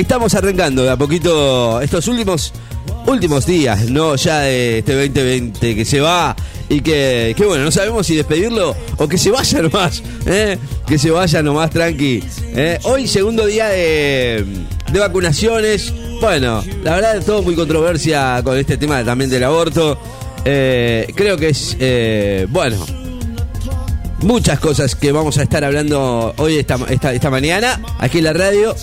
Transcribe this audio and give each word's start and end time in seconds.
estamos 0.00 0.34
arrancando 0.34 0.82
de 0.82 0.90
a 0.90 0.96
poquito 0.96 1.80
estos 1.80 2.08
últimos 2.08 2.52
últimos 3.06 3.46
días, 3.46 3.90
¿no? 3.90 4.16
Ya 4.16 4.40
de 4.40 4.78
este 4.78 4.94
2020 4.94 5.74
que 5.74 5.84
se 5.84 6.00
va 6.00 6.34
y 6.68 6.80
que, 6.80 7.34
bueno, 7.38 7.64
no 7.64 7.70
sabemos 7.70 8.06
si 8.06 8.14
despedirlo 8.14 8.76
o 8.96 9.08
que 9.08 9.18
se 9.18 9.30
vaya 9.30 9.62
nomás, 9.62 10.02
¿eh? 10.26 10.58
Que 10.86 10.98
se 10.98 11.10
vaya 11.10 11.42
nomás 11.42 11.70
tranqui. 11.70 12.22
¿eh? 12.54 12.78
Hoy 12.84 13.08
segundo 13.08 13.46
día 13.46 13.68
de, 13.68 14.44
de 14.92 14.98
vacunaciones. 14.98 15.92
Bueno, 16.20 16.62
la 16.84 16.94
verdad 16.94 17.16
es 17.16 17.24
todo 17.24 17.42
muy 17.42 17.54
controversia 17.54 18.40
con 18.44 18.56
este 18.56 18.76
tema 18.76 19.04
también 19.04 19.30
del 19.30 19.44
aborto. 19.44 19.98
Eh, 20.44 21.06
creo 21.14 21.36
que 21.36 21.48
es, 21.48 21.76
bueno, 22.50 22.86
muchas 24.22 24.60
cosas 24.60 24.94
que 24.94 25.12
vamos 25.12 25.38
a 25.38 25.42
estar 25.42 25.64
hablando 25.64 26.34
hoy, 26.36 26.58
esta, 26.58 26.76
esta 26.88 27.30
mañana, 27.30 27.80
aquí 27.98 28.18
en 28.18 28.24
la 28.24 28.32
radio. 28.32 28.74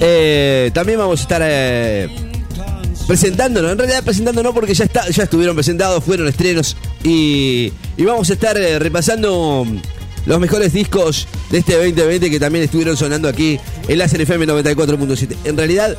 Eh, 0.00 0.70
también 0.74 0.98
vamos 0.98 1.20
a 1.20 1.22
estar 1.22 1.40
eh, 1.44 2.08
presentándonos, 3.06 3.70
en 3.72 3.78
realidad 3.78 4.02
presentándonos 4.04 4.52
porque 4.52 4.74
ya, 4.74 4.84
está, 4.84 5.08
ya 5.08 5.22
estuvieron 5.24 5.56
presentados, 5.56 6.04
fueron 6.04 6.28
estrenos 6.28 6.76
y, 7.02 7.72
y 7.96 8.04
vamos 8.04 8.28
a 8.30 8.34
estar 8.34 8.58
eh, 8.58 8.78
repasando 8.78 9.66
los 10.26 10.40
mejores 10.40 10.72
discos 10.72 11.26
de 11.50 11.58
este 11.58 11.74
2020 11.74 12.30
que 12.30 12.40
también 12.40 12.64
estuvieron 12.64 12.96
sonando 12.96 13.28
aquí 13.28 13.60
en 13.88 13.98
Láser 13.98 14.20
FM 14.20 14.46
94.7. 14.46 15.36
En 15.44 15.56
realidad 15.56 15.96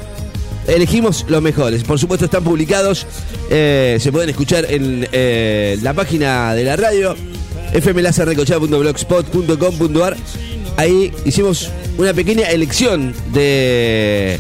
elegimos 0.67 1.25
los 1.29 1.41
mejores, 1.41 1.83
por 1.83 1.97
supuesto 1.97 2.25
están 2.25 2.43
publicados, 2.43 3.07
eh, 3.49 3.97
se 3.99 4.11
pueden 4.11 4.29
escuchar 4.29 4.67
en 4.69 5.07
la 5.83 5.93
página 5.93 6.53
de 6.53 6.63
la 6.65 6.75
radio 6.75 7.15
fmlaserrecochea.blogspot.com.ar 7.73 10.17
Ahí 10.77 11.11
hicimos 11.25 11.71
una 11.97 12.13
pequeña 12.13 12.49
elección 12.49 13.13
de 13.33 14.39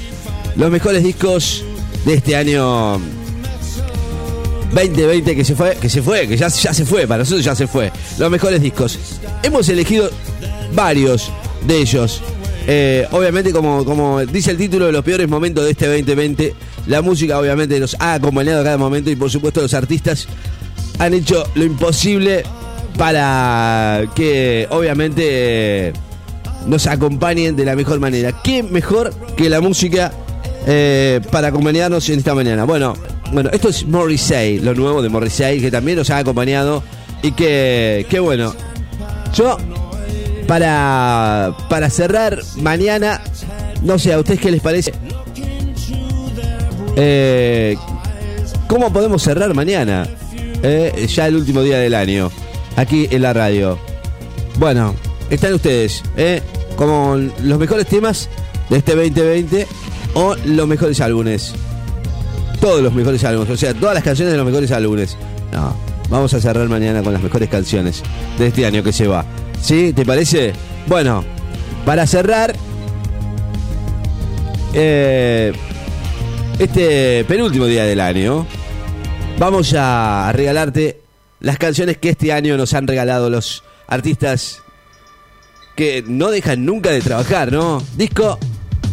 los 0.55 0.69
mejores 0.69 1.03
discos 1.03 1.65
de 2.05 2.13
este 2.13 2.35
año 2.35 3.01
2020 4.71 5.35
que 5.35 5.43
se 5.43 5.55
fue, 5.55 5.75
que 5.81 5.89
se 5.89 6.03
fue, 6.03 6.27
que 6.27 6.37
ya, 6.37 6.51
se 6.51 6.85
fue, 6.85 7.07
para 7.07 7.19
nosotros 7.19 7.43
ya 7.43 7.55
se 7.55 7.65
fue. 7.65 7.91
Los 8.19 8.29
mejores 8.29 8.61
discos. 8.61 8.99
Hemos 9.41 9.67
elegido 9.69 10.11
varios 10.75 11.31
de 11.65 11.79
ellos. 11.79 12.21
Eh, 12.67 13.07
obviamente, 13.11 13.51
como, 13.51 13.83
como 13.83 14.23
dice 14.23 14.51
el 14.51 14.57
título 14.57 14.85
de 14.85 14.91
los 14.91 15.03
peores 15.03 15.27
momentos 15.27 15.65
de 15.65 15.71
este 15.71 15.87
2020, 15.87 16.53
la 16.85 17.01
música 17.01 17.39
obviamente 17.39 17.79
nos 17.79 17.95
ha 17.99 18.13
acompañado 18.13 18.61
a 18.61 18.63
cada 18.63 18.77
momento 18.77 19.09
y 19.09 19.15
por 19.15 19.31
supuesto 19.31 19.61
los 19.61 19.73
artistas 19.73 20.27
han 20.99 21.15
hecho 21.15 21.49
lo 21.55 21.63
imposible 21.63 22.43
para 22.95 24.03
que 24.15 24.67
obviamente 24.69 25.93
nos 26.67 26.87
acompañen 26.87 27.55
de 27.55 27.65
la 27.65 27.75
mejor 27.75 27.99
manera. 27.99 28.41
¿Qué 28.43 28.63
mejor 28.63 29.13
que 29.35 29.49
la 29.49 29.61
música 29.61 30.11
eh, 30.65 31.21
para 31.31 31.47
acompañarnos 31.47 32.07
en 32.09 32.19
esta 32.19 32.35
mañana? 32.35 32.65
Bueno, 32.65 32.93
bueno, 33.31 33.49
esto 33.51 33.69
es 33.69 33.85
Morrissey, 33.85 34.59
lo 34.59 34.73
nuevo 34.73 35.01
de 35.01 35.09
Morrissey, 35.09 35.59
que 35.59 35.71
también 35.71 35.97
nos 35.97 36.09
ha 36.09 36.19
acompañado 36.19 36.83
y 37.21 37.31
que, 37.31 38.05
que 38.09 38.19
bueno, 38.19 38.53
yo 39.33 39.57
para, 40.47 41.55
para 41.69 41.89
cerrar 41.89 42.39
mañana, 42.57 43.21
no 43.81 43.99
sé, 43.99 44.13
¿a 44.13 44.19
ustedes 44.19 44.39
qué 44.39 44.51
les 44.51 44.61
parece? 44.61 44.93
Eh, 46.95 47.77
¿Cómo 48.67 48.91
podemos 48.91 49.21
cerrar 49.21 49.53
mañana? 49.53 50.07
Eh, 50.63 51.07
ya 51.07 51.27
el 51.27 51.35
último 51.35 51.61
día 51.61 51.77
del 51.77 51.93
año, 51.93 52.31
aquí 52.75 53.07
en 53.11 53.21
la 53.21 53.33
radio. 53.33 53.77
Bueno, 54.57 54.95
están 55.29 55.53
ustedes, 55.53 56.01
¿eh? 56.15 56.41
Como 56.77 57.17
los 57.43 57.59
mejores 57.59 57.85
temas 57.87 58.29
de 58.69 58.77
este 58.77 58.95
2020 58.95 59.67
o 60.13 60.35
los 60.45 60.67
mejores 60.67 61.01
álbumes. 61.01 61.53
Todos 62.61 62.81
los 62.81 62.93
mejores 62.93 63.23
álbumes, 63.23 63.49
o 63.49 63.57
sea, 63.57 63.73
todas 63.73 63.93
las 63.93 64.03
canciones 64.03 64.31
de 64.31 64.37
los 64.37 64.45
mejores 64.45 64.71
álbumes. 64.71 65.17
No, 65.51 65.75
vamos 66.09 66.33
a 66.33 66.39
cerrar 66.39 66.67
mañana 66.69 67.03
con 67.03 67.13
las 67.13 67.21
mejores 67.21 67.49
canciones 67.49 68.01
de 68.37 68.47
este 68.47 68.65
año 68.65 68.83
que 68.83 68.93
se 68.93 69.07
va. 69.07 69.25
¿Sí? 69.61 69.91
¿Te 69.93 70.05
parece? 70.05 70.53
Bueno, 70.87 71.23
para 71.85 72.07
cerrar, 72.07 72.55
eh, 74.73 75.53
este 76.59 77.25
penúltimo 77.25 77.65
día 77.65 77.83
del 77.83 77.99
año, 77.99 78.45
vamos 79.37 79.75
a 79.77 80.31
regalarte 80.33 81.01
las 81.39 81.57
canciones 81.57 81.97
que 81.97 82.09
este 82.09 82.33
año 82.33 82.57
nos 82.57 82.73
han 82.73 82.87
regalado 82.87 83.29
los 83.29 83.63
artistas 83.87 84.61
que 85.77 86.03
no 86.07 86.31
dejan 86.31 86.65
nunca 86.65 86.89
de 86.89 87.01
trabajar, 87.01 87.51
¿no? 87.51 87.83
Disco 87.95 88.39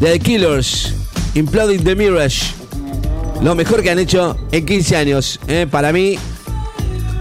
de 0.00 0.12
The 0.12 0.20
Killers, 0.20 0.94
Imploding 1.34 1.82
the 1.82 1.96
Mirage. 1.96 2.52
Lo 3.42 3.54
mejor 3.54 3.82
que 3.82 3.90
han 3.90 3.98
hecho 3.98 4.36
en 4.52 4.66
15 4.66 4.96
años, 4.96 5.40
¿eh? 5.48 5.66
para 5.68 5.94
mí, 5.94 6.18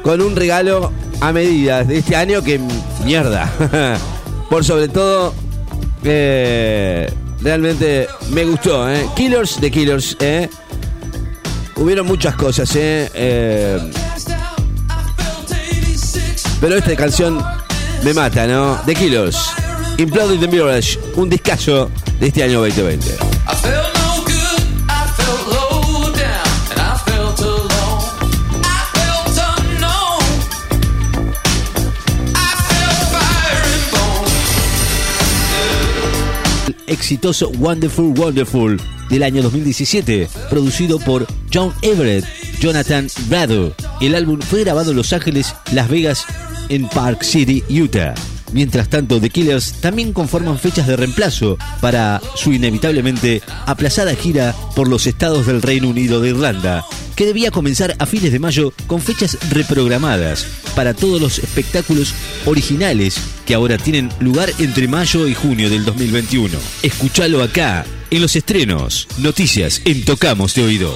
con 0.03 0.19
un 0.21 0.35
regalo 0.35 0.91
a 1.21 1.31
medida 1.31 1.85
de 1.85 1.99
este 1.99 2.13
año 2.13 2.43
que 2.43 2.59
mierda. 3.05 3.49
Por 4.49 4.65
sobre 4.65 4.89
todo, 4.89 5.33
eh, 6.03 7.09
realmente 7.39 8.09
me 8.31 8.43
gustó. 8.43 8.91
¿eh? 8.91 9.07
Killers 9.15 9.61
de 9.61 9.71
Killers. 9.71 10.17
¿eh? 10.19 10.49
Hubieron 11.77 12.05
muchas 12.05 12.35
cosas. 12.35 12.69
¿eh? 12.75 13.09
Eh, 13.13 13.79
pero 16.59 16.75
esta 16.75 16.95
canción 16.97 17.41
me 18.03 18.13
mata, 18.13 18.45
¿no? 18.45 18.79
The 18.85 18.93
Killers. 18.95 19.37
Imploding 19.97 20.39
the 20.39 20.47
Mirage. 20.47 20.97
Un 21.15 21.29
discazo 21.29 21.89
de 22.19 22.27
este 22.27 22.43
año 22.43 22.59
2020. 22.59 23.07
I 23.07 23.55
felt 23.55 23.95
no 23.95 24.23
good, 24.25 24.61
I 24.89 25.07
felt 25.15 25.47
low 25.47 26.11
down, 26.11 26.47
and 26.71 26.81
I 26.81 26.97
felt 27.05 27.39
alone. 27.39 28.03
I 28.63 28.83
felt 28.93 29.37
unknown. 29.37 30.23
I 32.35 32.55
felt 32.67 33.03
fire 33.13 33.63
and 33.71 33.91
bone. 36.71 36.75
el 36.87 36.93
exitoso 36.93 37.49
Wonderful 37.59 38.13
Wonderful 38.17 38.81
del 39.09 39.23
año 39.23 39.41
2017, 39.43 40.27
producido 40.49 40.99
por 40.99 41.25
John 41.53 41.73
Everett, 41.81 42.25
Jonathan 42.59 43.07
Brado. 43.27 43.73
El 44.01 44.15
álbum 44.15 44.41
fue 44.41 44.63
grabado 44.63 44.91
en 44.91 44.97
Los 44.97 45.13
Ángeles, 45.13 45.55
Las 45.71 45.87
Vegas, 45.89 46.25
en 46.73 46.87
Park 46.89 47.23
City, 47.23 47.63
Utah. 47.69 48.15
Mientras 48.51 48.89
tanto, 48.89 49.19
The 49.19 49.29
Killers 49.29 49.73
también 49.81 50.13
conforman 50.13 50.59
fechas 50.59 50.87
de 50.87 50.95
reemplazo 50.95 51.57
para 51.81 52.21
su 52.35 52.53
inevitablemente 52.53 53.41
aplazada 53.65 54.15
gira 54.15 54.55
por 54.75 54.87
los 54.87 55.07
estados 55.07 55.47
del 55.47 55.61
Reino 55.61 55.89
Unido 55.89 56.19
de 56.19 56.29
Irlanda, 56.29 56.85
que 57.15 57.25
debía 57.25 57.51
comenzar 57.51 57.95
a 57.97 58.05
fines 58.05 58.31
de 58.31 58.39
mayo 58.39 58.73
con 58.87 59.01
fechas 59.01 59.37
reprogramadas 59.49 60.45
para 60.75 60.93
todos 60.93 61.21
los 61.21 61.39
espectáculos 61.39 62.13
originales 62.45 63.19
que 63.45 63.53
ahora 63.53 63.77
tienen 63.77 64.09
lugar 64.19 64.51
entre 64.59 64.87
mayo 64.87 65.27
y 65.27 65.33
junio 65.33 65.69
del 65.69 65.85
2021. 65.85 66.57
Escúchalo 66.83 67.41
acá, 67.41 67.85
en 68.11 68.21
los 68.21 68.35
estrenos, 68.35 69.07
noticias 69.17 69.81
en 69.85 70.05
Tocamos 70.05 70.53
de 70.53 70.63
Oído. 70.63 70.95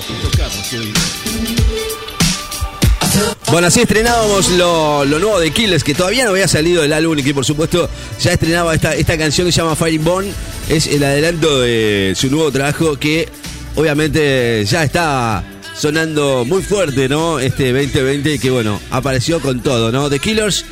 Bueno, 3.52 3.68
así 3.68 3.82
estrenábamos 3.82 4.50
lo, 4.52 5.06
lo 5.06 5.20
nuevo 5.20 5.40
de 5.40 5.52
Killers, 5.52 5.84
que 5.84 5.94
todavía 5.94 6.26
no 6.26 6.32
había 6.32 6.48
salido 6.48 6.84
el 6.84 6.92
álbum 6.94 7.18
y 7.18 7.24
que 7.24 7.34
por 7.34 7.46
supuesto 7.46 7.90
ya 8.22 8.34
estrenaba 8.34 8.76
esta, 8.76 8.94
esta 8.94 9.18
canción 9.18 9.48
que 9.48 9.52
se 9.52 9.62
llama 9.62 9.76
Firing 9.76 10.04
Born. 10.04 10.28
Es 10.70 10.88
el 10.88 11.04
adelanto 11.04 11.62
de 11.62 12.14
su 12.16 12.30
nuevo 12.30 12.52
trabajo 12.52 12.98
que 12.98 13.30
obviamente 13.76 14.66
ya 14.66 14.84
está 14.84 15.44
sonando 15.78 16.44
muy 16.46 16.62
fuerte, 16.62 17.08
¿no? 17.08 17.40
Este 17.40 17.72
2020 17.72 18.34
y 18.34 18.40
que 18.40 18.50
bueno, 18.50 18.82
apareció 18.92 19.40
con 19.40 19.62
todo, 19.62 19.92
¿no? 19.92 20.10
The 20.10 20.20
Killers, 20.20 20.66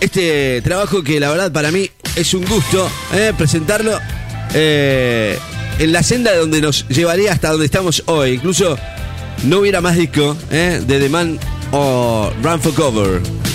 este 0.00 0.62
trabajo 0.62 1.02
que 1.02 1.18
la 1.18 1.30
verdad 1.30 1.50
para 1.50 1.70
mí 1.70 1.90
es 2.16 2.34
un 2.34 2.44
gusto 2.44 2.90
¿eh? 3.12 3.32
presentarlo 3.36 3.98
eh, 4.54 5.38
en 5.78 5.92
la 5.92 6.02
senda 6.02 6.34
donde 6.36 6.60
nos 6.60 6.86
llevaría 6.88 7.32
hasta 7.32 7.50
donde 7.50 7.66
estamos 7.66 8.02
hoy. 8.06 8.32
Incluso 8.32 8.78
no 9.44 9.58
hubiera 9.58 9.80
más 9.80 9.96
disco 9.96 10.36
¿eh? 10.50 10.82
de 10.86 10.98
The 10.98 11.08
Man 11.08 11.38
o 11.72 12.32
Run 12.42 12.58
for 12.58 12.72
Cover. 12.72 13.49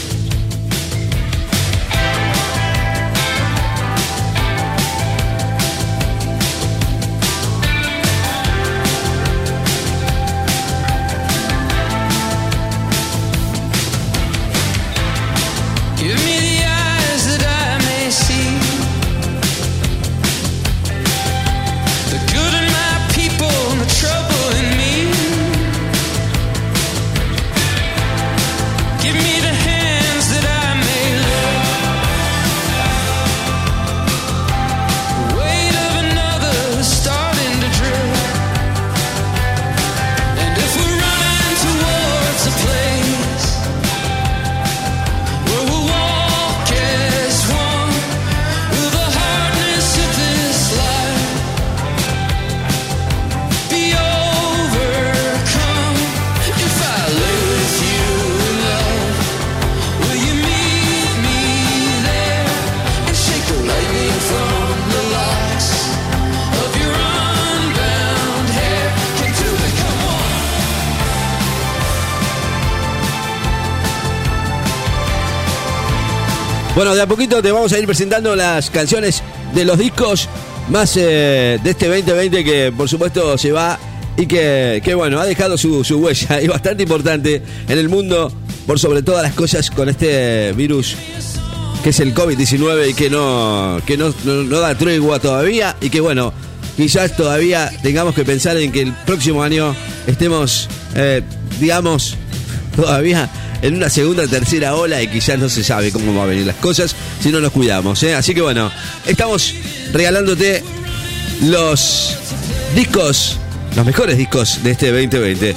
Bueno, 76.85 76.97
de 76.97 77.01
a 77.01 77.07
poquito 77.07 77.41
te 77.41 77.51
vamos 77.51 77.73
a 77.73 77.79
ir 77.79 77.85
presentando 77.87 78.35
las 78.35 78.69
canciones 78.69 79.23
de 79.55 79.65
los 79.65 79.75
discos 79.75 80.29
más 80.69 80.95
eh, 80.97 81.59
de 81.63 81.69
este 81.71 81.87
2020 81.87 82.43
que 82.43 82.71
por 82.77 82.87
supuesto 82.87 83.39
se 83.39 83.51
va 83.51 83.79
y 84.15 84.27
que, 84.27 84.83
que, 84.85 84.93
bueno, 84.93 85.19
ha 85.19 85.25
dejado 85.25 85.57
su, 85.57 85.83
su 85.83 85.97
huella 85.97 86.39
y 86.43 86.47
bastante 86.47 86.83
importante 86.83 87.41
en 87.67 87.79
el 87.79 87.89
mundo 87.89 88.31
por 88.67 88.77
sobre 88.77 89.01
todas 89.01 89.23
las 89.23 89.33
cosas 89.33 89.71
con 89.71 89.89
este 89.89 90.53
virus 90.53 90.95
que 91.83 91.89
es 91.89 91.99
el 92.01 92.13
COVID-19 92.13 92.91
y 92.91 92.93
que 92.93 93.09
no, 93.09 93.81
que 93.87 93.97
no, 93.97 94.13
no, 94.23 94.59
da 94.59 94.75
tregua 94.75 95.17
todavía 95.17 95.75
y 95.81 95.89
que 95.89 96.01
bueno, 96.01 96.33
quizás 96.77 97.17
todavía 97.17 97.71
tengamos 97.81 98.13
que 98.13 98.23
pensar 98.23 98.57
en 98.57 98.71
que 98.71 98.83
el 98.83 98.93
próximo 99.07 99.41
año 99.41 99.75
estemos, 100.05 100.69
eh, 100.93 101.23
digamos, 101.59 102.15
todavía 102.75 103.27
en 103.62 103.75
una 103.75 103.90
segunda, 103.90 104.28
tercera 104.28 104.75
ola 104.75 105.02
y 105.02 105.07
quizás 105.07 105.40
no 105.40 105.50
se 105.50 105.63
sabe 105.63 105.92
cómo 105.92 106.13
van 106.13 106.24
a 106.24 106.25
venir 106.28 106.46
las 106.46 106.57
cosas 106.57 106.96
si 107.19 107.31
no 107.31 107.40
nos 107.40 107.52
cuidamos. 107.52 108.02
¿eh? 108.04 108.16
Así 108.16 108.34
que 108.34 108.42
bueno, 108.42 108.72
estamos 109.06 109.54
regalándote 109.92 110.63
los 111.44 112.18
discos, 112.75 113.38
los 113.75 113.86
mejores 113.86 114.18
discos 114.18 114.63
de 114.63 114.72
este 114.72 114.92
2020, 114.92 115.56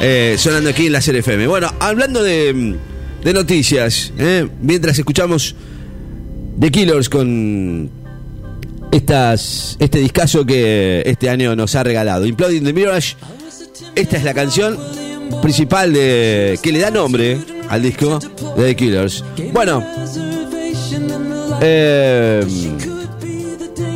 eh, 0.00 0.36
sonando 0.38 0.70
aquí 0.70 0.86
en 0.86 0.92
la 0.92 0.98
FM. 0.98 1.46
Bueno, 1.46 1.72
hablando 1.80 2.22
de, 2.22 2.76
de 3.22 3.32
noticias, 3.32 4.12
¿eh? 4.18 4.48
mientras 4.60 4.98
escuchamos 4.98 5.54
The 6.58 6.70
Killers 6.70 7.08
con 7.08 7.90
estas, 8.92 9.76
este 9.78 9.98
discazo 9.98 10.44
que 10.44 11.02
este 11.06 11.30
año 11.30 11.54
nos 11.56 11.74
ha 11.74 11.82
regalado. 11.82 12.26
Imploding 12.26 12.64
the 12.64 12.72
Mirage. 12.72 13.16
Esta 13.94 14.16
es 14.16 14.24
la 14.24 14.34
canción 14.34 14.78
principal 15.42 15.92
de 15.92 16.58
que 16.62 16.72
le 16.72 16.78
da 16.80 16.90
nombre 16.90 17.38
al 17.68 17.82
disco 17.82 18.18
de 18.56 18.64
The 18.64 18.76
Killers. 18.76 19.24
Bueno, 19.52 19.84
eh, 21.60 22.44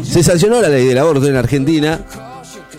se 0.03 0.23
sancionó 0.23 0.61
la 0.61 0.69
ley 0.69 0.87
del 0.87 0.99
aborto 0.99 1.27
en 1.27 1.37
Argentina. 1.37 2.01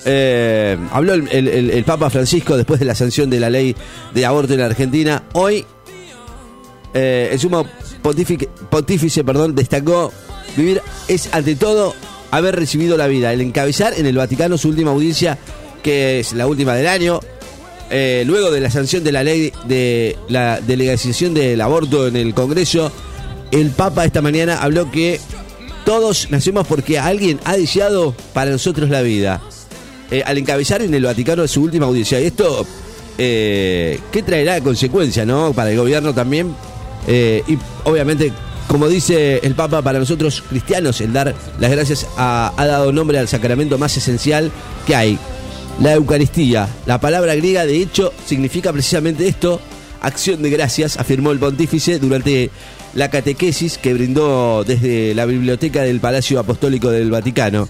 Eh, 0.05 0.77
habló 0.91 1.13
el, 1.13 1.83
Papa 1.85 2.09
Francisco 2.09 2.55
después 2.55 2.79
de 2.79 2.85
la 2.85 2.93
sanción 2.93 3.29
de 3.29 3.39
la 3.39 3.49
ley 3.49 3.75
de 4.13 4.25
aborto 4.25 4.53
en 4.53 4.61
Argentina. 4.61 5.23
Hoy 5.33 5.65
eh, 6.93 7.29
el 7.31 7.39
sumo 7.39 7.65
pontífice, 8.01 8.47
pontífice 8.69 9.23
perdón, 9.23 9.55
destacó 9.55 10.13
vivir 10.55 10.81
es 11.07 11.33
ante 11.33 11.55
todo 11.55 11.93
haber 12.31 12.55
recibido 12.55 12.97
la 12.97 13.07
vida, 13.07 13.33
el 13.33 13.41
encabezar 13.41 13.93
en 13.97 14.05
el 14.05 14.15
Vaticano 14.17 14.57
su 14.57 14.69
última 14.69 14.91
audiencia, 14.91 15.37
que 15.83 16.19
es 16.19 16.33
la 16.33 16.47
última 16.47 16.73
del 16.75 16.87
año, 16.87 17.19
eh, 17.89 18.23
luego 18.25 18.51
de 18.51 18.61
la 18.61 18.71
sanción 18.71 19.03
de 19.03 19.11
la 19.11 19.23
ley 19.23 19.51
de 19.67 20.17
la 20.27 20.59
de 20.59 20.75
legalización 20.77 21.33
del 21.33 21.61
aborto 21.61 22.07
en 22.07 22.15
el 22.15 22.33
Congreso, 22.33 22.91
el 23.51 23.69
Papa 23.69 24.05
esta 24.05 24.21
mañana 24.21 24.57
habló 24.57 24.89
que 24.91 25.19
todos 25.85 26.31
nacemos 26.31 26.65
porque 26.65 26.97
alguien 26.97 27.39
ha 27.45 27.55
deseado 27.55 28.15
para 28.33 28.51
nosotros 28.51 28.89
la 28.89 29.01
vida. 29.01 29.41
Eh, 30.11 30.23
al 30.25 30.37
encabezar 30.37 30.81
en 30.81 30.93
el 30.93 31.03
Vaticano 31.03 31.47
su 31.47 31.61
última 31.61 31.85
audiencia. 31.85 32.19
Y 32.19 32.25
esto, 32.25 32.65
eh, 33.17 33.99
¿qué 34.11 34.23
traerá 34.23 34.55
de 34.55 34.61
consecuencia, 34.61 35.25
no? 35.25 35.53
Para 35.53 35.71
el 35.71 35.77
gobierno 35.77 36.13
también. 36.13 36.55
Y 37.07 37.57
obviamente, 37.83 38.31
como 38.67 38.87
dice 38.87 39.39
el 39.43 39.53
Papa, 39.53 39.83
para 39.83 39.99
nosotros 39.99 40.43
cristianos, 40.49 41.01
el 41.01 41.13
dar 41.13 41.35
las 41.59 41.69
gracias 41.71 42.07
ha 42.17 42.51
dado 42.57 42.91
nombre 42.91 43.19
al 43.19 43.27
sacramento 43.27 43.77
más 43.77 43.95
esencial 43.95 44.51
que 44.87 44.95
hay, 44.95 45.19
la 45.79 45.93
Eucaristía. 45.93 46.67
La 46.85 46.99
palabra 46.99 47.35
griega, 47.35 47.65
de 47.65 47.81
hecho, 47.81 48.13
significa 48.25 48.71
precisamente 48.71 49.27
esto, 49.27 49.59
acción 50.01 50.41
de 50.41 50.49
gracias, 50.49 50.97
afirmó 50.97 51.31
el 51.31 51.39
pontífice 51.39 51.99
durante 51.99 52.49
la 52.93 53.09
catequesis 53.09 53.77
que 53.77 53.93
brindó 53.93 54.63
desde 54.63 55.13
la 55.13 55.25
biblioteca 55.25 55.81
del 55.83 55.99
Palacio 55.99 56.39
Apostólico 56.39 56.89
del 56.91 57.11
Vaticano. 57.11 57.67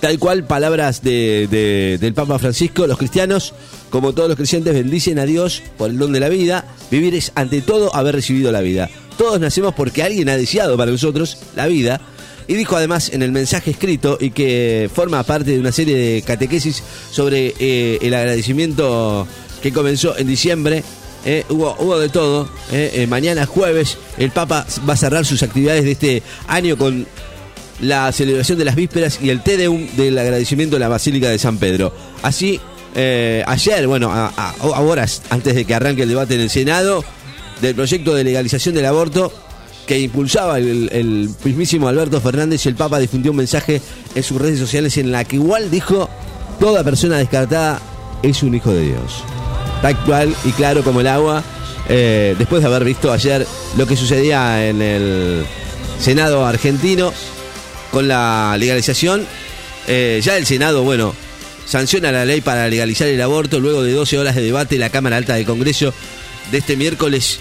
Tal 0.00 0.18
cual, 0.20 0.44
palabras 0.44 1.02
de- 1.02 1.48
de- 1.50 1.98
del 1.98 2.14
Papa 2.14 2.38
Francisco, 2.38 2.86
los 2.86 2.98
cristianos, 2.98 3.52
como 3.90 4.12
todos 4.12 4.28
los 4.28 4.36
creyentes, 4.36 4.72
bendicen 4.72 5.18
a 5.18 5.24
Dios 5.26 5.62
por 5.76 5.90
el 5.90 5.98
don 5.98 6.12
de 6.12 6.20
la 6.20 6.28
vida. 6.28 6.64
Vivir 6.90 7.16
es 7.16 7.32
ante 7.34 7.62
todo 7.62 7.92
haber 7.96 8.14
recibido 8.14 8.52
la 8.52 8.60
vida. 8.60 8.88
Todos 9.16 9.40
nacemos 9.40 9.74
porque 9.74 10.04
alguien 10.04 10.28
ha 10.28 10.36
deseado 10.36 10.76
para 10.76 10.92
nosotros 10.92 11.38
la 11.56 11.66
vida. 11.66 12.00
Y 12.48 12.54
dijo 12.54 12.76
además 12.76 13.10
en 13.12 13.22
el 13.22 13.30
mensaje 13.30 13.70
escrito 13.70 14.16
y 14.20 14.30
que 14.30 14.90
forma 14.92 15.22
parte 15.22 15.50
de 15.52 15.60
una 15.60 15.70
serie 15.70 15.96
de 15.96 16.22
catequesis 16.22 16.82
sobre 17.10 17.54
eh, 17.60 17.98
el 18.00 18.14
agradecimiento 18.14 19.28
que 19.62 19.70
comenzó 19.72 20.16
en 20.16 20.26
diciembre. 20.26 20.82
eh, 21.26 21.44
hubo, 21.50 21.98
de 21.98 22.08
todo. 22.08 22.48
eh, 22.72 23.06
mañana 23.08 23.44
jueves 23.44 23.98
el 24.16 24.30
Papa 24.30 24.66
va 24.88 24.94
a 24.94 24.96
cerrar 24.96 25.26
sus 25.26 25.42
actividades 25.42 25.84
de 25.84 25.90
este 25.92 26.22
año 26.46 26.78
con 26.78 27.06
la 27.80 28.10
celebración 28.12 28.56
de 28.58 28.64
las 28.64 28.76
vísperas 28.76 29.18
y 29.22 29.28
el 29.30 29.42
Te 29.42 29.56
Deum 29.58 29.86
del 29.96 30.16
agradecimiento 30.16 30.76
de 30.76 30.80
la 30.80 30.88
Basílica 30.88 31.28
de 31.28 31.38
San 31.38 31.58
Pedro. 31.58 31.92
Así, 32.22 32.58
ayer, 33.46 33.86
bueno, 33.86 34.10
a- 34.10 34.28
a 34.28 34.80
horas 34.80 35.22
antes 35.30 35.54
de 35.54 35.64
que 35.64 35.74
arranque 35.74 36.02
el 36.04 36.08
debate 36.08 36.34
en 36.36 36.40
el 36.40 36.50
Senado 36.50 37.04
del 37.60 37.74
proyecto 37.74 38.14
de 38.14 38.24
legalización 38.24 38.74
del 38.74 38.86
aborto 38.86 39.32
que 39.88 39.98
impulsaba 39.98 40.58
el, 40.58 41.30
mismísimo 41.42 41.88
Alberto 41.88 42.20
Fernández 42.20 42.66
y 42.66 42.68
el 42.68 42.74
Papa 42.74 42.98
difundió 42.98 43.30
un 43.30 43.38
mensaje 43.38 43.80
en 44.14 44.22
sus 44.22 44.38
redes 44.38 44.58
sociales 44.58 44.98
en 44.98 45.10
la 45.10 45.24
que 45.24 45.36
igual 45.36 45.70
dijo, 45.70 46.10
toda 46.60 46.84
persona 46.84 47.16
descartada 47.16 47.80
es 48.22 48.42
un 48.42 48.54
hijo 48.54 48.70
de 48.70 48.82
Dios. 48.82 49.24
Actual 49.82 50.34
y 50.44 50.50
claro 50.50 50.84
como 50.84 51.00
el 51.00 51.06
agua, 51.06 51.42
eh, 51.88 52.36
después 52.38 52.60
de 52.60 52.68
haber 52.68 52.84
visto 52.84 53.10
ayer 53.10 53.46
lo 53.78 53.86
que 53.86 53.96
sucedía 53.96 54.68
en 54.68 54.82
el 54.82 55.46
Senado 55.98 56.44
argentino, 56.44 57.10
con 57.90 58.08
la 58.08 58.56
legalización. 58.58 59.26
eh, 59.86 60.20
ya 60.22 60.36
el 60.36 60.44
Senado, 60.44 60.82
bueno, 60.82 61.14
sanciona 61.64 62.12
la 62.12 62.26
ley 62.26 62.42
para 62.42 62.68
legalizar 62.68 63.08
el 63.08 63.22
aborto. 63.22 63.58
Luego 63.58 63.82
de 63.82 63.92
12 63.92 64.18
horas 64.18 64.34
de 64.34 64.42
debate, 64.42 64.76
la 64.76 64.90
Cámara 64.90 65.16
Alta 65.16 65.36
del 65.36 65.46
Congreso 65.46 65.94
de 66.52 66.58
este 66.58 66.76
miércoles 66.76 67.40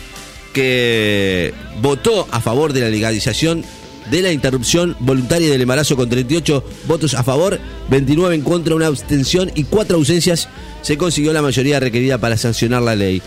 que 0.57 1.53
votó 1.83 2.27
a 2.31 2.41
favor 2.41 2.73
de 2.73 2.81
la 2.81 2.89
legalización 2.89 3.63
de 4.09 4.23
la 4.23 4.31
interrupción 4.31 4.95
voluntaria 4.99 5.51
del 5.51 5.61
embarazo 5.61 5.95
con 5.95 6.09
38 6.09 6.63
votos 6.87 7.13
a 7.13 7.23
favor, 7.23 7.59
29 7.91 8.33
en 8.33 8.41
contra, 8.41 8.73
una 8.73 8.87
abstención 8.87 9.51
y 9.53 9.65
cuatro 9.65 9.97
ausencias, 9.97 10.49
se 10.81 10.97
consiguió 10.97 11.31
la 11.31 11.43
mayoría 11.43 11.79
requerida 11.79 12.17
para 12.17 12.37
sancionar 12.37 12.81
la 12.81 12.95
ley. 12.95 13.21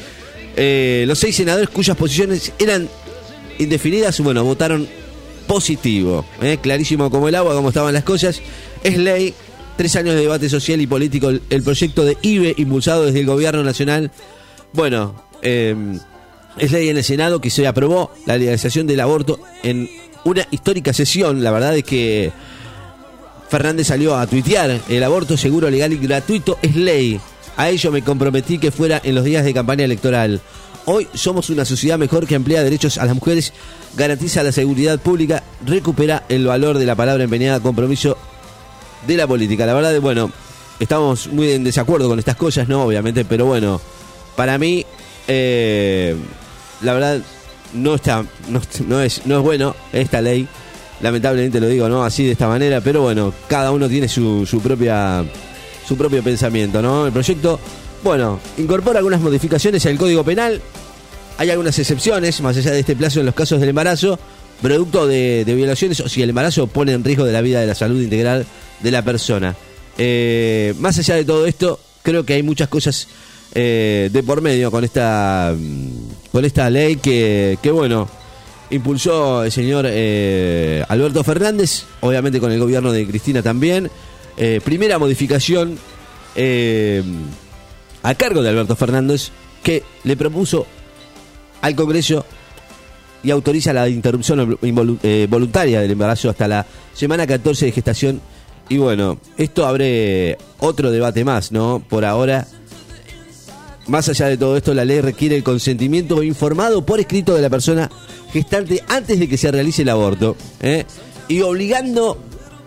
Eh, 0.56 1.04
los 1.06 1.20
seis 1.20 1.36
senadores 1.36 1.68
cuyas 1.68 1.96
posiciones 1.96 2.52
eran 2.58 2.88
indefinidas, 3.60 4.18
bueno, 4.18 4.42
votaron 4.42 4.88
positivo, 5.46 6.24
¿eh? 6.42 6.58
clarísimo 6.60 7.12
como 7.12 7.28
el 7.28 7.36
agua, 7.36 7.54
como 7.54 7.68
estaban 7.68 7.94
las 7.94 8.02
cosas. 8.02 8.42
Es 8.82 8.98
ley, 8.98 9.34
tres 9.76 9.94
años 9.94 10.16
de 10.16 10.22
debate 10.22 10.48
social 10.48 10.80
y 10.80 10.88
político, 10.88 11.30
el, 11.30 11.62
proyecto 11.62 12.04
de 12.04 12.16
IBE 12.22 12.54
impulsado 12.56 13.06
desde 13.06 13.20
el 13.20 13.26
gobierno 13.26 13.62
nacional. 13.62 14.10
Bueno, 14.72 15.14
eh, 15.42 15.76
es 16.58 16.72
ley 16.72 16.88
en 16.88 16.96
el 16.96 17.04
Senado 17.04 17.40
que 17.40 17.50
se 17.50 17.66
aprobó 17.66 18.10
la 18.26 18.36
legalización 18.36 18.86
del 18.86 19.00
aborto 19.00 19.40
en 19.62 19.88
una 20.24 20.46
histórica 20.50 20.92
sesión. 20.92 21.42
La 21.42 21.50
verdad 21.50 21.76
es 21.76 21.84
que 21.84 22.32
Fernández 23.48 23.88
salió 23.88 24.16
a 24.16 24.26
tuitear, 24.26 24.80
el 24.88 25.02
aborto 25.04 25.36
seguro, 25.36 25.70
legal 25.70 25.92
y 25.92 25.96
gratuito 25.96 26.58
es 26.62 26.76
ley. 26.76 27.20
A 27.56 27.68
ello 27.68 27.90
me 27.90 28.02
comprometí 28.02 28.58
que 28.58 28.70
fuera 28.70 29.00
en 29.02 29.14
los 29.14 29.24
días 29.24 29.44
de 29.44 29.52
campaña 29.52 29.84
electoral. 29.84 30.40
Hoy 30.86 31.08
somos 31.14 31.50
una 31.50 31.64
sociedad 31.64 31.98
mejor 31.98 32.26
que 32.26 32.34
amplía 32.34 32.62
derechos 32.62 32.96
a 32.98 33.04
las 33.04 33.14
mujeres, 33.14 33.52
garantiza 33.96 34.42
la 34.42 34.52
seguridad 34.52 34.98
pública, 34.98 35.42
recupera 35.66 36.24
el 36.28 36.46
valor 36.46 36.78
de 36.78 36.86
la 36.86 36.94
palabra 36.94 37.24
empeñada, 37.24 37.60
compromiso 37.60 38.16
de 39.06 39.16
la 39.16 39.26
política. 39.26 39.66
La 39.66 39.74
verdad, 39.74 40.00
bueno, 40.00 40.30
estamos 40.78 41.26
muy 41.28 41.52
en 41.52 41.64
desacuerdo 41.64 42.08
con 42.08 42.18
estas 42.18 42.36
cosas, 42.36 42.68
¿no? 42.68 42.84
Obviamente, 42.84 43.24
pero 43.24 43.46
bueno, 43.46 43.80
para 44.36 44.58
mí, 44.58 44.86
eh, 45.28 46.16
la 46.82 46.94
verdad, 46.94 47.20
no 47.74 47.94
está, 47.94 48.24
no, 48.48 49.00
es, 49.02 49.26
no 49.26 49.36
es 49.38 49.42
bueno 49.42 49.74
esta 49.92 50.20
ley. 50.20 50.46
Lamentablemente 51.00 51.60
lo 51.60 51.68
digo, 51.68 51.88
¿no? 51.88 52.04
Así 52.04 52.24
de 52.24 52.32
esta 52.32 52.46
manera, 52.46 52.80
pero 52.80 53.02
bueno, 53.02 53.32
cada 53.48 53.70
uno 53.70 53.88
tiene 53.88 54.06
su, 54.08 54.44
su 54.46 54.60
propia 54.60 55.24
su 55.86 55.96
propio 55.96 56.22
pensamiento, 56.22 56.82
¿no? 56.82 57.06
El 57.06 57.12
proyecto, 57.12 57.58
bueno, 58.04 58.38
incorpora 58.58 58.98
algunas 58.98 59.20
modificaciones 59.20 59.84
al 59.86 59.96
Código 59.96 60.22
Penal. 60.22 60.60
Hay 61.38 61.50
algunas 61.50 61.78
excepciones, 61.78 62.40
más 62.42 62.56
allá 62.56 62.72
de 62.72 62.80
este 62.80 62.94
plazo 62.94 63.20
en 63.20 63.26
los 63.26 63.34
casos 63.34 63.58
del 63.60 63.70
embarazo, 63.70 64.18
producto 64.60 65.06
de, 65.06 65.44
de 65.44 65.54
violaciones 65.54 65.98
o 66.00 66.08
si 66.08 66.22
el 66.22 66.28
embarazo 66.28 66.66
pone 66.66 66.92
en 66.92 67.02
riesgo 67.02 67.24
de 67.24 67.32
la 67.32 67.40
vida 67.40 67.60
de 67.60 67.66
la 67.66 67.74
salud 67.74 68.00
integral 68.00 68.46
de 68.80 68.90
la 68.90 69.02
persona. 69.02 69.56
Eh, 69.98 70.74
más 70.78 70.98
allá 70.98 71.14
de 71.14 71.24
todo 71.24 71.46
esto, 71.46 71.80
creo 72.02 72.24
que 72.24 72.34
hay 72.34 72.42
muchas 72.42 72.68
cosas 72.68 73.08
eh, 73.54 74.10
de 74.12 74.22
por 74.22 74.40
medio 74.42 74.70
con 74.70 74.84
esta 74.84 75.54
mm, 75.56 76.30
con 76.30 76.44
esta 76.44 76.70
ley 76.70 76.96
que, 76.96 77.58
que 77.60 77.70
bueno, 77.70 78.08
impulsó 78.70 79.42
el 79.42 79.50
señor 79.50 79.84
eh, 79.88 80.84
Alberto 80.88 81.24
Fernández, 81.24 81.84
obviamente 82.00 82.38
con 82.38 82.52
el 82.52 82.60
gobierno 82.60 82.92
de 82.92 83.06
Cristina 83.06 83.42
también. 83.42 83.90
Eh, 84.36 84.60
primera 84.64 84.98
modificación 84.98 85.78
a 88.02 88.14
cargo 88.14 88.42
de 88.42 88.48
Alberto 88.48 88.76
Fernández 88.76 89.30
que 89.62 89.82
le 90.04 90.16
propuso 90.16 90.64
al 91.60 91.74
Congreso 91.74 92.24
y 93.22 93.30
autoriza 93.30 93.72
la 93.72 93.88
interrupción 93.88 94.58
voluntaria 95.28 95.80
del 95.80 95.90
embarazo 95.90 96.30
hasta 96.30 96.48
la 96.48 96.66
semana 96.94 97.26
14 97.26 97.66
de 97.66 97.72
gestación. 97.72 98.20
Y 98.68 98.78
bueno, 98.78 99.18
esto 99.36 99.66
abre 99.66 100.38
otro 100.58 100.92
debate 100.92 101.24
más, 101.24 101.50
¿no? 101.50 101.82
Por 101.86 102.04
ahora, 102.04 102.46
más 103.90 104.08
allá 104.08 104.26
de 104.26 104.36
todo 104.36 104.56
esto, 104.56 104.72
la 104.72 104.84
ley 104.84 105.00
requiere 105.00 105.36
el 105.36 105.42
consentimiento 105.42 106.22
informado 106.22 106.86
por 106.86 107.00
escrito 107.00 107.34
de 107.34 107.42
la 107.42 107.50
persona 107.50 107.90
gestante 108.32 108.82
antes 108.88 109.18
de 109.18 109.28
que 109.28 109.36
se 109.36 109.50
realice 109.50 109.82
el 109.82 109.88
aborto. 109.88 110.36
¿eh? 110.60 110.84
Y 111.28 111.40
obligando 111.42 112.16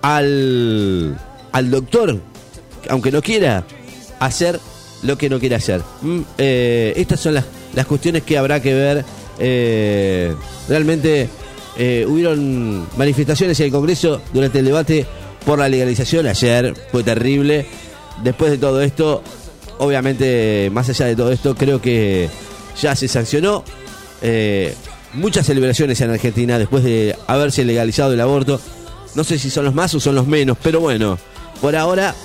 al, 0.01 1.17
al 1.51 1.71
doctor, 1.71 2.19
aunque 2.89 3.11
no 3.11 3.21
quiera, 3.21 3.65
a 4.19 4.25
hacer 4.25 4.59
lo 5.01 5.17
que 5.17 5.29
no 5.29 5.39
quiere 5.39 5.55
hacer. 5.55 5.81
Mm, 6.01 6.19
eh, 6.37 6.93
estas 6.97 7.21
son 7.21 7.35
las, 7.35 7.45
las 7.73 7.85
cuestiones 7.85 8.23
que 8.23 8.37
habrá 8.37 8.61
que 8.61 8.73
ver. 8.73 9.05
eh, 9.39 10.33
realmente 10.67 11.29
hubieron 12.07 12.87
manifestaciones 12.97 13.59
en 13.59 13.65
el 13.67 13.71
Congreso 13.71 14.21
durante 14.31 14.59
el 14.59 14.65
debate 14.65 15.05
por 15.45 15.57
la 15.57 15.67
legalización 15.69 16.27
ayer. 16.27 16.73
Fue 16.91 17.03
terrible. 17.03 17.65
Después 18.23 18.51
de 18.51 18.57
todo 18.59 18.81
esto, 18.81 19.23
obviamente, 19.79 20.69
más 20.71 20.89
allá 20.89 21.05
de 21.05 21.15
todo 21.15 21.31
esto, 21.31 21.55
creo 21.55 21.81
que 21.81 22.29
ya 22.81 22.95
se 22.95 23.07
sancionó. 23.07 23.63
eh, 24.21 24.73
muchas 25.13 25.45
celebraciones 25.45 26.01
en 26.01 26.09
Argentina 26.09 26.57
después 26.57 26.83
de 26.83 27.15
haberse 27.27 27.63
legalizado 27.63 28.13
el 28.13 28.21
aborto. 28.21 28.59
No 29.15 29.23
sé 29.23 29.37
si 29.37 29.49
son 29.49 29.65
los 29.65 29.75
más 29.75 29.93
o 29.93 29.99
son 29.99 30.15
los 30.15 30.25
menos, 30.25 30.57
pero 30.61 30.79
bueno, 30.79 31.19
por 31.61 31.75
ahora 31.75 32.15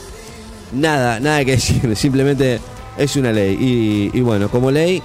nada, 0.73 1.21
nada 1.21 1.45
que 1.45 1.51
decir, 1.57 1.95
simplemente 1.97 2.61
es 2.97 3.17
una 3.17 3.33
ley. 3.33 4.11
Y, 4.15 4.21
bueno, 4.21 4.51
como 4.51 4.71
ley, 4.71 5.03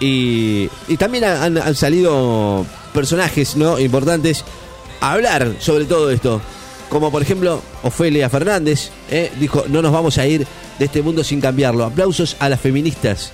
y, 0.00 0.68
y 0.88 0.96
también 0.96 1.24
han, 1.24 1.58
han 1.58 1.74
salido 1.74 2.64
personajes 2.94 3.56
¿no? 3.56 3.78
importantes 3.78 4.44
a 5.00 5.12
hablar 5.12 5.54
sobre 5.60 5.84
todo 5.84 6.10
esto. 6.10 6.40
Como 6.88 7.10
por 7.10 7.22
ejemplo 7.22 7.60
Ofelia 7.82 8.30
Fernández, 8.30 8.90
¿eh? 9.10 9.30
dijo, 9.38 9.64
no 9.68 9.82
nos 9.82 9.92
vamos 9.92 10.16
a 10.18 10.26
ir 10.26 10.46
de 10.78 10.84
este 10.84 11.02
mundo 11.02 11.22
sin 11.22 11.40
cambiarlo. 11.40 11.84
Aplausos 11.84 12.36
a 12.38 12.48
las 12.48 12.60
feministas 12.60 13.32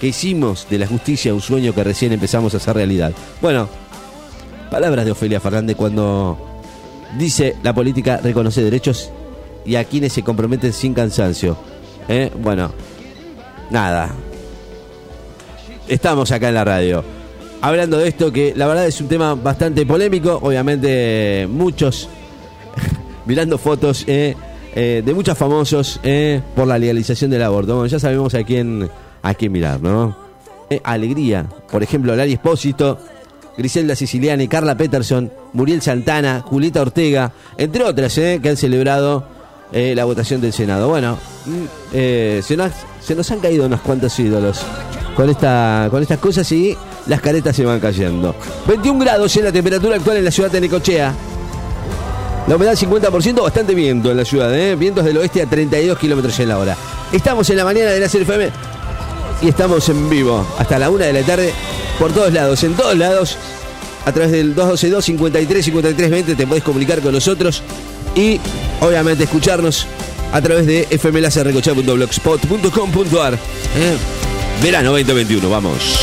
que 0.00 0.08
hicimos 0.08 0.66
de 0.70 0.78
la 0.78 0.86
justicia 0.86 1.34
un 1.34 1.40
sueño 1.40 1.74
que 1.74 1.84
recién 1.84 2.12
empezamos 2.12 2.54
a 2.54 2.58
hacer 2.58 2.76
realidad. 2.76 3.12
Bueno, 3.42 3.68
palabras 4.70 5.04
de 5.04 5.12
Ofelia 5.12 5.40
Fernández 5.40 5.76
cuando 5.76 6.38
dice 7.18 7.56
la 7.62 7.74
política 7.74 8.18
reconoce 8.18 8.62
derechos 8.62 9.10
y 9.64 9.76
a 9.76 9.84
quienes 9.84 10.12
se 10.12 10.22
comprometen 10.22 10.72
sin 10.72 10.94
cansancio. 10.94 11.56
¿Eh? 12.08 12.30
Bueno, 12.40 12.72
nada. 13.70 14.14
Estamos 15.86 16.30
acá 16.32 16.48
en 16.48 16.54
la 16.54 16.64
radio. 16.64 17.04
Hablando 17.60 17.98
de 17.98 18.08
esto, 18.08 18.32
que 18.32 18.54
la 18.56 18.66
verdad 18.66 18.86
es 18.86 19.00
un 19.00 19.08
tema 19.08 19.34
bastante 19.34 19.84
polémico. 19.84 20.38
Obviamente, 20.42 21.46
muchos 21.50 22.08
mirando 23.28 23.58
fotos 23.58 24.04
eh, 24.06 24.34
eh, 24.74 25.02
de 25.04 25.14
muchos 25.14 25.36
famosos 25.36 26.00
eh, 26.02 26.40
por 26.56 26.66
la 26.66 26.78
legalización 26.78 27.30
del 27.30 27.42
aborto. 27.42 27.74
Bueno, 27.74 27.86
ya 27.86 28.00
sabemos 28.00 28.34
a 28.34 28.42
quién, 28.42 28.88
a 29.22 29.34
quién 29.34 29.52
mirar, 29.52 29.80
¿no? 29.80 30.16
Alegría. 30.82 31.46
Por 31.70 31.82
ejemplo, 31.82 32.16
Lari 32.16 32.32
Espósito, 32.32 32.98
Griselda 33.56 33.94
Siciliani, 33.94 34.48
Carla 34.48 34.76
Peterson, 34.76 35.30
Muriel 35.52 35.82
Santana, 35.82 36.40
Julieta 36.40 36.82
Ortega, 36.82 37.32
entre 37.56 37.84
otras, 37.84 38.14
que 38.14 38.48
han 38.48 38.56
celebrado 38.56 39.26
la 39.72 40.04
votación 40.04 40.40
del 40.40 40.52
Senado. 40.52 40.88
Bueno, 40.88 41.18
mm, 41.46 41.92
se, 42.42 42.54
nos, 42.56 42.72
se 43.00 43.14
nos 43.14 43.30
han 43.30 43.40
caído 43.40 43.64
unos 43.64 43.80
cuantos 43.80 44.18
ídolos 44.18 44.62
con, 45.16 45.30
esta, 45.30 45.88
con 45.90 46.02
estas 46.02 46.18
cosas 46.18 46.52
y 46.52 46.76
las 47.06 47.20
caretas 47.22 47.56
se 47.56 47.64
van 47.64 47.80
cayendo. 47.80 48.34
21 48.66 49.00
grados 49.00 49.34
en 49.38 49.44
la 49.44 49.52
temperatura 49.52 49.96
actual 49.96 50.18
en 50.18 50.24
la 50.24 50.30
ciudad 50.30 50.50
de 50.50 50.60
Necochea. 50.60 51.14
La 52.48 52.56
humedad 52.56 52.74
50%, 52.74 53.42
bastante 53.42 53.74
viento 53.74 54.10
en 54.10 54.16
la 54.16 54.24
ciudad, 54.24 54.58
¿eh? 54.58 54.74
vientos 54.74 55.04
del 55.04 55.18
oeste 55.18 55.42
a 55.42 55.46
32 55.46 55.98
kilómetros 55.98 56.40
en 56.40 56.48
la 56.48 56.56
hora. 56.56 56.74
Estamos 57.12 57.50
en 57.50 57.58
la 57.58 57.64
mañana 57.64 57.90
de 57.90 58.00
la 58.00 58.06
FM 58.06 58.48
y 59.42 59.48
estamos 59.48 59.86
en 59.90 60.08
vivo 60.08 60.46
hasta 60.58 60.78
la 60.78 60.88
una 60.88 61.04
de 61.04 61.12
la 61.12 61.20
tarde 61.22 61.52
por 61.98 62.10
todos 62.10 62.32
lados, 62.32 62.64
en 62.64 62.72
todos 62.72 62.96
lados, 62.96 63.36
a 64.06 64.12
través 64.12 64.32
del 64.32 64.54
212 64.54 65.12
53 65.12 65.62
53 65.62 66.10
20 66.10 66.36
te 66.36 66.46
podés 66.46 66.64
comunicar 66.64 67.02
con 67.02 67.12
nosotros 67.12 67.62
y 68.14 68.40
obviamente 68.80 69.24
escucharnos 69.24 69.86
a 70.32 70.40
través 70.40 70.66
de 70.66 70.86
fmlacerrecochea.blogspot.com.ar. 70.98 73.34
¿eh? 73.34 73.38
Verano 74.62 74.92
2021, 74.92 75.50
vamos. 75.50 75.98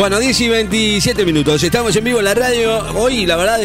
Bueno, 0.00 0.18
10 0.18 0.40
y 0.40 0.48
27 0.48 1.26
minutos. 1.26 1.62
Estamos 1.62 1.94
en 1.94 2.02
vivo 2.02 2.20
en 2.20 2.24
la 2.24 2.32
radio. 2.32 2.78
Hoy, 2.94 3.26
la 3.26 3.36
verdad, 3.36 3.60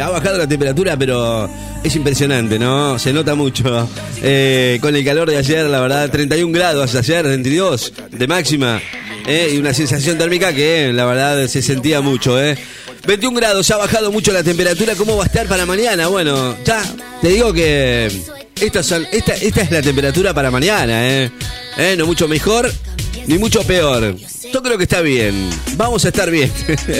ha 0.00 0.08
bajado 0.08 0.38
la 0.38 0.46
temperatura, 0.46 0.96
pero 0.96 1.50
es 1.82 1.96
impresionante, 1.96 2.60
¿no? 2.60 2.96
Se 2.96 3.12
nota 3.12 3.34
mucho. 3.34 3.88
Eh, 4.22 4.78
con 4.80 4.94
el 4.94 5.04
calor 5.04 5.28
de 5.28 5.38
ayer, 5.38 5.66
la 5.66 5.80
verdad, 5.80 6.08
31 6.08 6.52
grados 6.52 6.94
ayer, 6.94 7.24
32 7.24 7.92
de 8.08 8.26
máxima. 8.28 8.80
eh, 9.26 9.50
y 9.52 9.58
una 9.58 9.74
sensación 9.74 10.16
térmica 10.16 10.52
que, 10.52 10.92
la 10.92 11.06
verdad, 11.06 11.48
se 11.48 11.60
sentía 11.60 12.00
mucho, 12.00 12.40
¿eh? 12.40 12.56
21 13.08 13.36
grados, 13.36 13.68
ha 13.72 13.76
bajado 13.76 14.12
mucho 14.12 14.32
la 14.32 14.44
temperatura. 14.44 14.94
¿Cómo 14.94 15.16
va 15.16 15.24
a 15.24 15.26
estar 15.26 15.48
para 15.48 15.66
mañana? 15.66 16.06
Bueno, 16.06 16.54
ya 16.64 16.84
te 17.20 17.30
digo 17.30 17.52
que 17.52 18.06
esta 18.60 18.78
es 18.78 19.70
la 19.72 19.82
temperatura 19.82 20.32
para 20.32 20.52
mañana, 20.52 21.08
¿eh? 21.08 21.32
¿Eh? 21.76 21.96
No 21.98 22.06
mucho 22.06 22.28
mejor 22.28 22.70
ni 23.26 23.38
mucho 23.38 23.62
peor. 23.62 24.16
Yo 24.52 24.62
creo 24.62 24.76
que 24.76 24.84
está 24.84 25.00
bien. 25.00 25.50
Vamos 25.76 26.04
a 26.04 26.08
estar 26.08 26.30
bien. 26.30 26.50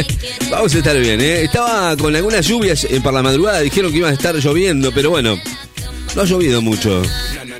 Vamos 0.51 0.75
a 0.75 0.79
estar 0.79 0.99
bien, 0.99 1.21
¿eh? 1.21 1.43
Estaba 1.43 1.97
con 1.97 2.15
algunas 2.15 2.47
lluvias 2.47 2.85
eh, 2.85 3.01
por 3.03 3.13
la 3.13 3.23
madrugada. 3.23 3.61
Dijeron 3.61 3.91
que 3.91 3.99
iba 3.99 4.09
a 4.09 4.13
estar 4.13 4.35
lloviendo, 4.37 4.93
pero 4.93 5.11
bueno, 5.11 5.39
no 6.15 6.23
ha 6.23 6.25
llovido 6.25 6.61
mucho. 6.63 7.03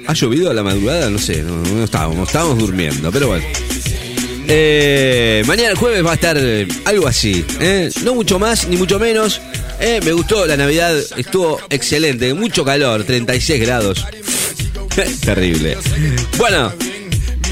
¿Ha 0.07 0.13
llovido 0.15 0.51
a 0.51 0.55
la 0.55 0.63
madrugada? 0.63 1.11
No 1.11 1.19
sé, 1.19 1.43
no, 1.43 1.85
estábamos, 1.85 2.29
estábamos 2.29 2.59
durmiendo, 2.59 3.11
pero 3.11 3.29
bueno. 3.29 3.45
Eh, 4.53 5.45
mañana 5.47 5.71
el 5.71 5.77
jueves 5.77 6.05
va 6.05 6.13
a 6.13 6.15
estar 6.15 6.37
eh, 6.39 6.67
algo 6.85 7.07
así. 7.07 7.45
No 8.03 8.15
mucho 8.15 8.39
más 8.39 8.67
ni 8.69 8.77
mucho 8.77 8.99
menos. 8.99 9.41
Me 9.81 10.13
gustó 10.13 10.47
la 10.47 10.57
Navidad, 10.57 10.97
estuvo 11.17 11.61
excelente. 11.71 12.35
Mucho 12.35 12.65
calor, 12.65 13.05
36 13.05 13.61
grados. 13.61 14.05
Terrible. 15.25 15.77
Bueno, 16.37 16.73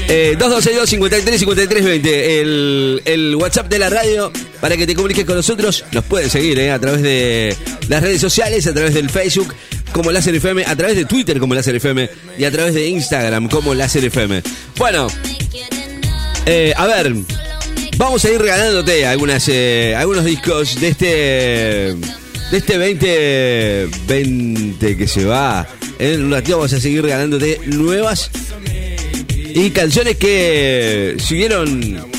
eh, 0.09 0.35
2262 0.39 0.89
53 0.89 1.39
53 1.39 1.85
20 1.85 2.41
el, 2.41 3.01
el 3.05 3.35
WhatsApp 3.35 3.69
de 3.69 3.77
la 3.77 3.91
radio 3.91 4.31
para 4.59 4.75
que 4.75 4.87
te 4.87 4.95
comuniques 4.95 5.23
con 5.23 5.35
nosotros. 5.35 5.85
Nos 5.91 6.03
puedes 6.03 6.31
seguir 6.31 6.57
eh, 6.57 6.71
a 6.71 6.79
través 6.79 7.03
de 7.03 7.55
las 7.87 8.01
redes 8.01 8.19
sociales, 8.19 8.65
a 8.65 8.73
través 8.73 8.95
del 8.95 9.07
Facebook 9.09 9.53
como 9.91 10.11
Láser 10.11 10.33
FM, 10.35 10.65
a 10.65 10.75
través 10.75 10.95
de 10.95 11.05
Twitter 11.05 11.39
como 11.39 11.53
Láser 11.53 11.75
FM 11.75 12.09
y 12.39 12.43
a 12.43 12.51
través 12.51 12.73
de 12.73 12.87
Instagram 12.87 13.49
como 13.49 13.75
Láser 13.75 14.03
FM. 14.05 14.41
Bueno, 14.77 15.07
eh, 16.47 16.73
a 16.75 16.87
ver, 16.87 17.13
vamos 17.97 18.25
a 18.25 18.31
ir 18.31 18.41
regalándote 18.41 19.05
algunas, 19.05 19.47
eh, 19.47 19.93
algunos 19.95 20.25
discos 20.25 20.79
de 20.79 20.87
este 20.87 21.05
de 22.49 22.57
este 22.57 22.79
2020 22.79 24.97
que 24.97 25.07
se 25.07 25.25
va. 25.25 25.67
En 25.99 26.25
un 26.25 26.31
ratito 26.31 26.57
vamos 26.57 26.73
a 26.73 26.79
seguir 26.79 27.03
regalándote 27.03 27.61
nuevas 27.67 28.31
y 29.53 29.71
canciones 29.71 30.17
que 30.17 31.15
siguieron 31.19 32.09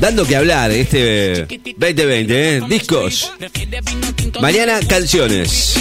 dando 0.00 0.26
que 0.26 0.34
hablar 0.34 0.70
este 0.70 1.46
2020, 1.76 2.56
¿eh? 2.56 2.62
discos. 2.68 3.32
Mañana 4.40 4.80
canciones. 4.88 5.78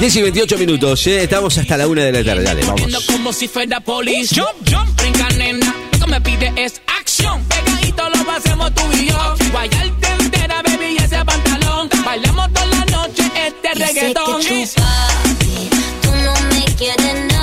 10 0.00 0.16
y 0.16 0.22
28 0.22 0.58
minutos, 0.58 1.06
¿eh? 1.06 1.22
estamos 1.22 1.56
hasta 1.56 1.76
la 1.76 1.86
una 1.86 2.04
de 2.04 2.12
la 2.12 2.24
tarde. 2.24 2.42
Dale, 2.42 2.64
vamos. 2.64 3.06
como 3.06 3.32
si 3.32 3.46
fuera 3.46 3.80
police. 3.80 4.34
Jump, 4.34 4.68
jump, 4.68 5.00
brinca 5.00 5.28
nena. 5.30 5.74
Lo 5.92 5.98
que 6.00 6.06
me 6.06 6.20
pide 6.20 6.52
es 6.56 6.80
acción. 6.98 7.42
Pegadito 7.44 8.08
lo 8.08 8.30
hacemos 8.30 8.74
tú 8.74 8.82
y 9.00 9.06
yo. 9.06 9.36
Guayarte 9.52 10.08
entera, 10.20 10.62
baby, 10.62 10.96
y 10.98 11.02
ese 11.02 11.24
pantalón. 11.24 11.88
Bailamos 12.04 12.52
toda 12.52 12.66
la 12.66 12.84
noche 12.86 13.22
este 13.46 13.68
sé 13.78 13.86
reggaetón. 13.86 14.42
que 14.42 14.66
papi, 14.76 15.70
tú 16.02 16.10
no 16.10 16.34
me 16.50 16.64
quieres 16.74 17.33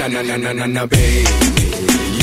Na 0.00 0.08
na 0.08 0.22
na 0.22 0.36
na 0.38 0.52
na 0.54 0.66
na 0.66 0.86
baby, 0.86 1.28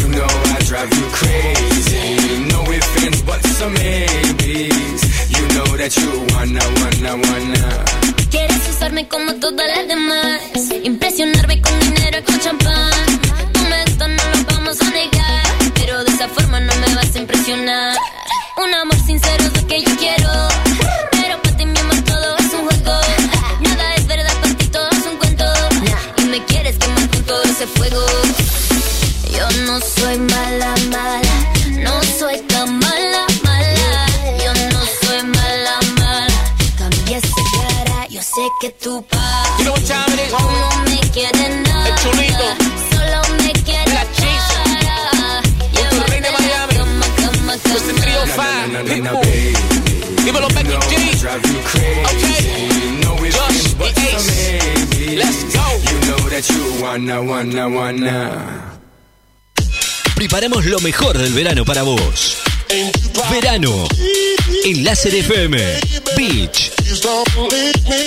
you 0.02 0.08
know 0.10 0.26
I 0.26 0.60
drive 0.66 0.90
you 0.98 1.06
crazy. 1.14 2.50
No 2.50 2.60
ifs 2.74 3.04
ands 3.06 3.22
buts 3.22 3.62
or 3.62 3.70
maybes. 3.70 5.02
You 5.30 5.44
know 5.54 5.70
that 5.78 5.94
you 5.96 6.10
wanna 6.34 6.64
wanna 6.80 7.12
wanna. 7.22 7.86
Quieres 8.32 8.68
usarme 8.74 9.08
como 9.08 9.36
todas 9.36 9.68
las 9.68 9.88
demás, 9.88 10.42
impresionarme 10.84 11.37
305, 49.02 49.04
na, 49.04 49.12
na, 49.12 49.12
na, 49.12 49.20
Pitbull. 49.20 49.24
baby. 49.24 50.24
Dímelo, 50.24 50.48
Becky 50.50 50.70
know 50.70 50.80
I 50.80 50.88
G. 50.90 51.18
drive 51.20 51.46
you 51.46 51.60
crazy. 51.64 52.02
Okay. 52.12 52.44
No 53.04 53.12
ifs, 53.26 53.36
Josh, 53.36 53.50
ands, 53.50 53.74
buts, 53.76 53.94
the 53.94 54.02
or 54.02 54.18
ace. 54.18 54.28
maybes. 54.28 55.18
Let's 55.18 55.44
go. 55.54 55.66
You 55.88 55.98
know 56.08 56.22
that 56.30 56.46
you 56.50 56.64
wanna, 56.82 57.18
wanna, 57.24 57.68
wanna. 57.70 58.14
Preparamos 60.16 60.66
lo 60.66 60.80
mejor 60.80 61.18
del 61.18 61.32
verano 61.34 61.64
para 61.64 61.84
vos. 61.84 62.38
Verano 63.32 63.88
en 64.66 64.84
Láser 64.84 65.16
FM 65.16 65.58
Beach 66.18 66.72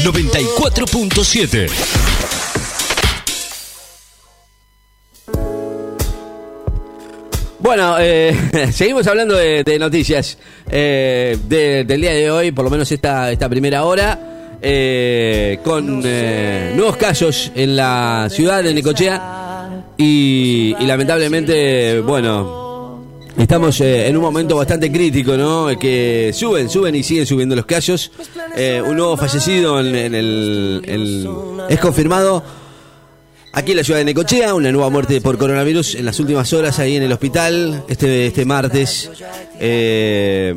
94.7. 0.04 1.68
Bueno, 7.70 7.94
eh, 8.00 8.34
seguimos 8.72 9.06
hablando 9.06 9.36
de, 9.36 9.62
de 9.62 9.78
noticias 9.78 10.36
eh, 10.68 11.38
de- 11.48 11.84
del 11.84 12.00
día 12.00 12.10
de 12.10 12.28
hoy, 12.28 12.50
por 12.50 12.64
lo 12.64 12.70
menos 12.72 12.90
esta, 12.90 13.30
esta 13.30 13.48
primera 13.48 13.84
hora, 13.84 14.58
eh, 14.60 15.60
con 15.62 16.02
eh, 16.04 16.72
nuevos 16.74 16.96
casos 16.96 17.52
en 17.54 17.76
la 17.76 18.26
ciudad 18.28 18.64
de 18.64 18.74
Necochea 18.74 19.84
y, 19.96 20.74
y 20.80 20.84
lamentablemente, 20.84 22.00
bueno, 22.00 23.04
estamos 23.38 23.80
eh, 23.82 24.08
en 24.08 24.16
un 24.16 24.22
momento 24.24 24.56
bastante 24.56 24.90
crítico, 24.90 25.36
¿no? 25.36 25.68
Que 25.78 26.32
suben, 26.34 26.68
suben 26.68 26.96
y 26.96 27.04
siguen 27.04 27.24
subiendo 27.24 27.54
los 27.54 27.66
casos. 27.66 28.10
Eh, 28.56 28.82
un 28.84 28.96
nuevo 28.96 29.16
fallecido 29.16 29.78
en, 29.78 29.94
en 29.94 30.14
el, 30.16 30.82
el- 30.88 31.28
es 31.68 31.78
confirmado 31.78 32.42
Aquí 33.52 33.72
en 33.72 33.78
la 33.78 33.84
ciudad 33.84 33.98
de 33.98 34.04
Necochea, 34.04 34.54
una 34.54 34.70
nueva 34.70 34.90
muerte 34.90 35.20
por 35.20 35.36
coronavirus 35.36 35.96
en 35.96 36.04
las 36.04 36.20
últimas 36.20 36.52
horas 36.52 36.78
ahí 36.78 36.94
en 36.94 37.02
el 37.02 37.10
hospital, 37.10 37.84
este, 37.88 38.28
este 38.28 38.44
martes. 38.44 39.10
Eh, 39.58 40.54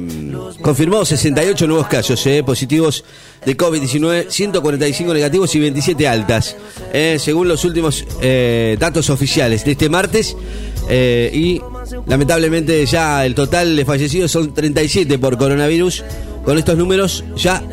confirmó 0.62 1.04
68 1.04 1.66
nuevos 1.66 1.88
casos 1.88 2.24
eh, 2.28 2.44
positivos 2.44 3.04
de 3.44 3.58
COVID-19, 3.58 4.30
145 4.30 5.12
negativos 5.12 5.56
y 5.56 5.60
27 5.60 6.08
altas, 6.08 6.56
eh, 6.94 7.18
según 7.20 7.48
los 7.48 7.66
últimos 7.66 8.06
eh, 8.22 8.78
datos 8.80 9.10
oficiales 9.10 9.66
de 9.66 9.72
este 9.72 9.90
martes. 9.90 10.38
Y 10.88 11.62
lamentablemente 12.06 12.86
ya 12.86 13.26
el 13.26 13.34
total 13.34 13.76
de 13.76 13.86
fallecidos 13.86 14.32
son 14.32 14.54
37 14.54 15.18
por 15.18 15.38
coronavirus. 15.40 16.04
Con 16.46 16.60
estos 16.60 16.78
números 16.78 17.24
ya 17.36 17.64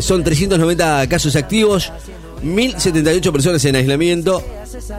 son 0.00 0.22
390 0.22 1.08
casos 1.08 1.34
activos. 1.34 1.90
1.078 2.44 3.32
personas 3.32 3.64
en 3.64 3.76
aislamiento, 3.76 4.42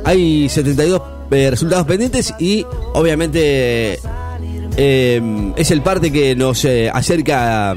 hay 0.04 0.50
72 0.50 1.02
eh, 1.32 1.50
resultados 1.50 1.86
pendientes 1.86 2.34
y 2.40 2.66
obviamente 2.94 4.00
eh, 4.78 5.54
es 5.56 5.72
el 5.72 5.82
parte 5.82 6.12
que 6.12 6.36
nos 6.36 6.66
eh, 6.66 6.90
acerca 6.94 7.76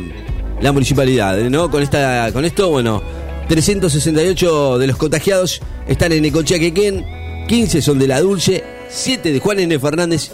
la 0.61 0.72
municipalidad, 0.72 1.38
¿no? 1.50 1.70
Con, 1.70 1.83
esta, 1.83 2.31
con 2.33 2.44
esto, 2.44 2.70
bueno, 2.70 3.02
368 3.48 4.78
de 4.78 4.87
los 4.87 4.96
contagiados 4.96 5.61
están 5.87 6.12
en 6.12 6.24
Ecochea 6.24 6.59
Quequén, 6.59 7.04
15 7.46 7.83
son 7.83 7.98
de 7.98 8.09
La 8.09 8.20
Dulce, 8.20 8.64
7 8.88 9.33
de 9.33 9.40
Juan 9.40 9.61
N. 9.61 9.78
Fernández, 9.78 10.33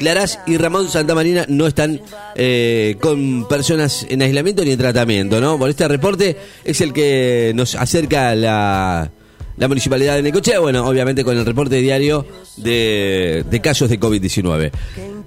Clarás 0.00 0.38
y 0.46 0.56
Ramón 0.56 0.88
Santamarina 0.90 1.44
no 1.48 1.66
están 1.66 2.00
eh, 2.34 2.96
con 3.00 3.46
personas 3.46 4.06
en 4.08 4.22
aislamiento 4.22 4.64
ni 4.64 4.72
en 4.72 4.78
tratamiento, 4.78 5.40
¿no? 5.42 5.58
Por 5.58 5.68
este 5.68 5.86
reporte 5.86 6.36
es 6.64 6.80
el 6.80 6.92
que 6.94 7.52
nos 7.54 7.74
acerca 7.74 8.34
la, 8.34 9.10
la 9.58 9.68
municipalidad 9.68 10.16
de 10.16 10.22
Necochea, 10.22 10.58
bueno, 10.58 10.86
obviamente 10.88 11.22
con 11.22 11.36
el 11.36 11.44
reporte 11.44 11.76
diario 11.76 12.26
de, 12.56 13.44
de 13.50 13.60
casos 13.60 13.90
de 13.90 14.00
COVID-19. 14.00 14.70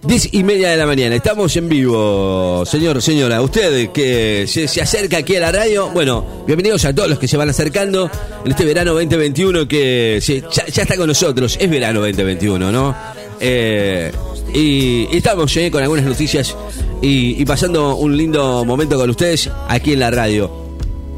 Diez 0.05 0.33
y 0.33 0.43
media 0.43 0.71
de 0.71 0.75
la 0.77 0.85
mañana, 0.87 1.15
estamos 1.15 1.55
en 1.55 1.69
vivo, 1.69 2.65
señor, 2.65 3.01
señora, 3.01 3.41
usted 3.41 3.89
que 3.91 4.45
se, 4.47 4.67
se 4.67 4.81
acerca 4.81 5.17
aquí 5.19 5.35
a 5.37 5.39
la 5.39 5.51
radio, 5.51 5.91
bueno, 5.91 6.43
bienvenidos 6.47 6.83
a 6.83 6.93
todos 6.93 7.07
los 7.09 7.19
que 7.19 7.27
se 7.29 7.37
van 7.37 7.47
acercando 7.49 8.09
en 8.43 8.51
este 8.51 8.65
verano 8.65 8.93
2021 8.95 9.65
que 9.67 10.17
se- 10.21 10.41
ya, 10.51 10.65
ya 10.65 10.81
está 10.81 10.97
con 10.97 11.07
nosotros, 11.07 11.57
es 11.61 11.69
verano 11.69 12.01
2021, 12.01 12.69
¿no? 12.69 12.93
Eh, 13.39 14.11
y, 14.53 15.07
estamos 15.15 15.55
eh, 15.57 15.71
con 15.71 15.81
algunas 15.81 16.05
noticias 16.05 16.55
y, 17.01 17.43
pasando 17.45 17.95
un 17.97 18.15
lindo 18.15 18.63
momento 18.65 18.97
con 18.97 19.09
ustedes 19.09 19.49
aquí 19.67 19.93
en 19.93 19.99
la 19.99 20.09
radio. 20.09 20.49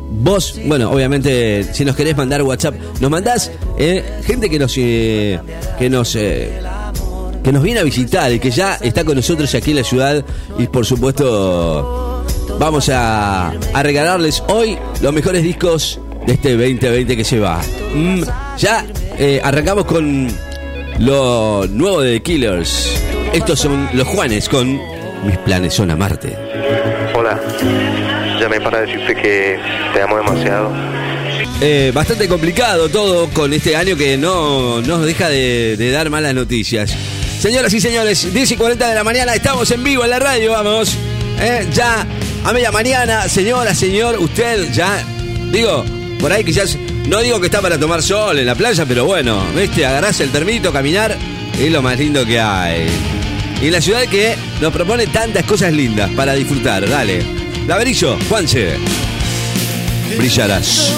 Vos, 0.10 0.60
bueno, 0.65 0.91
obviamente, 0.91 1.63
si 1.74 1.84
nos 1.84 1.95
querés 1.95 2.15
mandar 2.15 2.41
WhatsApp, 2.41 2.76
nos 3.00 3.12
mandás 3.12 3.52
eh, 3.78 4.04
gente 4.24 4.50
que 4.50 4.58
nos 4.58 4.74
eh, 4.78 5.39
que 5.78 5.89
nos 5.89 6.15
eh, 6.15 6.62
que 7.43 7.52
nos 7.52 7.62
viene 7.62 7.82
a 7.82 7.84
visitar 7.84 8.32
y 8.32 8.39
que 8.39 8.50
ya 8.50 8.76
está 8.76 9.04
con 9.04 9.15
nosotros 9.15 9.54
aquí 9.54 9.71
en 9.71 9.78
la 9.78 9.84
ciudad 9.84 10.26
y 10.58 10.67
por 10.67 10.86
supuesto 10.86 12.24
vamos 12.60 12.89
a, 12.91 13.54
regalarles 13.84 14.41
hoy 14.48 14.78
los 15.02 15.13
mejores 15.13 15.43
discos 15.43 16.00
de 16.26 16.34
este 16.34 16.52
2020 16.52 17.17
que 17.17 17.24
se 17.24 17.39
va. 17.39 17.62
Mm, 17.93 18.24
ya 18.58 18.86
arrancamos 19.43 19.86
con 19.86 20.30
lo 21.00 21.67
nuevo 21.67 22.02
de 22.02 22.21
Killers. 22.24 23.25
Estos 23.34 23.60
son 23.60 23.90
los 23.94 24.08
Juanes 24.08 24.48
con 24.50 24.80
Mis 25.26 25.38
planes 25.40 25.74
son 25.74 25.92
amarte. 25.92 26.36
Hola, 27.16 27.40
llamé 28.40 28.62
para 28.62 28.82
decirte 28.82 29.16
que 29.16 29.60
te 29.94 30.02
amo 30.02 30.18
demasiado. 30.18 30.72
Eh, 31.62 31.92
bastante 31.94 32.28
complicado 32.28 32.90
todo 32.90 33.28
con 33.30 33.54
este 33.54 33.76
año 33.76 33.96
que 33.96 34.18
no 34.18 34.82
no 34.82 34.98
nos 34.98 35.06
deja 35.06 35.30
de, 35.30 35.76
de 35.78 35.92
dar 35.92 36.10
malas 36.10 36.34
noticias. 36.34 36.96
Señoras 37.40 37.74
y 37.74 37.82
señores, 37.82 38.34
10 38.34 38.52
y 38.52 38.56
40 38.58 38.90
de 38.90 38.96
la 38.96 39.04
mañana, 39.04 39.34
estamos 39.34 39.70
en 39.72 39.84
vivo 39.84 40.04
en 40.04 40.10
la 40.10 40.20
radio, 40.20 40.52
vamos. 40.52 40.96
Eh, 41.40 41.68
ya 41.74 42.06
a 42.44 42.54
media 42.54 42.72
mañana, 42.72 43.28
señora, 43.28 43.74
señor, 43.76 44.18
usted 44.20 44.72
ya, 44.72 45.04
digo, 45.52 45.84
por 46.20 46.32
ahí 46.32 46.44
quizás, 46.44 46.78
no 47.08 47.20
digo 47.22 47.40
que 47.40 47.48
está 47.48 47.62
para 47.62 47.78
tomar 47.78 48.02
sol 48.02 48.40
en 48.40 48.46
la 48.46 48.56
playa, 48.56 48.86
pero 48.88 49.06
bueno, 49.06 49.44
viste, 49.56 49.86
agarrarse 49.86 50.24
el 50.24 50.32
termito, 50.32 50.72
caminar, 50.72 51.16
es 51.60 51.72
lo 51.72 51.82
más 51.82 51.98
lindo 51.98 52.26
que 52.26 52.39
hay. 52.39 52.88
Y 53.62 53.70
la 53.70 53.82
ciudad 53.82 54.04
que 54.04 54.36
nos 54.62 54.74
propone 54.74 55.08
tantas 55.08 55.44
cosas 55.44 55.74
lindas 55.74 56.10
para 56.12 56.34
disfrutar, 56.34 56.88
dale. 56.88 57.24
Laberillo, 57.68 58.18
Juanse, 58.30 58.76
brillarás. 60.18 60.94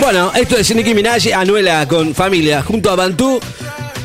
Bueno, 0.00 0.32
esto 0.34 0.58
es 0.58 0.74
Nicki 0.74 0.94
Minaj, 0.94 1.32
Anuela 1.34 1.86
con 1.88 2.14
familia, 2.14 2.62
junto 2.62 2.90
a 2.90 2.96
Bantú. 2.96 3.40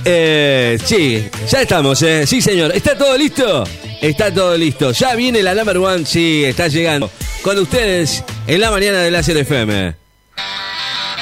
Eh, 0.05 0.77
sí, 0.83 1.27
ya 1.49 1.61
estamos, 1.61 2.01
eh. 2.01 2.25
Sí, 2.25 2.41
señor. 2.41 2.71
¿Está 2.73 2.97
todo 2.97 3.17
listo? 3.17 3.65
Está 4.01 4.33
todo 4.33 4.55
listo. 4.55 4.91
Ya 4.91 5.15
viene 5.15 5.43
la 5.43 5.53
number 5.53 5.77
one, 5.77 6.05
sí, 6.05 6.45
está 6.45 6.67
llegando. 6.69 7.09
Con 7.41 7.57
ustedes 7.57 8.23
en 8.45 8.61
la 8.61 8.71
mañana 8.71 8.99
de 8.99 9.11
Láser 9.11 9.37
FM. 9.37 10.06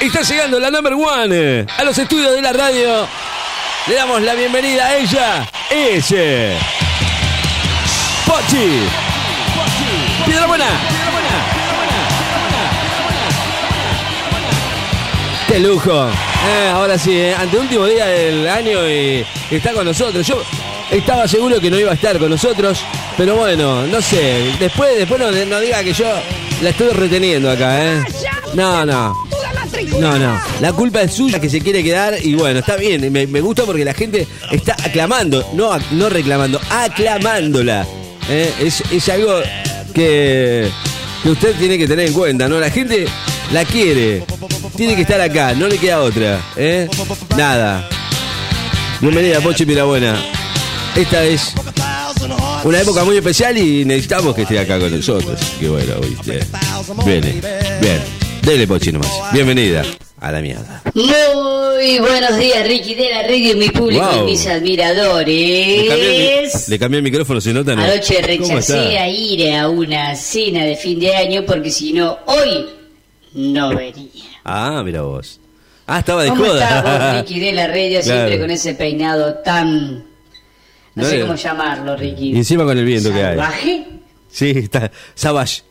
Está 0.00 0.20
llegando 0.20 0.60
la 0.60 0.70
number 0.70 0.92
one 0.92 1.28
eh, 1.30 1.66
a 1.78 1.82
los 1.82 1.96
estudios 1.98 2.34
de 2.34 2.42
la 2.42 2.52
radio. 2.52 3.06
Le 3.86 3.94
damos 3.94 4.20
la 4.22 4.34
bienvenida 4.34 4.86
a 4.86 4.96
ella. 4.96 5.48
Es 5.70 6.06
Pochi. 8.26 8.82
Piedra 10.26 10.46
buena. 10.46 10.66
Qué 15.48 15.58
lujo. 15.60 16.08
Eh, 16.08 16.68
ahora 16.72 16.98
sí, 16.98 17.16
eh, 17.16 17.34
ante 17.34 17.56
último 17.56 17.86
día 17.86 18.06
del 18.06 18.46
año 18.48 18.86
y 18.88 19.24
está 19.50 19.72
con 19.72 19.86
nosotros. 19.86 20.26
Yo 20.26 20.42
estaba 20.90 21.26
seguro 21.26 21.58
que 21.58 21.70
no 21.70 21.78
iba 21.78 21.92
a 21.92 21.94
estar 21.94 22.18
con 22.18 22.30
nosotros, 22.30 22.80
pero 23.16 23.36
bueno, 23.36 23.86
no 23.86 24.02
sé. 24.02 24.52
Después, 24.58 24.96
después 24.98 25.18
no, 25.18 25.30
no 25.30 25.60
diga 25.60 25.82
que 25.82 25.94
yo 25.94 26.06
la 26.60 26.70
estoy 26.70 26.90
reteniendo 26.90 27.50
acá, 27.50 27.82
¿eh? 27.82 28.02
No, 28.54 28.84
no. 28.84 29.25
No, 29.98 30.18
no. 30.18 30.40
La 30.60 30.72
culpa 30.72 31.02
es 31.02 31.12
suya 31.12 31.40
que 31.40 31.48
se 31.48 31.60
quiere 31.60 31.82
quedar 31.82 32.14
y 32.22 32.34
bueno, 32.34 32.60
está 32.60 32.76
bien. 32.76 33.12
Me, 33.12 33.40
gusta 33.40 33.64
porque 33.64 33.84
la 33.84 33.94
gente 33.94 34.26
está 34.50 34.76
aclamando, 34.82 35.48
no, 35.54 35.70
no 35.92 36.08
reclamando, 36.08 36.60
aclamándola. 36.70 37.86
¿eh? 38.28 38.52
Es, 38.60 39.08
algo 39.08 39.40
que, 39.94 40.68
que 41.22 41.30
usted 41.30 41.54
tiene 41.56 41.78
que 41.78 41.86
tener 41.86 42.06
en 42.06 42.12
cuenta, 42.12 42.48
¿no? 42.48 42.58
La 42.60 42.70
gente 42.70 43.06
la 43.52 43.64
quiere. 43.64 44.24
Tiene 44.76 44.94
que 44.94 45.02
estar 45.02 45.20
acá, 45.20 45.54
no 45.54 45.68
le 45.68 45.78
queda 45.78 46.00
otra. 46.00 46.40
¿eh? 46.56 46.88
Nada. 47.36 47.88
Bienvenida, 49.00 49.40
Pochi 49.40 49.64
Pirabuena. 49.64 50.16
Esta 50.94 51.24
es 51.24 51.52
una 52.64 52.80
época 52.80 53.04
muy 53.04 53.16
especial 53.16 53.56
y 53.58 53.84
necesitamos 53.84 54.34
que 54.34 54.42
esté 54.42 54.58
acá 54.58 54.78
con 54.78 54.94
nosotros. 54.94 55.38
Qué 55.60 55.68
bueno, 55.68 55.94
viste. 56.00 56.40
Viene, 57.04 57.40
bien. 57.80 58.15
Dele, 58.46 58.66
Pochi, 58.66 58.92
nomás. 58.92 59.10
Bienvenida. 59.32 59.82
A 60.20 60.30
la 60.32 60.40
mierda. 60.40 60.82
Muy 60.94 61.98
buenos 61.98 62.38
días, 62.38 62.66
Ricky 62.66 62.94
de 62.94 63.10
la 63.10 63.22
radio 63.22 63.52
y 63.52 63.56
mi 63.56 63.68
público 63.68 64.06
Wow. 64.06 64.22
y 64.28 64.30
mis 64.30 64.44
Le 64.46 64.50
cambié, 64.52 64.74
el, 64.74 64.80
admiradores. 64.86 66.68
le 66.68 66.78
cambié 66.78 66.96
el 66.98 67.02
micrófono, 67.02 67.40
¿se 67.40 67.52
nota? 67.52 67.74
no? 67.76 67.82
Anoche 67.82 68.14
¿Cómo 68.14 68.26
rechacé 68.26 68.98
a 68.98 69.08
ir 69.08 69.52
a 69.52 69.68
una 69.68 70.14
cena 70.16 70.64
de 70.64 70.76
fin 70.76 70.98
de 71.00 71.14
año 71.14 71.44
porque 71.44 71.70
si 71.70 71.92
no, 71.92 72.18
hoy 72.26 72.66
no 73.34 73.70
venía. 73.76 74.24
Ah, 74.44 74.80
mira 74.84 75.02
vos. 75.02 75.38
Ah, 75.86 75.98
estaba 75.98 76.22
de 76.22 76.30
¿Cómo 76.30 76.44
joda. 76.46 76.78
estás 76.78 77.16
Ricky 77.28 77.40
de 77.40 77.52
la 77.52 77.66
radio, 77.66 78.02
siempre 78.02 78.26
Claro. 78.28 78.40
con 78.42 78.50
ese 78.52 78.74
peinado 78.74 79.34
tan... 79.44 79.96
No, 80.94 81.02
No 81.02 81.04
sé 81.04 81.20
cómo 81.20 81.34
llamarlo, 81.34 81.94
Ricky. 81.96 82.32
Y 82.32 82.36
encima 82.36 82.64
con 82.64 82.78
el 82.78 82.84
viento 82.86 83.10
que 83.12 83.18
hay. 83.22 83.36
¿Salvaje? 83.36 83.84
Sí, 84.30 84.50
está. 84.56 84.90
Savage. 85.14 85.62